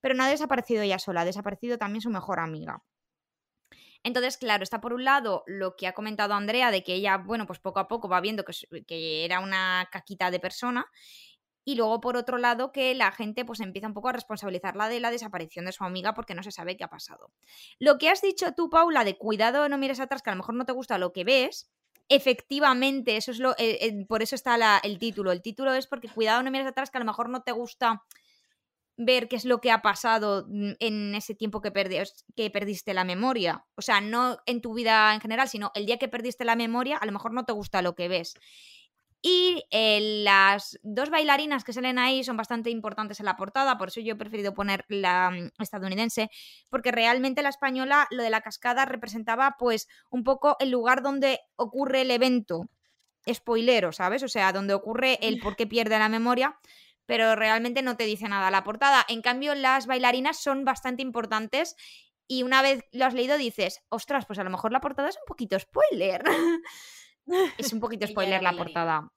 pero 0.01 0.15
no 0.15 0.23
ha 0.23 0.29
desaparecido 0.29 0.81
ella 0.81 0.99
sola, 0.99 1.21
ha 1.21 1.25
desaparecido 1.25 1.77
también 1.77 2.01
su 2.01 2.09
mejor 2.09 2.39
amiga. 2.39 2.83
Entonces, 4.05 4.37
claro, 4.37 4.61
está 4.63 4.79
por 4.79 4.93
un 4.93 5.03
lado 5.03 5.43
lo 5.47 5.75
que 5.75 5.87
ha 5.87 5.93
comentado 5.93 6.35
Andrea 6.35 6.69
de 6.69 6.83
que 6.83 6.93
ella, 6.93 7.17
bueno, 7.17 7.47
pues 7.47 7.57
poco 7.59 7.79
a 7.79 7.87
poco 7.87 8.07
va 8.07 8.21
viendo 8.21 8.45
que, 8.45 8.53
que 8.85 9.25
era 9.25 9.39
una 9.39 9.89
caquita 9.91 10.29
de 10.29 10.39
persona. 10.39 10.85
Y 11.67 11.75
luego, 11.75 11.99
por 11.99 12.15
otro 12.15 12.37
lado, 12.37 12.71
que 12.71 12.93
la 12.93 13.11
gente 13.11 13.43
pues 13.43 13.59
empieza 13.59 13.87
un 13.87 13.95
poco 13.95 14.09
a 14.09 14.11
responsabilizarla 14.13 14.87
de 14.89 14.99
la 14.99 15.09
desaparición 15.09 15.65
de 15.65 15.71
su 15.71 15.83
amiga 15.83 16.13
porque 16.13 16.35
no 16.35 16.43
se 16.43 16.51
sabe 16.51 16.77
qué 16.77 16.83
ha 16.83 16.89
pasado. 16.89 17.31
Lo 17.79 17.97
que 17.97 18.09
has 18.09 18.21
dicho 18.21 18.53
tú, 18.55 18.69
Paula, 18.69 19.03
de 19.03 19.17
cuidado, 19.17 19.67
no 19.67 19.79
mires 19.79 19.99
atrás, 19.99 20.21
que 20.21 20.29
a 20.29 20.33
lo 20.33 20.37
mejor 20.37 20.53
no 20.55 20.65
te 20.65 20.73
gusta 20.73 20.99
lo 20.99 21.11
que 21.11 21.23
ves, 21.23 21.71
efectivamente, 22.07 23.17
eso 23.17 23.31
es 23.31 23.39
lo, 23.39 23.53
eh, 23.53 23.79
eh, 23.81 24.05
por 24.07 24.21
eso 24.21 24.35
está 24.35 24.57
la- 24.57 24.79
el 24.83 24.99
título. 24.99 25.31
El 25.31 25.41
título 25.41 25.73
es 25.73 25.87
porque 25.87 26.07
cuidado, 26.09 26.43
no 26.43 26.51
mires 26.51 26.67
atrás, 26.67 26.91
que 26.91 26.99
a 26.99 27.01
lo 27.01 27.05
mejor 27.07 27.29
no 27.29 27.41
te 27.41 27.51
gusta 27.51 28.03
ver 28.97 29.27
qué 29.27 29.35
es 29.35 29.45
lo 29.45 29.59
que 29.59 29.71
ha 29.71 29.81
pasado 29.81 30.45
mm, 30.47 30.71
en 30.79 31.15
ese 31.15 31.35
tiempo 31.35 31.61
que, 31.61 31.73
perdi- 31.73 32.09
que 32.35 32.49
perdiste 32.49 32.93
la 32.93 33.03
memoria. 33.03 33.65
O 33.75 33.81
sea, 33.81 34.01
no 34.01 34.37
en 34.45 34.61
tu 34.61 34.73
vida 34.73 35.13
en 35.13 35.21
general, 35.21 35.49
sino 35.49 35.71
el 35.75 35.85
día 35.85 35.97
que 35.97 36.07
perdiste 36.07 36.45
la 36.45 36.55
memoria, 36.55 36.97
a 36.97 37.05
lo 37.05 37.11
mejor 37.11 37.33
no 37.33 37.45
te 37.45 37.53
gusta 37.53 37.81
lo 37.81 37.95
que 37.95 38.07
ves. 38.07 38.35
Y 39.21 39.63
eh, 39.71 40.21
las 40.23 40.79
dos 40.83 41.09
bailarinas 41.09 41.63
que 41.63 41.73
salen 41.73 41.97
ahí 41.97 42.23
son 42.23 42.37
bastante 42.37 42.69
importantes 42.69 43.19
en 43.19 43.25
la 43.25 43.35
portada, 43.35 43.75
por 43.75 43.87
eso 43.87 43.99
yo 43.99 44.13
he 44.13 44.17
preferido 44.17 44.53
poner 44.53 44.85
la 44.87 45.31
mm, 45.31 45.61
estadounidense, 45.63 46.29
porque 46.69 46.91
realmente 46.91 47.41
la 47.41 47.49
española, 47.49 48.07
lo 48.11 48.21
de 48.21 48.29
la 48.29 48.41
cascada, 48.41 48.85
representaba 48.85 49.55
pues 49.57 49.87
un 50.11 50.23
poco 50.23 50.57
el 50.59 50.69
lugar 50.69 51.01
donde 51.01 51.39
ocurre 51.55 52.01
el 52.01 52.11
evento. 52.11 52.69
Spoilero, 53.27 53.91
¿sabes? 53.91 54.21
O 54.21 54.27
sea, 54.27 54.53
donde 54.53 54.75
ocurre 54.75 55.17
el 55.27 55.39
por 55.39 55.55
qué 55.55 55.65
pierde 55.65 55.97
la 55.97 56.09
memoria, 56.09 56.59
pero 57.05 57.35
realmente 57.35 57.81
no 57.81 57.97
te 57.97 58.05
dice 58.05 58.27
nada 58.27 58.51
la 58.51 58.63
portada. 58.63 59.05
En 59.07 59.21
cambio, 59.21 59.55
las 59.55 59.87
bailarinas 59.87 60.41
son 60.41 60.65
bastante 60.65 61.01
importantes 61.01 61.75
y 62.27 62.43
una 62.43 62.61
vez 62.61 62.83
lo 62.91 63.05
has 63.05 63.13
leído 63.13 63.37
dices, 63.37 63.81
ostras, 63.89 64.25
pues 64.25 64.39
a 64.39 64.43
lo 64.43 64.49
mejor 64.49 64.71
la 64.71 64.81
portada 64.81 65.09
es 65.09 65.17
un 65.17 65.25
poquito 65.27 65.59
spoiler. 65.59 66.23
es 67.57 67.73
un 67.73 67.79
poquito 67.79 68.07
spoiler 68.07 68.41
la 68.41 68.53
portada. 68.53 69.11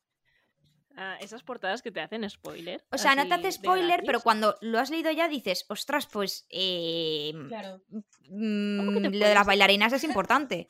Ah, 1.01 1.17
esas 1.21 1.45
portadas 1.45 1.81
que 1.81 1.93
te 1.93 2.01
hacen 2.01 2.29
spoiler. 2.29 2.85
O 2.91 2.99
sea, 2.99 3.15
no 3.15 3.29
te 3.29 3.35
hace 3.35 3.53
spoiler, 3.53 4.03
pero 4.05 4.21
cuando 4.21 4.57
lo 4.61 4.81
has 4.81 4.91
leído 4.91 5.13
ya 5.13 5.29
dices, 5.29 5.65
ostras, 5.69 6.07
pues 6.07 6.45
eh, 6.51 7.33
Claro. 7.47 7.81
mm, 8.29 9.05
lo 9.15 9.27
de 9.29 9.35
las 9.35 9.47
bailarinas 9.47 9.93
es 9.93 10.03
importante. 10.27 10.69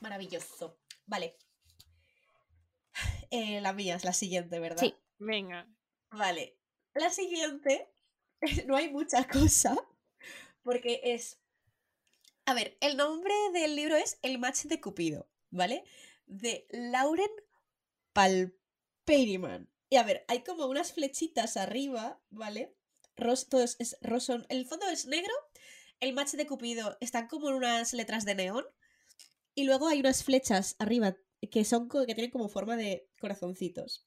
Maravilloso. 0.00 0.78
Vale. 1.06 1.36
Eh, 3.30 3.60
la 3.60 3.72
mía 3.72 3.96
es 3.96 4.04
la 4.04 4.12
siguiente, 4.12 4.58
¿verdad? 4.58 4.82
Sí. 4.82 4.94
Venga. 5.18 5.68
Vale. 6.10 6.58
La 6.94 7.10
siguiente, 7.10 7.92
no 8.66 8.76
hay 8.76 8.90
mucha 8.90 9.26
cosa, 9.28 9.76
porque 10.62 11.00
es... 11.04 11.40
A 12.46 12.54
ver, 12.54 12.78
el 12.80 12.96
nombre 12.96 13.34
del 13.52 13.74
libro 13.74 13.96
es 13.96 14.18
El 14.22 14.38
match 14.38 14.64
de 14.64 14.80
Cupido, 14.80 15.28
¿vale? 15.50 15.84
de 16.26 16.66
Lauren 16.70 17.30
Palperiman. 18.12 19.70
Y 19.88 19.96
a 19.96 20.02
ver, 20.02 20.24
hay 20.28 20.42
como 20.42 20.66
unas 20.66 20.92
flechitas 20.92 21.56
arriba, 21.56 22.20
¿vale? 22.30 22.76
Ros, 23.16 23.48
todo 23.48 23.62
es, 23.62 23.76
es 23.78 23.96
roso. 24.02 24.44
El 24.48 24.66
fondo 24.66 24.88
es 24.88 25.06
negro. 25.06 25.32
El 26.00 26.12
match 26.12 26.32
de 26.32 26.46
Cupido 26.46 26.96
están 27.00 27.28
como 27.28 27.48
en 27.48 27.54
unas 27.54 27.92
letras 27.92 28.24
de 28.24 28.34
neón. 28.34 28.64
Y 29.54 29.64
luego 29.64 29.88
hay 29.88 30.00
unas 30.00 30.24
flechas 30.24 30.76
arriba 30.78 31.16
que 31.50 31.64
son 31.64 31.88
que 31.88 32.14
tienen 32.14 32.30
como 32.30 32.48
forma 32.48 32.76
de 32.76 33.08
corazoncitos. 33.20 34.06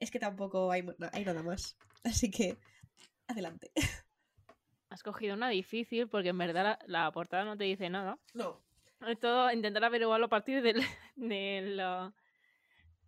Es 0.00 0.10
que 0.10 0.18
tampoco 0.18 0.70
hay, 0.70 0.84
hay 1.12 1.24
nada 1.24 1.42
más. 1.42 1.76
Así 2.04 2.30
que, 2.30 2.58
adelante. 3.26 3.72
Has 4.90 5.02
cogido 5.02 5.34
una 5.34 5.50
difícil 5.50 6.08
porque 6.08 6.30
en 6.30 6.38
verdad 6.38 6.78
la, 6.86 7.04
la 7.04 7.12
portada 7.12 7.44
no 7.44 7.56
te 7.56 7.64
dice 7.64 7.90
nada. 7.90 8.18
No. 8.34 8.62
Es 9.06 9.18
todo 9.20 9.52
intentar 9.52 9.84
averiguarlo 9.84 10.26
a 10.26 10.30
partir 10.30 10.62
del, 10.62 10.82
del, 11.16 11.80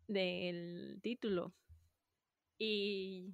del 0.06 1.00
título. 1.02 1.54
Y 2.58 3.32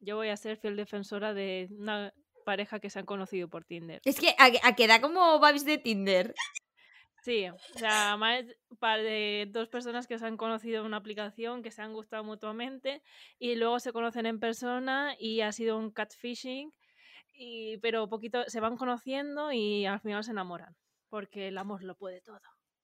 yo 0.00 0.16
voy 0.16 0.28
a 0.28 0.36
ser 0.36 0.56
fiel 0.56 0.76
defensora 0.76 1.34
de 1.34 1.68
una 1.70 2.12
pareja 2.44 2.80
que 2.80 2.90
se 2.90 2.98
han 2.98 3.06
conocido 3.06 3.48
por 3.48 3.64
Tinder. 3.64 4.00
Es 4.04 4.18
que 4.18 4.34
a, 4.38 4.68
a 4.68 4.74
que 4.74 4.86
da 4.86 5.00
como 5.00 5.38
vibes 5.40 5.64
de 5.64 5.78
Tinder. 5.78 6.34
Sí, 7.24 7.48
o 7.48 7.78
sea, 7.78 8.18
más 8.18 8.44
para 8.78 9.02
de 9.02 9.48
dos 9.50 9.68
personas 9.68 10.06
que 10.06 10.18
se 10.18 10.26
han 10.26 10.36
conocido 10.36 10.80
en 10.80 10.86
una 10.86 10.98
aplicación, 10.98 11.62
que 11.62 11.70
se 11.70 11.80
han 11.80 11.94
gustado 11.94 12.22
mutuamente 12.22 13.02
y 13.38 13.54
luego 13.54 13.80
se 13.80 13.94
conocen 13.94 14.26
en 14.26 14.38
persona 14.38 15.16
y 15.18 15.40
ha 15.40 15.50
sido 15.50 15.78
un 15.78 15.90
catfishing, 15.90 16.70
y, 17.32 17.78
pero 17.78 18.10
poquito 18.10 18.44
se 18.48 18.60
van 18.60 18.76
conociendo 18.76 19.52
y 19.52 19.86
al 19.86 20.00
final 20.00 20.22
se 20.22 20.32
enamoran, 20.32 20.76
porque 21.08 21.48
el 21.48 21.56
amor 21.56 21.82
lo 21.82 21.94
puede 21.94 22.20
todo, 22.20 22.42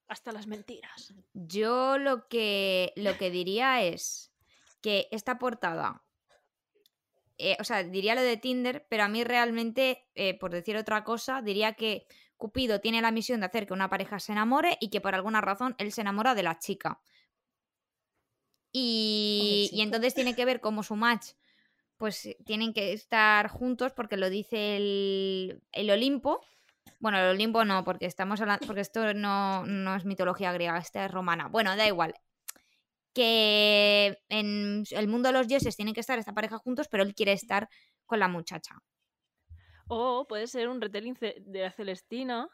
hasta 0.08 0.32
las 0.32 0.46
mentiras. 0.46 1.12
Yo 1.34 1.98
lo 1.98 2.26
que, 2.26 2.94
lo 2.96 3.18
que 3.18 3.30
diría 3.30 3.82
es 3.82 4.32
que 4.80 5.06
esta 5.10 5.38
portada, 5.38 6.02
eh, 7.36 7.58
o 7.60 7.64
sea, 7.64 7.84
diría 7.84 8.14
lo 8.14 8.22
de 8.22 8.38
Tinder, 8.38 8.86
pero 8.88 9.02
a 9.02 9.08
mí 9.08 9.22
realmente, 9.22 10.08
eh, 10.14 10.32
por 10.38 10.50
decir 10.50 10.78
otra 10.78 11.04
cosa, 11.04 11.42
diría 11.42 11.74
que 11.74 12.06
Cupido 12.40 12.80
tiene 12.80 13.02
la 13.02 13.12
misión 13.12 13.38
de 13.38 13.46
hacer 13.46 13.66
que 13.66 13.74
una 13.74 13.90
pareja 13.90 14.18
se 14.18 14.32
enamore 14.32 14.78
y 14.80 14.90
que 14.90 15.00
por 15.00 15.14
alguna 15.14 15.40
razón 15.40 15.76
él 15.78 15.92
se 15.92 16.00
enamora 16.00 16.34
de 16.34 16.42
la 16.42 16.58
chica. 16.58 17.00
Y, 18.72 19.70
entonces 19.74 20.14
tiene 20.14 20.34
que 20.34 20.44
ver 20.44 20.60
cómo 20.60 20.82
su 20.82 20.96
match, 20.96 21.32
pues 21.98 22.36
tienen 22.46 22.72
que 22.72 22.92
estar 22.92 23.48
juntos 23.48 23.92
porque 23.92 24.16
lo 24.16 24.30
dice 24.30 24.76
el, 24.76 25.62
el 25.72 25.90
Olimpo. 25.90 26.40
Bueno, 26.98 27.18
el 27.18 27.34
Olimpo 27.34 27.64
no, 27.64 27.84
porque 27.84 28.06
estamos 28.06 28.40
hablando, 28.40 28.66
porque 28.66 28.80
esto 28.80 29.12
no, 29.12 29.66
no 29.66 29.94
es 29.94 30.04
mitología 30.04 30.52
griega, 30.52 30.78
esta 30.78 31.04
es 31.04 31.10
romana. 31.10 31.48
Bueno, 31.48 31.76
da 31.76 31.86
igual. 31.86 32.14
Que 33.12 34.18
en 34.28 34.84
el 34.90 35.08
mundo 35.08 35.28
de 35.28 35.34
los 35.34 35.46
dioses 35.46 35.76
tienen 35.76 35.94
que 35.94 36.00
estar 36.00 36.18
esta 36.18 36.32
pareja 36.32 36.58
juntos, 36.58 36.88
pero 36.88 37.02
él 37.02 37.14
quiere 37.14 37.32
estar 37.32 37.68
con 38.06 38.18
la 38.18 38.28
muchacha. 38.28 38.76
O 39.92 40.26
puede 40.28 40.46
ser 40.46 40.68
un 40.68 40.80
retelling 40.80 41.14
de 41.18 41.60
la 41.62 41.72
Celestina, 41.72 42.48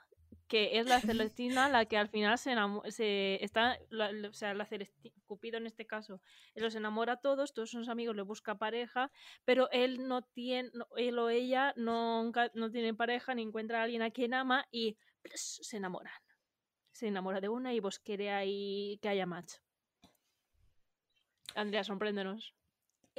que 0.49 0.79
es 0.79 0.87
la 0.87 1.01
Celestina 1.31 1.69
la 1.69 1.85
que 1.85 1.97
al 1.99 2.09
final 2.09 2.39
se 2.39 2.53
enamora, 2.53 2.91
se 2.91 3.43
está, 3.45 3.79
la- 3.91 4.11
o 4.29 4.33
sea, 4.33 4.55
la 4.55 4.67
Celesti- 4.67 5.13
Cupido 5.27 5.59
en 5.59 5.67
este 5.67 5.87
caso, 5.87 6.21
él 6.55 6.63
los 6.63 6.75
enamora 6.77 7.15
a 7.15 7.17
todos, 7.21 7.53
todos 7.53 7.71
sus 7.71 7.89
amigos 7.89 8.15
le 8.17 8.23
busca 8.23 8.55
pareja, 8.57 9.11
pero 9.45 9.69
él 9.73 10.07
no 10.07 10.23
tiene, 10.23 10.71
él 10.97 11.19
o 11.19 11.29
ella 11.31 11.75
nunca 11.77 12.51
no 12.55 12.71
tiene 12.71 12.95
pareja 12.95 13.35
ni 13.35 13.43
encuentra 13.43 13.81
a 13.81 13.83
alguien 13.83 14.03
a 14.03 14.11
quien 14.13 14.35
ama 14.35 14.67
y 14.71 14.97
¡plus! 15.23 15.59
se 15.63 15.77
enamoran. 15.79 16.13
Se 16.93 17.09
enamora 17.09 17.41
de 17.41 17.49
una 17.49 17.75
y 17.75 17.81
vos 17.81 17.99
quiere 17.99 18.31
ahí 18.31 18.99
que 19.03 19.09
haya 19.09 19.27
match. 19.27 19.55
Andrea, 21.57 21.83
sorpréndenos. 21.85 22.55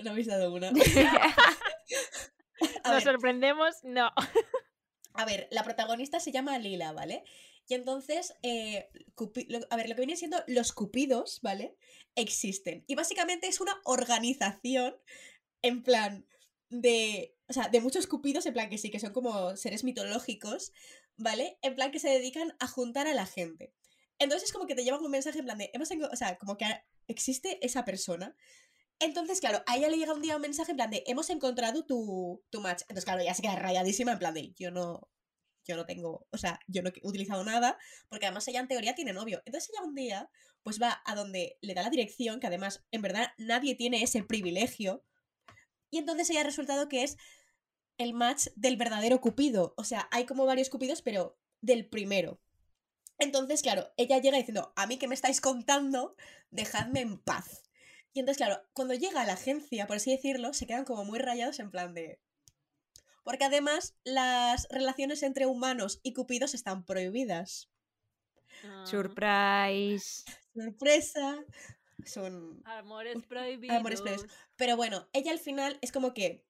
No 0.04 0.12
habéis 0.12 0.28
dado 0.28 0.52
una. 0.54 0.72
A 2.88 2.94
¿Nos 2.94 3.04
ver, 3.04 3.14
sorprendemos? 3.14 3.76
No. 3.84 4.12
A 5.14 5.26
ver, 5.26 5.48
la 5.50 5.64
protagonista 5.64 6.20
se 6.20 6.32
llama 6.32 6.60
Lila, 6.60 6.92
¿vale? 6.92 7.24
Y 7.68 7.74
entonces, 7.74 8.36
eh, 8.44 8.88
lo- 9.48 9.66
a 9.72 9.76
ver, 9.76 9.90
lo 9.90 9.96
que 9.96 10.02
viene 10.02 10.16
siendo 10.16 10.38
los 10.46 10.72
cupidos, 10.74 11.42
¿vale? 11.42 11.76
Existen. 12.16 12.84
Y 12.88 12.94
básicamente 12.94 13.48
es 13.48 13.60
una 13.60 13.76
organización 13.86 14.96
en 15.64 15.82
plan 15.84 16.28
de... 16.70 17.36
O 17.48 17.54
sea, 17.54 17.68
de 17.70 17.82
muchos 17.82 18.06
cupidos, 18.06 18.46
en 18.46 18.54
plan 18.54 18.70
que 18.70 18.78
sí, 18.78 18.92
que 18.92 19.00
son 19.00 19.12
como 19.12 19.56
seres 19.58 19.84
mitológicos, 19.84 20.72
¿vale? 21.16 21.58
En 21.64 21.74
plan 21.76 21.92
que 21.92 22.00
se 22.00 22.10
dedican 22.10 22.56
a 22.60 22.68
juntar 22.68 23.08
a 23.08 23.14
la 23.16 23.26
gente. 23.26 23.74
Entonces 24.20 24.50
es 24.50 24.54
como 24.54 24.68
que 24.68 24.76
te 24.76 24.84
llevan 24.84 25.04
un 25.04 25.12
mensaje 25.12 25.40
en 25.40 25.46
plan 25.46 25.58
de... 25.58 25.72
Hemos 25.74 25.90
o 25.92 26.16
sea, 26.16 26.38
como 26.38 26.58
que 26.58 26.66
existe 27.08 27.58
esa 27.66 27.86
persona. 27.86 28.36
Entonces, 29.00 29.40
claro, 29.40 29.64
a 29.68 29.78
ella 29.78 29.90
le 29.90 29.98
llega 29.98 30.14
un 30.14 30.22
día 30.22 30.36
un 30.36 30.42
mensaje 30.42 30.72
en 30.72 30.78
plan 30.78 30.90
de 30.90 31.04
hemos 31.06 31.30
encontrado 31.30 31.86
tu, 31.86 32.44
tu 32.50 32.62
match. 32.62 32.82
Entonces, 32.84 33.06
claro, 33.06 33.22
ella 33.22 33.34
se 33.34 33.42
queda 33.42 33.56
rayadísima 33.56 34.14
en 34.14 34.20
plan 34.20 34.34
de 34.34 34.54
yo 34.58 34.72
no, 34.72 35.10
yo 35.68 35.76
no 35.76 35.86
tengo, 35.86 36.28
o 36.32 36.38
sea, 36.38 36.60
yo 36.68 36.82
no 36.82 36.90
he 36.90 36.94
utilizado 37.04 37.44
nada, 37.44 37.78
porque 38.10 38.26
además 38.26 38.48
ella 38.48 38.62
en 38.62 38.68
teoría 38.68 38.96
tiene 38.96 39.14
novio. 39.14 39.42
Entonces 39.46 39.70
ella 39.70 39.84
un 39.86 39.94
día, 39.94 40.30
pues 40.64 40.82
va 40.82 41.02
a 41.06 41.14
donde 41.14 41.58
le 41.62 41.74
da 41.74 41.84
la 41.84 41.90
dirección, 41.90 42.40
que 42.40 42.48
además, 42.48 42.86
en 42.92 43.02
verdad, 43.02 43.32
nadie 43.38 43.76
tiene 43.76 44.02
ese 44.02 44.24
privilegio. 44.24 45.04
Y 45.92 46.00
entonces 46.00 46.30
ella 46.30 46.42
ha 46.42 46.46
resultado 46.46 46.90
que 46.90 47.04
es 47.04 47.18
el 47.98 48.14
match 48.14 48.48
del 48.56 48.78
verdadero 48.78 49.22
Cupido. 49.22 49.74
O 49.78 49.84
sea, 49.84 50.08
hay 50.12 50.26
como 50.26 50.46
varios 50.46 50.70
Cupidos, 50.70 51.02
pero 51.02 51.38
del 51.62 51.88
primero. 51.88 52.42
Entonces, 53.20 53.62
claro, 53.62 53.92
ella 53.98 54.20
llega 54.20 54.38
diciendo, 54.38 54.74
a 54.76 54.88
mí 54.88 54.98
que 54.98 55.08
me 55.08 55.16
estáis 55.16 55.42
contando, 55.42 56.16
dejadme 56.52 57.02
en 57.02 57.18
paz. 57.20 57.67
Y 58.18 58.20
entonces, 58.20 58.44
claro, 58.44 58.68
cuando 58.74 58.96
llega 58.96 59.22
a 59.22 59.26
la 59.28 59.34
agencia, 59.34 59.86
por 59.86 59.98
así 59.98 60.10
decirlo, 60.10 60.52
se 60.52 60.66
quedan 60.66 60.86
como 60.86 61.06
muy 61.06 61.20
rayados 61.20 61.60
en 61.60 61.70
plan 61.70 61.94
de... 61.94 62.20
Porque 63.24 63.46
además 63.46 63.96
las 64.04 64.68
relaciones 64.72 65.22
entre 65.22 65.46
humanos 65.46 66.00
y 66.02 66.14
cupidos 66.14 66.56
están 66.56 66.84
prohibidas. 66.84 67.70
Ah. 68.64 68.86
Surprise. 68.88 70.24
Sorpresa. 70.52 71.46
Son... 72.08 72.60
Amores 72.66 73.24
prohibidos. 73.28 73.78
Amores 73.78 74.02
prohibidos. 74.02 74.32
Pero 74.56 74.76
bueno, 74.76 75.08
ella 75.14 75.32
al 75.32 75.38
final 75.38 75.78
es 75.82 75.92
como 75.92 76.16
que... 76.16 76.44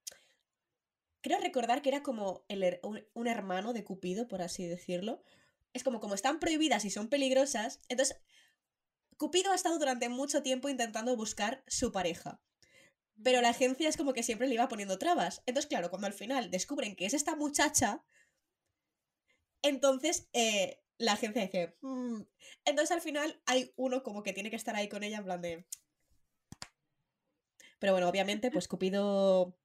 Creo 1.20 1.38
recordar 1.42 1.82
que 1.82 1.90
era 1.90 2.02
como 2.02 2.46
el 2.48 2.64
her- 2.64 2.80
un, 2.82 3.06
un 3.14 3.28
hermano 3.28 3.74
de 3.74 3.84
Cupido, 3.84 4.30
por 4.30 4.42
así 4.42 4.66
decirlo. 4.66 5.22
Es 5.74 5.84
como, 5.84 6.00
como 6.00 6.16
están 6.16 6.40
prohibidas 6.40 6.86
y 6.86 6.92
son 6.92 7.10
peligrosas, 7.10 7.82
entonces 7.90 8.22
Cupido 9.18 9.52
ha 9.52 9.56
estado 9.56 9.80
durante 9.80 10.10
mucho 10.10 10.44
tiempo 10.44 10.70
intentando 10.70 11.16
buscar 11.16 11.64
su 11.68 11.92
pareja. 11.92 12.40
Pero 13.24 13.42
la 13.42 13.50
agencia 13.50 13.90
es 13.90 13.98
como 13.98 14.14
que 14.14 14.24
siempre 14.24 14.48
le 14.48 14.54
iba 14.54 14.68
poniendo 14.68 15.00
trabas. 15.00 15.42
Entonces, 15.48 15.68
claro, 15.68 15.90
cuando 15.90 16.08
al 16.08 16.14
final 16.14 16.52
descubren 16.52 16.96
que 16.96 17.08
es 17.08 17.16
esta 17.16 17.36
muchacha, 17.36 18.04
entonces 19.64 20.30
eh, 20.34 20.82
la 20.98 21.14
agencia 21.14 21.42
dice... 21.42 21.76
"Mm". 21.82 22.22
Entonces 22.66 22.92
al 22.92 23.02
final 23.02 23.42
hay 23.46 23.74
uno 23.76 24.04
como 24.04 24.24
que 24.24 24.34
tiene 24.34 24.50
que 24.50 24.56
estar 24.56 24.76
ahí 24.76 24.88
con 24.88 25.04
ella 25.04 25.18
en 25.18 25.24
plan 25.24 25.42
de... 25.42 25.66
Pero 27.80 27.94
bueno, 27.94 28.10
obviamente, 28.10 28.52
pues 28.52 28.68
Cupido, 28.68 29.58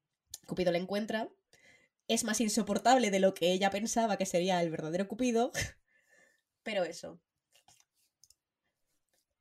Cupido 0.47 0.73
le 0.73 0.79
encuentra. 0.79 1.29
Es 2.09 2.25
más 2.25 2.41
insoportable 2.41 3.11
de 3.11 3.21
lo 3.21 3.35
que 3.35 3.53
ella 3.53 3.71
pensaba 3.71 4.17
que 4.17 4.27
sería 4.27 4.63
el 4.63 4.71
verdadero 4.71 5.09
Cupido. 5.09 5.53
Pero 6.63 6.85
eso. 6.85 7.21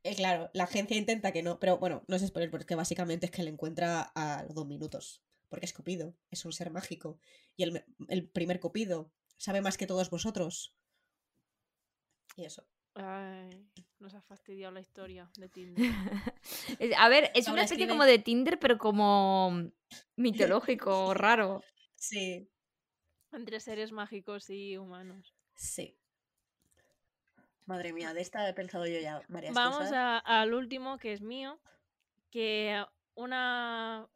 Eh, 0.03 0.15
claro, 0.15 0.49
la 0.53 0.63
agencia 0.63 0.97
intenta 0.97 1.31
que 1.31 1.43
no, 1.43 1.59
pero 1.59 1.77
bueno, 1.77 2.03
no 2.07 2.15
es 2.15 2.25
spoiler 2.25 2.49
porque 2.49 2.73
básicamente 2.75 3.27
es 3.27 3.31
que 3.31 3.43
le 3.43 3.51
encuentra 3.51 4.01
a 4.15 4.43
los 4.43 4.55
dos 4.55 4.65
minutos. 4.67 5.23
Porque 5.49 5.65
es 5.65 5.73
Cupido, 5.73 6.15
es 6.31 6.43
un 6.45 6.53
ser 6.53 6.71
mágico. 6.71 7.19
Y 7.57 7.63
el, 7.63 7.83
el 8.07 8.27
primer 8.29 8.59
Cupido 8.59 9.11
sabe 9.37 9.61
más 9.61 9.77
que 9.77 9.85
todos 9.85 10.09
vosotros. 10.09 10.73
Y 12.35 12.45
eso. 12.45 12.65
Ay, 12.95 13.67
nos 13.99 14.13
ha 14.15 14.21
fastidiado 14.21 14.73
la 14.73 14.79
historia 14.81 15.29
de 15.37 15.49
Tinder. 15.49 15.91
Es- 16.79 16.93
A 16.97 17.09
ver, 17.09 17.31
es 17.35 17.47
una 17.47 17.61
especie 17.63 17.83
escribe. 17.83 17.89
como 17.89 18.05
de 18.05 18.19
Tinder, 18.19 18.59
pero 18.59 18.77
como 18.77 19.71
mitológico, 20.15 21.13
raro. 21.13 21.61
Sí, 21.95 22.49
Entre 23.31 23.59
seres 23.59 23.91
mágicos 23.91 24.49
y 24.49 24.77
humanos. 24.77 25.35
sí. 25.53 25.97
Madre 27.72 27.93
mía, 27.93 28.13
de 28.13 28.19
esta 28.19 28.47
he 28.49 28.53
pensado 28.53 28.86
yo 28.86 28.99
ya 28.99 29.22
varias 29.30 29.53
Vamos 29.53 29.78
cosas. 29.78 29.93
a- 29.93 30.17
al 30.19 30.53
último, 30.53 30.97
que 30.97 31.13
es 31.13 31.22
mío. 31.22 31.57
Que 32.30 32.84
una 33.15 34.07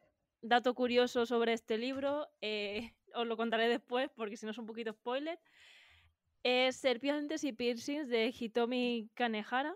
dato 0.41 0.73
curioso 0.75 1.25
sobre 1.25 1.53
este 1.53 1.77
libro, 1.77 2.27
eh, 2.41 2.93
os 3.15 3.25
lo 3.25 3.37
contaré 3.37 3.69
después, 3.69 4.09
porque 4.13 4.35
si 4.35 4.45
no 4.45 4.51
es 4.51 4.57
un 4.57 4.65
poquito 4.65 4.91
spoiler. 4.91 5.39
Es 6.43 6.75
Serpientes 6.75 7.43
y 7.45 7.53
Piercings 7.53 8.09
de 8.09 8.33
Hitomi 8.37 9.09
Kanehara. 9.13 9.75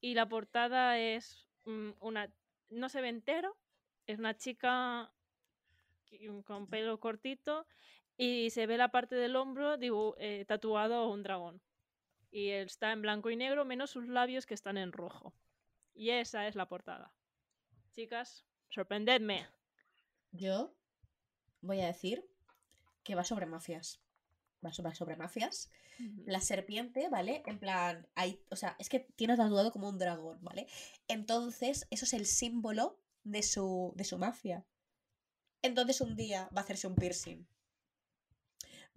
Y 0.00 0.14
la 0.14 0.28
portada 0.28 0.98
es 0.98 1.48
mm, 1.64 1.90
una. 2.00 2.28
No 2.70 2.88
se 2.88 3.00
ve 3.00 3.08
entero. 3.08 3.56
Es 4.08 4.18
una 4.18 4.36
chica 4.36 5.12
que- 6.06 6.42
con 6.44 6.66
pelo 6.66 6.98
cortito. 6.98 7.66
Y 8.18 8.50
se 8.50 8.66
ve 8.66 8.76
la 8.78 8.88
parte 8.90 9.14
del 9.14 9.36
hombro 9.36 9.76
eh, 10.18 10.44
tatuado 10.48 11.08
un 11.08 11.22
dragón. 11.22 11.60
Y 12.30 12.50
está 12.50 12.92
en 12.92 13.02
blanco 13.02 13.30
y 13.30 13.36
negro, 13.36 13.64
menos 13.64 13.90
sus 13.90 14.08
labios 14.08 14.46
que 14.46 14.54
están 14.54 14.76
en 14.76 14.92
rojo. 14.92 15.34
Y 15.94 16.10
esa 16.10 16.46
es 16.46 16.54
la 16.54 16.68
portada. 16.68 17.14
Chicas, 17.92 18.44
sorprendedme. 18.68 19.46
Yo 20.32 20.74
voy 21.62 21.80
a 21.80 21.86
decir 21.86 22.28
que 23.02 23.14
va 23.14 23.24
sobre 23.24 23.46
mafias. 23.46 24.00
Va 24.64 24.72
sobre, 24.72 24.94
sobre 24.94 25.16
mafias. 25.16 25.70
La 26.26 26.40
serpiente, 26.40 27.08
¿vale? 27.08 27.42
En 27.46 27.58
plan, 27.58 28.06
hay, 28.14 28.42
o 28.50 28.56
sea, 28.56 28.76
es 28.78 28.90
que 28.90 29.00
tiene 29.00 29.36
tatuado 29.36 29.72
como 29.72 29.88
un 29.88 29.98
dragón, 29.98 30.38
¿vale? 30.42 30.66
Entonces, 31.08 31.86
eso 31.90 32.04
es 32.04 32.12
el 32.12 32.26
símbolo 32.26 33.00
de 33.24 33.42
su, 33.42 33.94
de 33.96 34.04
su 34.04 34.18
mafia. 34.18 34.66
Entonces, 35.62 36.02
un 36.02 36.14
día 36.16 36.50
va 36.54 36.60
a 36.60 36.64
hacerse 36.64 36.86
un 36.86 36.96
piercing. 36.96 37.46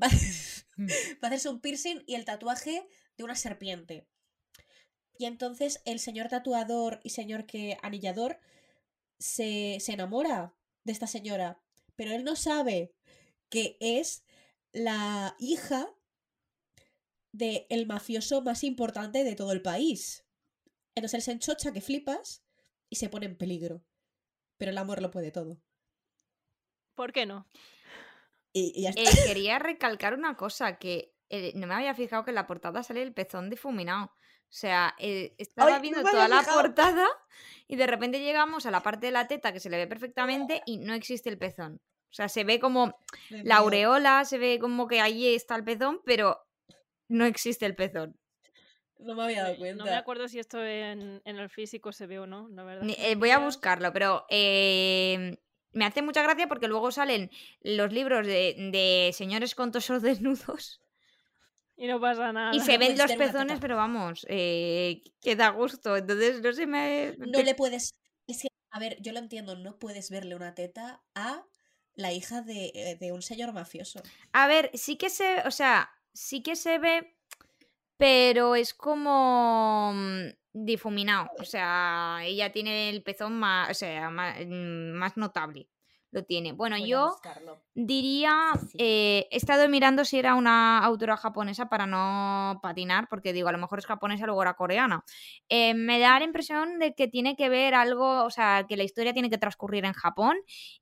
Va, 0.02 0.10
Mm. 0.80 0.88
va 1.22 1.24
a 1.24 1.28
hacerse 1.28 1.50
un 1.50 1.60
piercing 1.60 2.04
y 2.08 2.16
el 2.16 2.24
tatuaje 2.24 2.88
de 3.20 3.26
una 3.26 3.36
serpiente. 3.36 4.08
Y 5.18 5.26
entonces 5.26 5.82
el 5.84 6.00
señor 6.00 6.30
tatuador 6.30 7.02
y 7.04 7.10
señor 7.10 7.46
que 7.46 7.78
anillador 7.82 8.40
se, 9.20 9.78
se 9.82 9.92
enamora 9.92 10.56
de 10.86 10.94
esta 10.94 11.06
señora, 11.06 11.62
pero 11.98 12.14
él 12.14 12.24
no 12.24 12.38
sabe 12.38 12.96
que 13.50 13.76
es 13.82 14.24
la 14.72 15.36
hija 15.38 15.94
del 17.34 17.66
el 17.70 17.86
mafioso 17.88 18.42
más 18.42 18.64
importante 18.64 19.26
de 19.26 19.36
todo 19.36 19.52
el 19.52 19.62
país. 19.62 20.26
Entonces 20.96 21.16
él 21.16 21.22
se 21.24 21.32
enchocha 21.34 21.74
que 21.74 21.82
flipas 21.82 22.46
y 22.90 22.96
se 22.96 23.10
pone 23.10 23.26
en 23.26 23.38
peligro. 23.38 23.84
Pero 24.58 24.72
el 24.72 24.78
amor 24.78 25.02
lo 25.02 25.12
puede 25.12 25.32
todo. 25.32 25.62
¿Por 26.96 27.12
qué 27.12 27.26
no? 27.26 27.46
Y, 28.54 28.72
y 28.76 28.84
ya 28.84 28.90
está. 28.92 29.02
Eh, 29.02 29.28
quería 29.28 29.60
recalcar 29.60 30.14
una 30.14 30.38
cosa, 30.38 30.80
que 30.80 31.19
eh, 31.30 31.52
no 31.56 31.68
me 31.68 31.74
había 31.76 31.94
fijado 31.96 32.24
que 32.24 32.32
en 32.32 32.36
la 32.36 32.48
portada 32.48 32.84
sale 32.84 33.02
el 33.02 33.14
pezón 33.14 33.50
difuminado. 33.50 34.06
O 34.06 34.52
sea, 34.52 34.96
eh, 34.98 35.36
estaba 35.38 35.70
Ay, 35.70 35.76
no 35.76 35.82
viendo 35.82 36.04
toda 36.04 36.28
la 36.28 36.40
fijado. 36.40 36.62
portada 36.62 37.08
y 37.68 37.76
de 37.76 37.86
repente 37.88 38.20
llegamos 38.20 38.66
a 38.66 38.72
la 38.72 38.82
parte 38.82 39.06
de 39.08 39.12
la 39.12 39.28
teta 39.28 39.54
que 39.54 39.60
se 39.60 39.70
le 39.70 39.78
ve 39.78 39.88
perfectamente 39.88 40.62
y 40.66 40.78
no 40.78 40.94
existe 40.94 41.30
el 41.30 41.38
pezón. 41.38 41.76
O 42.12 42.14
sea, 42.14 42.28
se 42.30 42.44
ve 42.44 42.60
como 42.60 42.98
Me 43.30 43.44
la 43.44 43.58
aureola, 43.58 44.26
se 44.26 44.40
ve 44.40 44.58
como 44.60 44.88
que 44.88 45.02
ahí 45.02 45.36
está 45.36 45.56
el 45.56 45.64
pezón, 45.64 46.02
pero 46.04 46.40
no 47.08 47.26
existe 47.26 47.66
el 47.68 47.76
pezón. 47.76 48.16
No 48.98 49.16
me 49.16 49.24
había 49.24 49.44
dado 49.44 49.54
No 49.54 49.60
cuenta. 49.60 49.84
me 49.86 49.96
acuerdo 49.96 50.28
si 50.28 50.40
esto 50.40 50.64
en, 50.66 51.22
en 51.24 51.38
el 51.38 51.50
físico 51.50 51.92
se 51.94 52.08
ve 52.08 52.20
o 52.20 52.26
no, 52.28 52.50
la 52.50 52.64
verdad. 52.64 52.88
Eh, 52.98 53.16
voy 53.16 53.30
a 53.30 53.38
buscarlo, 53.40 53.94
pero 53.94 54.26
eh, 54.30 55.38
me 55.72 55.86
hace 55.86 56.02
mucha 56.02 56.22
gracia 56.24 56.48
porque 56.48 56.68
luego 56.68 56.92
salen 56.92 57.30
los 57.62 57.94
libros 57.94 58.26
de, 58.28 58.56
de 58.74 59.12
señores 59.14 59.54
con 59.56 59.72
tosos 59.72 60.02
desnudos 60.02 60.82
Y 61.80 61.88
no 61.88 62.02
pasa 62.02 62.34
nada. 62.34 62.54
y 62.54 62.60
se 62.60 62.78
ven 62.78 62.98
los 62.98 63.12
pezones, 63.14 63.60
pero 63.62 63.78
vamos, 63.78 64.26
eh, 64.28 65.02
que 65.22 65.38
da 65.38 65.50
gusto. 65.50 65.96
Entonces, 65.96 66.42
no 66.42 66.52
se 66.52 66.68
me... 66.68 67.16
No 67.18 67.42
le 67.42 67.56
puedes. 67.56 67.96
Es 68.28 68.42
que, 68.42 68.50
a 68.72 68.80
ver, 68.80 68.98
yo 69.02 69.14
lo 69.14 69.20
entiendo, 69.20 69.56
no 69.56 69.80
puedes 69.80 70.10
verle 70.10 70.36
una 70.36 70.54
teta 70.54 71.02
a 71.16 71.46
la 71.96 72.12
hija 72.12 72.42
de, 72.42 72.72
eh, 72.76 72.98
de 73.00 73.14
un 73.14 73.22
señor 73.22 73.54
mafioso. 73.54 74.02
A 74.34 74.48
ver, 74.48 74.72
sí 74.74 74.98
que 74.98 75.10
se, 75.10 75.40
o 75.48 75.52
sea, 75.52 75.90
sí 76.14 76.44
que 76.44 76.58
se 76.58 76.80
ve, 76.80 77.16
pero 77.96 78.56
es 78.56 78.74
como 78.74 79.94
mm, 79.96 80.28
difuminado. 80.52 81.30
O 81.40 81.46
sea, 81.46 82.20
ella 82.24 82.52
tiene 82.52 82.90
el 82.90 83.04
pezón 83.04 83.40
más, 83.40 83.72
o 83.72 83.74
sea, 83.74 84.10
más, 84.10 84.38
mm, 84.46 84.92
más 84.92 85.16
notable. 85.16 85.70
Lo 86.12 86.24
tiene. 86.24 86.54
Bueno, 86.54 86.78
Voy 86.78 86.88
yo 86.90 87.16
diría, 87.76 88.52
Sí, 88.60 88.68
sí. 88.72 88.78
eh, 88.80 89.28
he 89.32 89.38
estado 89.38 89.70
mirando 89.70 90.04
si 90.04 90.18
era 90.18 90.36
una 90.36 90.80
autora 90.80 91.16
japonesa 91.18 91.70
para 91.70 91.86
no 91.86 92.60
patinar, 92.64 93.08
porque 93.10 93.32
digo, 93.32 93.48
a 93.48 93.52
lo 93.52 93.58
mejor 93.60 93.80
es 93.80 93.86
japonesa, 93.86 94.26
luego 94.26 94.42
era 94.42 94.56
coreana. 94.56 95.04
Eh, 95.50 95.74
me 95.76 96.00
da 96.00 96.18
la 96.20 96.26
impresión 96.26 96.80
de 96.80 96.94
que 96.96 97.08
tiene 97.08 97.36
que 97.36 97.48
ver 97.50 97.76
algo, 97.76 98.24
o 98.26 98.30
sea, 98.32 98.66
que 98.68 98.76
la 98.76 98.84
historia 98.84 99.14
tiene 99.14 99.30
que 99.30 99.38
transcurrir 99.38 99.86
en 99.86 99.94
Japón 99.94 100.36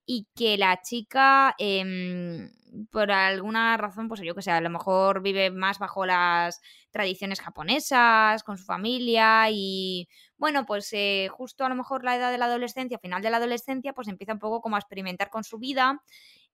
y 0.05 0.27
que 0.33 0.57
la 0.57 0.81
chica, 0.81 1.53
em, 1.57 2.49
por 2.91 3.11
alguna 3.11 3.75
razón, 3.77 4.07
pues 4.07 4.21
yo 4.21 4.33
que 4.35 4.41
sé, 4.41 4.51
a 4.51 4.61
lo 4.61 4.69
mejor 4.69 5.21
vive 5.21 5.51
más 5.51 5.79
bajo 5.79 6.05
las 6.05 6.61
tradiciones 6.91 7.41
japonesas, 7.41 8.43
con 8.43 8.57
su 8.57 8.65
familia 8.65 9.47
y 9.51 10.07
bueno, 10.37 10.65
pues 10.65 10.91
eh, 10.93 11.27
justo 11.31 11.65
a 11.65 11.69
lo 11.69 11.75
mejor 11.75 12.03
la 12.03 12.15
edad 12.15 12.31
de 12.31 12.37
la 12.37 12.45
adolescencia, 12.45 12.99
final 12.99 13.21
de 13.21 13.29
la 13.29 13.37
adolescencia, 13.37 13.93
pues 13.93 14.07
empieza 14.07 14.33
un 14.33 14.39
poco 14.39 14.61
como 14.61 14.75
a 14.75 14.79
experimentar 14.79 15.29
con 15.29 15.43
su 15.43 15.57
vida 15.57 16.03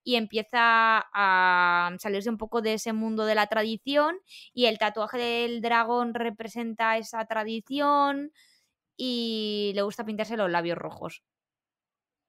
y 0.04 0.16
empieza 0.16 1.04
a 1.14 1.96
salirse 2.00 2.30
un 2.30 2.38
poco 2.38 2.62
de 2.62 2.76
ese 2.76 2.94
mundo 2.94 3.26
de 3.26 3.36
la 3.36 3.48
tradición 3.48 4.18
y 4.54 4.66
el 4.66 4.78
tatuaje 4.78 5.18
del 5.18 5.62
dragón 5.62 6.14
representa 6.14 6.98
esa 6.98 7.26
tradición 7.26 8.32
y 8.96 9.72
le 9.76 9.82
gusta 9.82 10.06
pintarse 10.06 10.38
los 10.38 10.50
labios 10.52 10.78
rojos. 10.78 11.24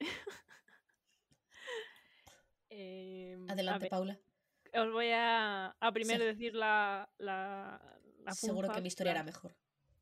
Eh, 2.77 3.39
a 3.49 3.53
Adelante, 3.53 3.87
Paula. 3.89 4.19
os 4.75 4.91
voy 4.91 5.11
a, 5.13 5.77
a 5.79 5.93
primero 5.93 6.25
decir 6.25 6.57
la, 6.57 7.09
la, 7.19 7.81
Seguro 8.33 8.69
que 8.73 8.81
mi 8.81 8.89
historia 8.89 9.13
era 9.13 9.23
mejor. 9.23 9.55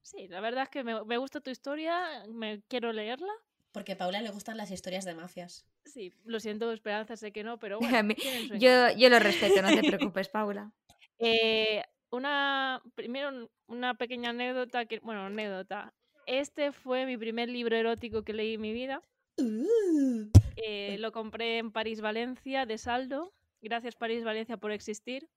Sí, 0.02 0.28
la 0.28 0.40
verdad 0.40 0.64
es 0.64 0.68
que 0.68 0.84
me, 0.84 1.04
me 1.04 1.16
gusta 1.16 1.40
tu 1.40 1.50
historia, 1.50 2.24
me 2.28 2.62
quiero 2.68 2.92
leerla. 2.92 3.32
Porque 3.72 3.92
a 3.92 3.96
Paula 3.96 4.20
le 4.20 4.30
gustan 4.30 4.56
las 4.56 4.70
historias 4.70 5.04
de 5.04 5.14
mafias. 5.14 5.64
Sí, 5.86 6.12
lo 6.24 6.40
siento, 6.40 6.70
Esperanza, 6.72 7.16
sé 7.16 7.32
que 7.32 7.42
no, 7.42 7.58
pero 7.58 7.78
bueno. 7.80 8.02
mí-. 8.02 8.16
Yo, 8.58 8.90
yo 8.96 9.08
lo 9.08 9.18
respeto, 9.18 9.62
no 9.62 9.68
te 9.74 9.82
preocupes, 9.96 10.28
Paula. 10.28 10.72
Eh, 11.18 11.82
una, 12.10 12.82
primero 12.94 13.50
una 13.68 13.94
pequeña 13.94 14.30
anécdota, 14.30 14.84
que, 14.86 14.98
bueno, 15.00 15.22
anécdota. 15.22 15.94
Este 16.26 16.72
fue 16.72 17.06
mi 17.06 17.16
primer 17.16 17.48
libro 17.48 17.74
erótico 17.76 18.22
que 18.22 18.32
leí 18.32 18.54
en 18.54 18.60
mi 18.60 18.72
vida. 18.72 19.02
Uh, 19.38 20.30
Eh, 20.56 20.98
lo 20.98 21.10
compré 21.12 21.58
en 21.58 21.72
París, 21.72 22.00
Valencia, 22.00 22.66
de 22.66 22.76
saldo. 22.76 23.32
Gracias 23.62 23.96
París, 23.96 24.22
Valencia 24.24 24.56
por 24.56 24.72
existir. 24.72 25.28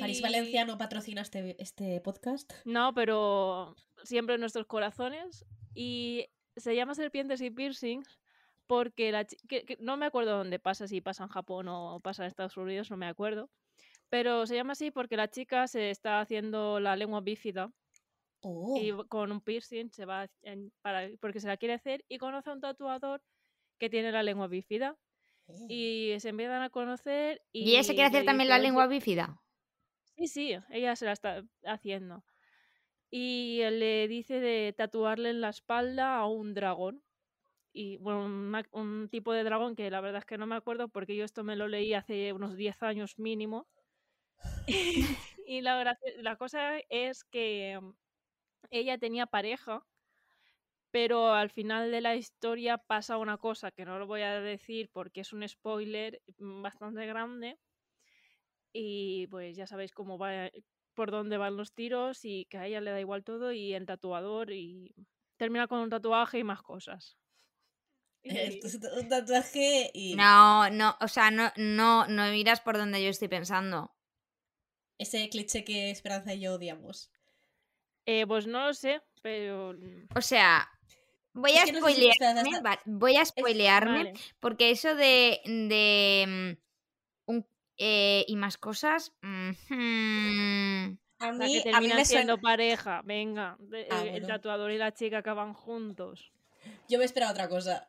París 0.00 0.20
Valencia 0.20 0.64
no 0.64 0.78
patrocina 0.78 1.22
este, 1.22 1.60
este 1.62 2.00
podcast. 2.00 2.52
No, 2.64 2.92
pero 2.94 3.74
siempre 4.04 4.34
en 4.34 4.40
nuestros 4.40 4.66
corazones. 4.66 5.44
Y 5.74 6.26
se 6.56 6.74
llama 6.74 6.94
Serpientes 6.94 7.40
y 7.40 7.50
Piercings 7.50 8.18
porque 8.66 9.12
la 9.12 9.24
que- 9.24 9.64
que 9.64 9.76
no 9.78 9.96
me 9.96 10.06
acuerdo 10.06 10.38
dónde 10.38 10.58
pasa, 10.58 10.88
si 10.88 11.00
pasa 11.00 11.22
en 11.24 11.28
Japón 11.30 11.68
o 11.68 12.00
pasa 12.00 12.24
en 12.24 12.28
Estados 12.28 12.56
Unidos, 12.56 12.90
no 12.90 12.96
me 12.96 13.06
acuerdo. 13.06 13.48
Pero 14.08 14.46
se 14.46 14.54
llama 14.56 14.72
así 14.72 14.90
porque 14.90 15.16
la 15.16 15.28
chica 15.30 15.66
se 15.68 15.90
está 15.90 16.20
haciendo 16.20 16.80
la 16.80 16.96
lengua 16.96 17.20
bífida 17.20 17.70
Oh, 18.42 18.76
y 18.80 18.92
con 19.08 19.32
un 19.32 19.40
piercing 19.40 19.90
se 19.90 20.04
va 20.04 20.28
en- 20.42 20.72
para, 20.82 21.08
porque 21.20 21.40
se 21.40 21.48
la 21.48 21.56
quiere 21.56 21.74
hacer 21.74 22.04
y 22.08 22.18
conoce 22.18 22.50
a 22.50 22.52
un 22.52 22.60
tatuador 22.60 23.20
que 23.78 23.90
tiene 23.90 24.12
la 24.12 24.22
lengua 24.22 24.46
bífida 24.46 24.96
eh. 25.48 25.66
y 26.14 26.20
se 26.20 26.28
empiezan 26.28 26.62
a 26.62 26.70
conocer 26.70 27.42
y, 27.52 27.64
¿Y 27.64 27.70
ella 27.72 27.82
se 27.82 27.94
quiere 27.94 28.08
hacer 28.08 28.24
también 28.24 28.48
la 28.48 28.56
"Oye, 28.56 28.64
lengua 28.64 28.86
bífida? 28.86 29.40
Sí, 30.16 30.28
sí, 30.28 30.56
ella 30.70 30.96
se 30.96 31.04
la 31.06 31.12
está 31.12 31.42
haciendo. 31.64 32.24
Y 33.10 33.60
le 33.70 34.08
dice 34.08 34.40
de 34.40 34.74
tatuarle 34.76 35.30
en 35.30 35.40
la 35.42 35.50
espalda 35.50 36.16
a 36.18 36.26
un 36.26 36.54
dragón. 36.54 37.04
Y 37.72 37.98
bueno, 37.98 38.26
un 38.72 39.08
tipo 39.10 39.32
de 39.32 39.44
dragón 39.44 39.76
que 39.76 39.90
la 39.90 40.00
verdad 40.02 40.20
es 40.20 40.26
que 40.26 40.38
no 40.38 40.46
me 40.46 40.56
acuerdo 40.56 40.88
porque 40.90 41.16
yo 41.16 41.24
esto 41.24 41.44
me 41.44 41.56
lo 41.56 41.68
leí 41.68 41.94
hace 41.94 42.32
unos 42.32 42.56
10 42.56 42.82
años 42.82 43.18
mínimo. 43.18 43.68
y 45.46 45.60
la, 45.62 45.98
la 46.18 46.36
cosa 46.36 46.78
es 46.88 47.24
que 47.24 47.78
mm, 47.80 47.92
ella 48.70 48.98
tenía 48.98 49.26
pareja, 49.26 49.86
pero 50.90 51.32
al 51.34 51.50
final 51.50 51.90
de 51.90 52.00
la 52.00 52.16
historia 52.16 52.78
pasa 52.78 53.18
una 53.18 53.38
cosa 53.38 53.70
que 53.70 53.84
no 53.84 53.98
lo 53.98 54.06
voy 54.06 54.22
a 54.22 54.40
decir 54.40 54.90
porque 54.92 55.20
es 55.20 55.32
un 55.32 55.46
spoiler 55.48 56.22
mm, 56.38 56.62
bastante 56.62 57.06
grande. 57.06 57.58
Y 58.78 59.26
pues 59.28 59.56
ya 59.56 59.66
sabéis 59.66 59.92
cómo 59.92 60.18
va, 60.18 60.50
por 60.92 61.10
dónde 61.10 61.38
van 61.38 61.56
los 61.56 61.72
tiros 61.72 62.24
y 62.24 62.44
que 62.46 62.58
a 62.58 62.66
ella 62.66 62.82
le 62.82 62.90
da 62.90 63.00
igual 63.00 63.24
todo 63.24 63.52
y 63.52 63.72
el 63.72 63.86
tatuador 63.86 64.50
y 64.52 64.94
termina 65.38 65.66
con 65.66 65.78
un 65.80 65.88
tatuaje 65.88 66.40
y 66.40 66.44
más 66.44 66.60
cosas. 66.62 67.16
Y- 68.22 68.36
Esto 68.36 68.66
es 68.66 68.74
un 69.02 69.08
tatuaje 69.08 69.90
y 69.94 70.14
No, 70.14 70.68
no, 70.68 70.94
o 71.00 71.08
sea, 71.08 71.30
no, 71.30 71.50
no, 71.56 72.06
no 72.06 72.30
miras 72.32 72.60
por 72.60 72.76
donde 72.76 73.02
yo 73.02 73.08
estoy 73.08 73.28
pensando. 73.28 73.94
ese 74.98 75.28
cliché 75.30 75.64
que 75.64 75.90
Esperanza 75.90 76.34
y 76.34 76.40
yo 76.40 76.54
odiamos. 76.54 77.10
Eh, 78.06 78.26
pues 78.26 78.46
no 78.46 78.66
lo 78.66 78.74
sé, 78.74 79.00
pero... 79.22 79.72
mm, 79.72 80.08
O 80.16 80.20
sea, 80.20 80.68
voy 81.32 81.52
Es 81.52 81.62
a 81.62 81.64
que 81.64 81.72
no 81.72 81.86
sé 81.86 81.94
si 81.94 82.08
Esperanza 82.08 82.44
spoilearme, 82.44 82.80
voy 82.86 83.16
a 83.16 83.24
spoilearme, 83.24 83.96
Vale. 84.04 84.12
porque 84.40 84.70
eso 84.70 84.94
de, 84.94 85.40
de 85.46 86.56
mm, 86.58 86.65
eh, 87.78 88.24
y 88.28 88.36
más 88.36 88.56
cosas. 88.58 89.12
mm, 89.22 89.50
hmm, 89.70 90.98
A 91.18 91.30
O 91.30 91.36
sea, 91.36 91.46
mí, 91.46 91.62
que 91.62 91.70
a 91.74 91.80
mí 91.80 91.88
me 91.88 92.04
siendo 92.04 92.34
suena... 92.34 92.42
pareja, 92.42 93.02
venga. 93.04 93.56
de- 93.58 93.88
Ah, 93.90 94.02
el- 94.02 94.08
El 94.22 94.26
tatuador 94.26 94.70
y 94.70 94.78
la 94.78 94.92
chica 94.92 95.18
acaban 95.18 95.54
juntos. 95.54 96.32
Yo 96.88 96.98
me 96.98 97.04
esperaba 97.04 97.32
otra 97.32 97.48
cosa. 97.48 97.88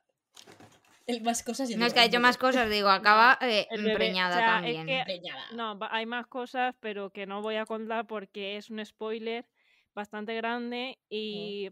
El 1.05 1.21
más 1.21 1.41
cosas. 1.43 1.69
yo 1.69 1.77
No 1.77 1.85
es 1.85 1.93
que 1.93 1.99
ha 1.99 2.03
"Ay, 2.03 2.07
hecho 2.09 2.17
bebé". 2.17 2.23
más 2.23 2.37
cosas, 2.37 2.69
digo, 2.69 2.89
acaba 3.07 3.37
eh, 3.41 3.67
o 3.71 3.75
empreñada 3.75 4.39
es 4.39 4.45
también. 4.45 4.85
que-. 4.87 5.21
No, 5.53 5.77
hay 5.89 6.05
más 6.05 6.27
cosas, 6.27 6.75
pero 6.79 7.09
que 7.11 7.25
no 7.25 7.41
voy 7.41 7.55
a 7.55 7.65
contar 7.65 8.05
porque 8.07 8.57
es 8.57 8.69
un 8.69 8.85
spoiler 8.85 9.45
bastante 9.93 10.35
grande 10.35 10.99
y 11.09 11.71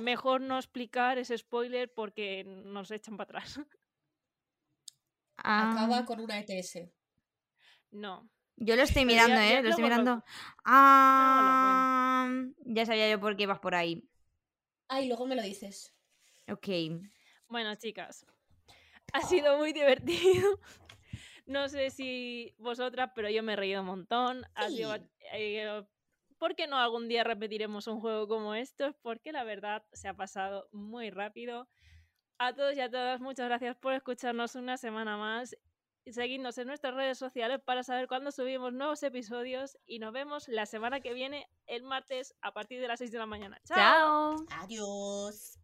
mejor 0.00 0.40
no 0.40 0.58
explicar 0.58 1.18
ese 1.18 1.38
spoiler 1.38 1.92
porque 1.92 2.44
nos 2.44 2.90
echan 2.90 3.16
para 3.16 3.38
atrás. 3.40 3.60
Ah, 5.36 5.70
Acaba 5.72 6.04
con 6.04 6.20
una 6.20 6.38
ETS. 6.38 6.88
No. 7.92 8.28
Yo 8.56 8.74
lo 8.76 8.82
estoy 8.82 9.04
mirando, 9.06 9.36
ya- 9.36 9.48
ya 9.48 9.58
¿eh? 9.58 9.62
Lo 9.62 9.68
estoy 9.70 9.82
lo- 9.82 9.88
mirando. 9.88 10.24
Ah, 10.64 12.28
ya 12.64 12.86
sabía 12.86 13.10
yo 13.10 13.20
por 13.20 13.36
qué 13.36 13.44
ibas 13.44 13.60
por 13.60 13.74
ahí. 13.74 14.04
Ay, 14.88 15.08
luego 15.08 15.26
me 15.26 15.36
lo 15.36 15.42
dices. 15.42 15.94
Ok. 16.48 16.68
Bueno, 17.48 17.74
chicas, 17.76 18.26
ha 19.12 19.20
sido 19.22 19.56
muy 19.58 19.72
divertido. 19.72 20.58
No 21.44 21.68
sé 21.68 21.90
si 21.90 22.54
vosotras, 22.58 23.10
pero 23.16 23.28
yo 23.28 23.42
me 23.42 23.54
he 23.54 23.56
reído 23.56 23.80
un 23.80 23.86
montón. 23.88 24.46
Ha 24.54 24.68
sido, 24.70 24.94
Sí. 24.94 25.02
eh, 25.32 25.82
¿Por 26.38 26.54
qué 26.54 26.68
no 26.68 26.78
algún 26.78 27.08
día 27.08 27.24
repetiremos 27.24 27.88
un 27.88 28.00
juego 28.00 28.28
como 28.28 28.54
estos? 28.54 28.94
Porque 29.02 29.32
la 29.32 29.42
verdad 29.42 29.84
se 29.92 30.06
ha 30.06 30.14
pasado 30.14 30.68
muy 30.70 31.10
rápido. 31.10 31.68
A 32.38 32.54
todos 32.54 32.76
y 32.76 32.80
a 32.80 32.88
todas, 32.88 33.20
muchas 33.20 33.48
gracias 33.48 33.76
por 33.76 33.92
escucharnos 33.92 34.54
una 34.54 34.76
semana 34.76 35.16
más. 35.16 35.56
Y 36.04 36.12
Seguidnos 36.12 36.58
en 36.58 36.66
nuestras 36.66 36.94
redes 36.94 37.18
sociales 37.18 37.60
para 37.64 37.84
saber 37.84 38.08
cuándo 38.08 38.32
subimos 38.32 38.72
nuevos 38.72 39.02
episodios. 39.02 39.78
Y 39.86 40.00
nos 40.00 40.12
vemos 40.12 40.48
la 40.48 40.66
semana 40.66 41.00
que 41.00 41.14
viene, 41.14 41.48
el 41.66 41.84
martes, 41.84 42.34
a 42.42 42.52
partir 42.52 42.80
de 42.80 42.88
las 42.88 42.98
6 42.98 43.12
de 43.12 43.18
la 43.18 43.26
mañana. 43.26 43.60
¡Chao! 43.64 44.44
Chao. 44.48 44.62
Adiós. 44.62 45.61